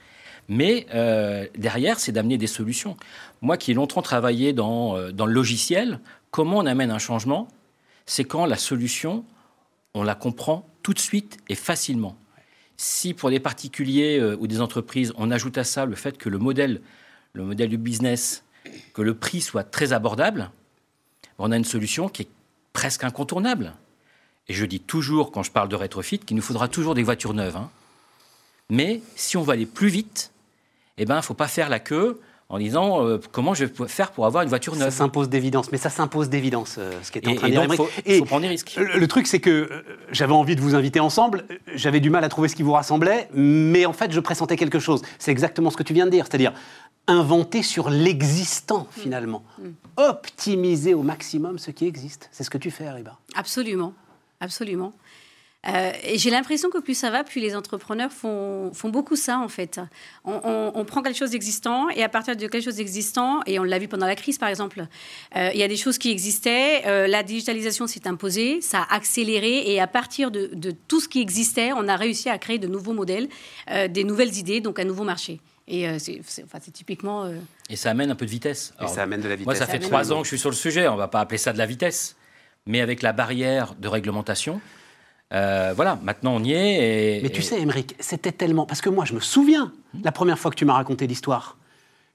Mais 0.48 0.86
euh, 0.94 1.46
derrière, 1.56 1.98
c'est 1.98 2.12
d'amener 2.12 2.38
des 2.38 2.46
solutions. 2.46 2.96
Moi 3.40 3.56
qui 3.56 3.70
ai 3.70 3.74
longtemps 3.74 4.02
travaillé 4.02 4.52
dans, 4.52 4.96
euh, 4.96 5.12
dans 5.12 5.26
le 5.26 5.32
logiciel, 5.32 6.00
comment 6.30 6.58
on 6.58 6.66
amène 6.66 6.90
un 6.90 6.98
changement? 6.98 7.48
C'est 8.06 8.24
quand 8.24 8.44
la 8.46 8.56
solution, 8.56 9.24
on 9.94 10.02
la 10.02 10.14
comprend 10.14 10.68
tout 10.82 10.92
de 10.92 10.98
suite 10.98 11.38
et 11.48 11.54
facilement. 11.54 12.16
Si 12.76 13.14
pour 13.14 13.30
des 13.30 13.40
particuliers 13.40 14.18
euh, 14.18 14.36
ou 14.38 14.46
des 14.46 14.60
entreprises, 14.60 15.12
on 15.16 15.30
ajoute 15.30 15.56
à 15.58 15.64
ça 15.64 15.86
le 15.86 15.94
fait 15.94 16.18
que 16.18 16.28
le 16.28 16.38
modèle, 16.38 16.82
le 17.32 17.44
modèle 17.44 17.70
du 17.70 17.78
business, 17.78 18.44
que 18.92 19.02
le 19.02 19.14
prix 19.14 19.40
soit 19.40 19.64
très 19.64 19.92
abordable, 19.92 20.50
on 21.38 21.52
a 21.52 21.56
une 21.56 21.64
solution 21.64 22.08
qui 22.08 22.22
est 22.22 22.28
presque 22.72 23.04
incontournable. 23.04 23.74
Et 24.48 24.52
je 24.52 24.66
dis 24.66 24.80
toujours, 24.80 25.32
quand 25.32 25.42
je 25.42 25.50
parle 25.50 25.68
de 25.68 25.76
rétrofit, 25.76 26.18
qu'il 26.18 26.36
nous 26.36 26.42
faudra 26.42 26.68
toujours 26.68 26.94
des 26.94 27.02
voitures 27.02 27.32
neuves. 27.32 27.56
Hein. 27.56 27.70
Mais 28.68 29.00
si 29.16 29.36
on 29.36 29.42
va 29.42 29.54
aller 29.54 29.66
plus 29.66 29.88
vite, 29.88 30.32
eh 30.98 31.04
ben, 31.04 31.14
il 31.14 31.18
ne 31.18 31.22
faut 31.22 31.34
pas 31.34 31.48
faire 31.48 31.68
la 31.68 31.80
queue 31.80 32.20
en 32.48 32.58
disant 32.58 33.04
euh, 33.04 33.18
comment 33.32 33.54
je 33.54 33.64
vais 33.64 33.88
faire 33.88 34.12
pour 34.12 34.26
avoir 34.26 34.42
une 34.42 34.48
voiture 34.48 34.76
neuve. 34.76 34.90
Ça 34.90 34.98
s'impose 34.98 35.28
d'évidence, 35.28 35.72
mais 35.72 35.78
ça 35.78 35.90
s'impose 35.90 36.28
d'évidence, 36.28 36.76
euh, 36.78 36.92
ce 37.02 37.10
qui 37.10 37.18
est 37.18 37.28
en 37.28 37.34
train 37.34 37.48
de 37.48 37.52
dire. 37.52 37.86
Il 38.06 38.18
faut, 38.18 38.24
prendre 38.24 38.42
des 38.42 38.48
risques. 38.48 38.76
Le, 38.76 39.06
truc, 39.08 39.26
c'est 39.26 39.40
que 39.40 39.50
euh, 39.50 39.82
j'avais 40.12 40.32
envie 40.32 40.54
de 40.54 40.60
vous 40.60 40.74
inviter 40.74 41.00
ensemble, 41.00 41.46
j'avais 41.74 42.00
du 42.00 42.10
mal 42.10 42.22
à 42.22 42.28
trouver 42.28 42.48
ce 42.48 42.56
qui 42.56 42.62
vous 42.62 42.72
rassemblait, 42.72 43.28
mais 43.34 43.86
en 43.86 43.92
fait, 43.92 44.12
je 44.12 44.20
pressentais 44.20 44.56
quelque 44.56 44.78
chose. 44.78 45.02
C'est 45.18 45.30
exactement 45.30 45.70
ce 45.70 45.76
que 45.76 45.82
tu 45.82 45.94
viens 45.94 46.04
de 46.04 46.10
dire, 46.10 46.26
c'est-à-dire 46.28 46.52
inventer 47.06 47.62
sur 47.62 47.90
l'existant, 47.90 48.80
mm. 48.80 49.00
finalement. 49.00 49.42
Mm. 49.58 49.68
Optimiser 49.96 50.94
au 50.94 51.02
maximum 51.02 51.58
ce 51.58 51.70
qui 51.70 51.86
existe. 51.86 52.28
C'est 52.30 52.44
ce 52.44 52.50
que 52.50 52.58
tu 52.58 52.70
fais, 52.70 52.90
Riba. 52.90 53.18
Absolument, 53.34 53.94
absolument. 54.40 54.92
Euh, 55.66 55.92
et 56.02 56.18
j'ai 56.18 56.30
l'impression 56.30 56.68
que 56.68 56.78
plus 56.78 56.94
ça 56.94 57.10
va, 57.10 57.24
plus 57.24 57.40
les 57.40 57.56
entrepreneurs 57.56 58.12
font, 58.12 58.72
font 58.74 58.90
beaucoup 58.90 59.16
ça, 59.16 59.38
en 59.38 59.48
fait. 59.48 59.80
On, 60.24 60.84
prend 60.84 61.02
quelque 61.02 61.16
chose 61.16 61.30
d'existant 61.30 61.88
et 61.88 62.02
à 62.02 62.08
partir 62.08 62.36
de 62.36 62.46
quelque 62.46 62.62
chose 62.62 62.76
d'existant, 62.76 63.40
et 63.46 63.58
on 63.58 63.64
l'a 63.64 63.78
vu 63.78 63.88
pendant 63.88 64.06
la 64.06 64.16
crise, 64.16 64.36
par 64.36 64.48
exemple, 64.48 64.86
euh, 65.36 65.50
il 65.54 65.58
y 65.58 65.62
a 65.62 65.68
des 65.68 65.76
choses 65.76 65.96
qui 65.96 66.10
existaient, 66.10 66.82
euh, 66.86 67.06
la 67.06 67.22
digitalisation 67.22 67.86
s'est 67.86 68.06
imposée, 68.06 68.60
ça 68.60 68.82
a 68.82 68.94
accéléré, 68.94 69.72
et 69.72 69.80
à 69.80 69.86
partir 69.86 70.30
de, 70.30 70.50
tout 70.88 71.00
ce 71.00 71.08
qui 71.08 71.20
existait, 71.20 71.72
on 71.72 71.88
a 71.88 71.96
réussi 71.96 72.28
à 72.28 72.38
créer 72.38 72.58
de 72.58 72.66
nouveaux 72.66 72.92
modèles, 72.92 73.28
des 73.88 74.04
nouvelles 74.04 74.36
idées, 74.36 74.60
donc 74.60 74.78
un 74.78 74.84
nouveau 74.84 75.04
marché. 75.04 75.40
Et 75.66 75.98
c'est 75.98 76.20
enfin, 76.44 76.58
typiquement. 76.72 77.30
Et 77.70 77.76
ça 77.76 77.90
amène 77.90 78.10
un 78.10 78.14
peu 78.14 78.26
de 78.26 78.30
vitesse. 78.30 78.74
et 78.82 78.88
ça 78.88 79.02
amène 79.02 79.20
de 79.20 79.28
la 79.28 79.36
vitesse. 79.36 79.46
Moi, 79.46 79.54
ça 79.54 79.66
fait 79.66 79.78
trois 79.78 80.12
ans 80.12 80.18
que 80.18 80.24
je 80.24 80.28
suis 80.28 80.38
sur 80.38 80.50
le 80.50 80.56
sujet. 80.56 80.88
On 80.88 80.96
va 80.96 81.08
pas 81.08 81.20
appeler 81.20 81.38
ça 81.38 81.52
de 81.52 81.58
la 81.58 81.66
vitesse, 81.66 82.16
mais 82.66 82.80
avec 82.80 83.02
la 83.02 83.12
barrière 83.12 83.74
de 83.74 83.88
réglementation, 83.88 84.60
euh, 85.32 85.72
voilà, 85.74 85.98
maintenant 86.02 86.34
on 86.36 86.44
y 86.44 86.52
est. 86.52 87.20
Mais 87.22 87.30
tu 87.30 87.42
sais, 87.42 87.60
Émeric, 87.60 87.96
c'était 87.98 88.32
tellement. 88.32 88.66
Parce 88.66 88.80
que 88.80 88.90
moi, 88.90 89.04
je 89.04 89.14
me 89.14 89.20
souviens, 89.20 89.72
la 90.02 90.12
première 90.12 90.38
fois 90.38 90.50
que 90.50 90.56
tu 90.56 90.64
m'as 90.64 90.74
raconté 90.74 91.06
l'histoire, 91.06 91.56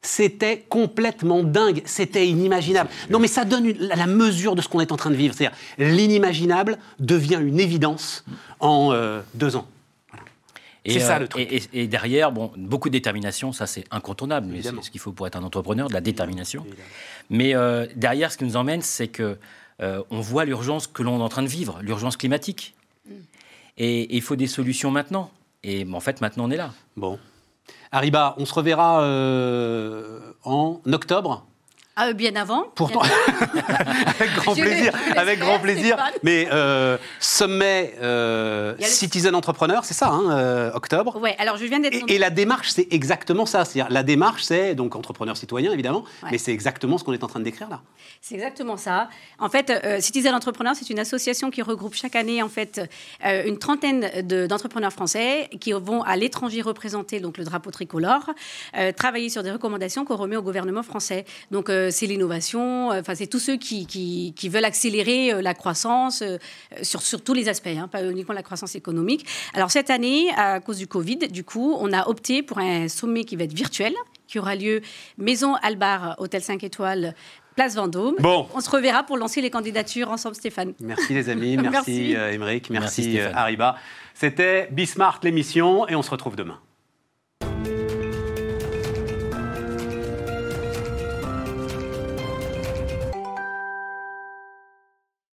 c'était 0.02 0.66
complètement 0.70 1.44
dingue, 1.44 1.82
c'était 1.86 2.28
inimaginable. 2.28 2.90
Non, 3.10 3.20
mais 3.20 3.28
ça 3.28 3.44
donne 3.44 3.74
la 3.78 4.08
mesure 4.08 4.56
de 4.56 4.62
ce 4.62 4.70
qu'on 4.70 4.80
est 4.80 4.92
en 4.92 4.98
train 4.98 5.10
de 5.10 5.16
vivre. 5.16 5.34
C'est-à-dire, 5.36 5.58
l'inimaginable 5.78 6.78
devient 7.00 7.40
une 7.42 7.60
évidence 7.60 8.24
en 8.60 8.94
euh, 8.94 9.22
deux 9.34 9.56
ans. 9.56 9.68
C'est 10.86 11.02
ça 11.02 11.18
euh, 11.18 11.20
le 11.20 11.28
truc. 11.28 11.68
Et, 11.74 11.88
derrière, 11.88 12.32
bon, 12.32 12.52
beaucoup 12.56 12.88
de 12.88 12.94
détermination, 12.94 13.52
ça 13.52 13.68
c'est 13.68 13.84
incontournable. 13.92 14.48
Mais 14.50 14.62
c'est 14.62 14.82
ce 14.82 14.90
qu'il 14.90 15.02
faut 15.02 15.12
pour 15.12 15.28
être 15.28 15.36
un 15.36 15.44
entrepreneur, 15.44 15.90
de 15.90 15.94
la 15.94 16.02
détermination. 16.02 16.66
Mais 17.30 17.54
derrière, 17.96 18.32
ce 18.32 18.38
qui 18.38 18.46
nous 18.46 18.56
emmène, 18.56 18.82
c'est 18.82 19.10
que 19.10 19.38
on 19.82 20.22
voit 20.22 20.46
l'urgence 20.46 20.88
que 20.88 21.04
l'on 21.04 21.20
est 21.20 21.24
en 21.24 21.30
train 21.30 21.44
de 21.44 21.48
vivre, 21.48 21.80
l'urgence 21.82 22.16
climatique. 22.16 22.76
Et 23.80 24.16
il 24.16 24.22
faut 24.22 24.36
des 24.36 24.48
solutions 24.48 24.92
maintenant. 24.92 25.32
Et 25.64 25.88
en 25.92 26.00
fait, 26.00 26.22
maintenant, 26.22 26.46
on 26.46 26.52
est 26.52 26.58
là. 26.58 26.74
Bon. 26.96 27.18
Ariba, 27.92 28.36
on 28.38 28.46
se 28.46 28.54
reverra 28.54 29.02
euh, 29.02 30.34
en 30.44 30.82
octobre 30.92 31.48
ah, 32.02 32.14
bien 32.14 32.34
avant. 32.38 32.64
Pourtant, 32.76 33.02
avec 34.08 34.34
grand 34.36 34.56
plaisir, 34.56 34.94
avec 35.18 35.40
grand 35.40 35.60
plaisir. 35.60 35.98
Mais 36.24 36.48
euh, 36.50 36.98
sommet 37.20 37.94
euh, 38.02 38.74
Citizen 38.80 39.36
Entrepreneur, 39.36 39.84
c'est 39.84 39.94
ça, 39.94 40.08
hein, 40.08 40.32
euh, 40.32 40.72
octobre. 40.74 41.20
Ouais. 41.20 41.36
Alors 41.40 41.58
je 41.58 41.66
viens 41.66 41.80
d'être. 41.82 41.98
Et, 42.08 42.18
la 42.18 42.30
démarche, 42.30 42.70
c'est 42.70 42.88
exactement 42.92 43.46
ça. 43.46 43.66
C'est-à-dire, 43.66 43.92
la 43.92 44.04
démarche, 44.04 44.44
c'est 44.44 44.76
donc 44.76 44.96
entrepreneur 44.96 45.36
citoyen 45.36 45.74
évidemment, 45.74 46.06
mais 46.32 46.38
c'est 46.38 46.54
exactement 46.54 46.98
ce 46.98 47.04
qu'on 47.04 47.12
est 47.12 47.24
en 47.24 47.28
train 47.28 47.42
de 47.42 47.44
décrire 47.44 47.68
là. 47.70 47.82
C'est 48.22 48.36
exactement 48.36 48.78
ça. 48.78 49.10
En 49.38 49.50
fait, 49.50 49.72
Citizen 50.00 50.34
Entrepreneur, 50.34 50.76
c'est 50.76 50.90
une 50.90 51.00
association 51.00 51.52
qui 51.52 51.62
regroupe 51.62 51.96
chaque 51.96 52.16
année 52.16 52.42
en 52.42 52.50
fait 52.50 52.82
une 53.24 53.58
trentaine 53.58 54.10
d'entrepreneurs 54.48 54.94
français 54.94 55.50
qui 55.60 55.74
vont 55.74 56.02
à 56.04 56.16
l'étranger 56.16 56.62
représenter 56.62 57.20
donc 57.20 57.38
le 57.38 57.44
drapeau 57.44 57.72
tricolore, 57.72 58.30
travailler 58.96 59.30
sur 59.30 59.44
des 59.44 59.52
recommandations 59.52 60.06
qu'on 60.06 60.16
remet 60.16 60.38
au 60.38 60.42
gouvernement 60.42 60.84
français. 60.84 61.26
Donc 61.52 61.70
c'est 61.92 62.06
l'innovation, 62.06 62.90
enfin, 62.90 63.16
c'est 63.16 63.28
tous 63.28 63.40
ceux 63.40 63.58
qui, 63.58 63.86
qui, 63.86 64.50
veulent 64.50 64.66
accélérer 64.66 65.42
la 65.42 65.54
croissance 65.54 66.24
sur, 66.82 67.02
sur, 67.02 67.22
tous 67.22 67.34
les 67.34 67.50
aspects, 67.50 67.68
hein, 67.68 67.88
pas 67.88 68.04
uniquement 68.04 68.34
la 68.34 68.44
croissance 68.44 68.76
économique. 68.76 69.26
Alors, 69.54 69.72
cette 69.72 69.90
année, 69.90 70.30
à 70.36 70.60
cause 70.60 70.78
du 70.78 70.88
Covid, 70.88 71.18
du 71.30 71.44
coup, 71.44 71.76
on 71.80 71.94
a 71.94 72.08
opté 72.08 72.44
pour 72.44 72.60
un 72.60 72.88
sommet 72.88 73.24
qui 73.24 73.36
va 73.36 73.44
être 73.44 73.54
virtuel, 73.54 73.94
qui 74.28 74.40
aura 74.40 74.56
lieu 74.56 74.82
Maison 75.18 75.56
Albar, 75.56 76.16
Hôtel 76.20 76.42
5 76.42 76.64
étoiles, 76.64 77.16
Place 77.56 77.76
Vendôme. 77.76 78.16
Bon. 78.20 78.48
On 78.54 78.62
se 78.62 78.70
reverra 78.70 79.04
pour 79.04 79.18
lancer 79.18 79.42
les 79.42 79.50
candidatures 79.50 80.10
ensemble, 80.10 80.36
Stéphane. 80.36 80.74
Merci 80.80 81.14
les 81.14 81.30
amis, 81.30 81.58
merci, 81.62 81.70
merci. 81.70 82.16
Euh, 82.16 82.38
merci, 82.40 82.72
merci 82.72 83.20
euh, 83.20 83.34
Ariba. 83.34 83.76
C'était 84.14 84.70
Bismarck 84.72 85.24
l'émission 85.24 85.88
et 85.88 85.96
on 85.96 86.02
se 86.02 86.12
retrouve 86.12 86.36
demain. 86.36 86.60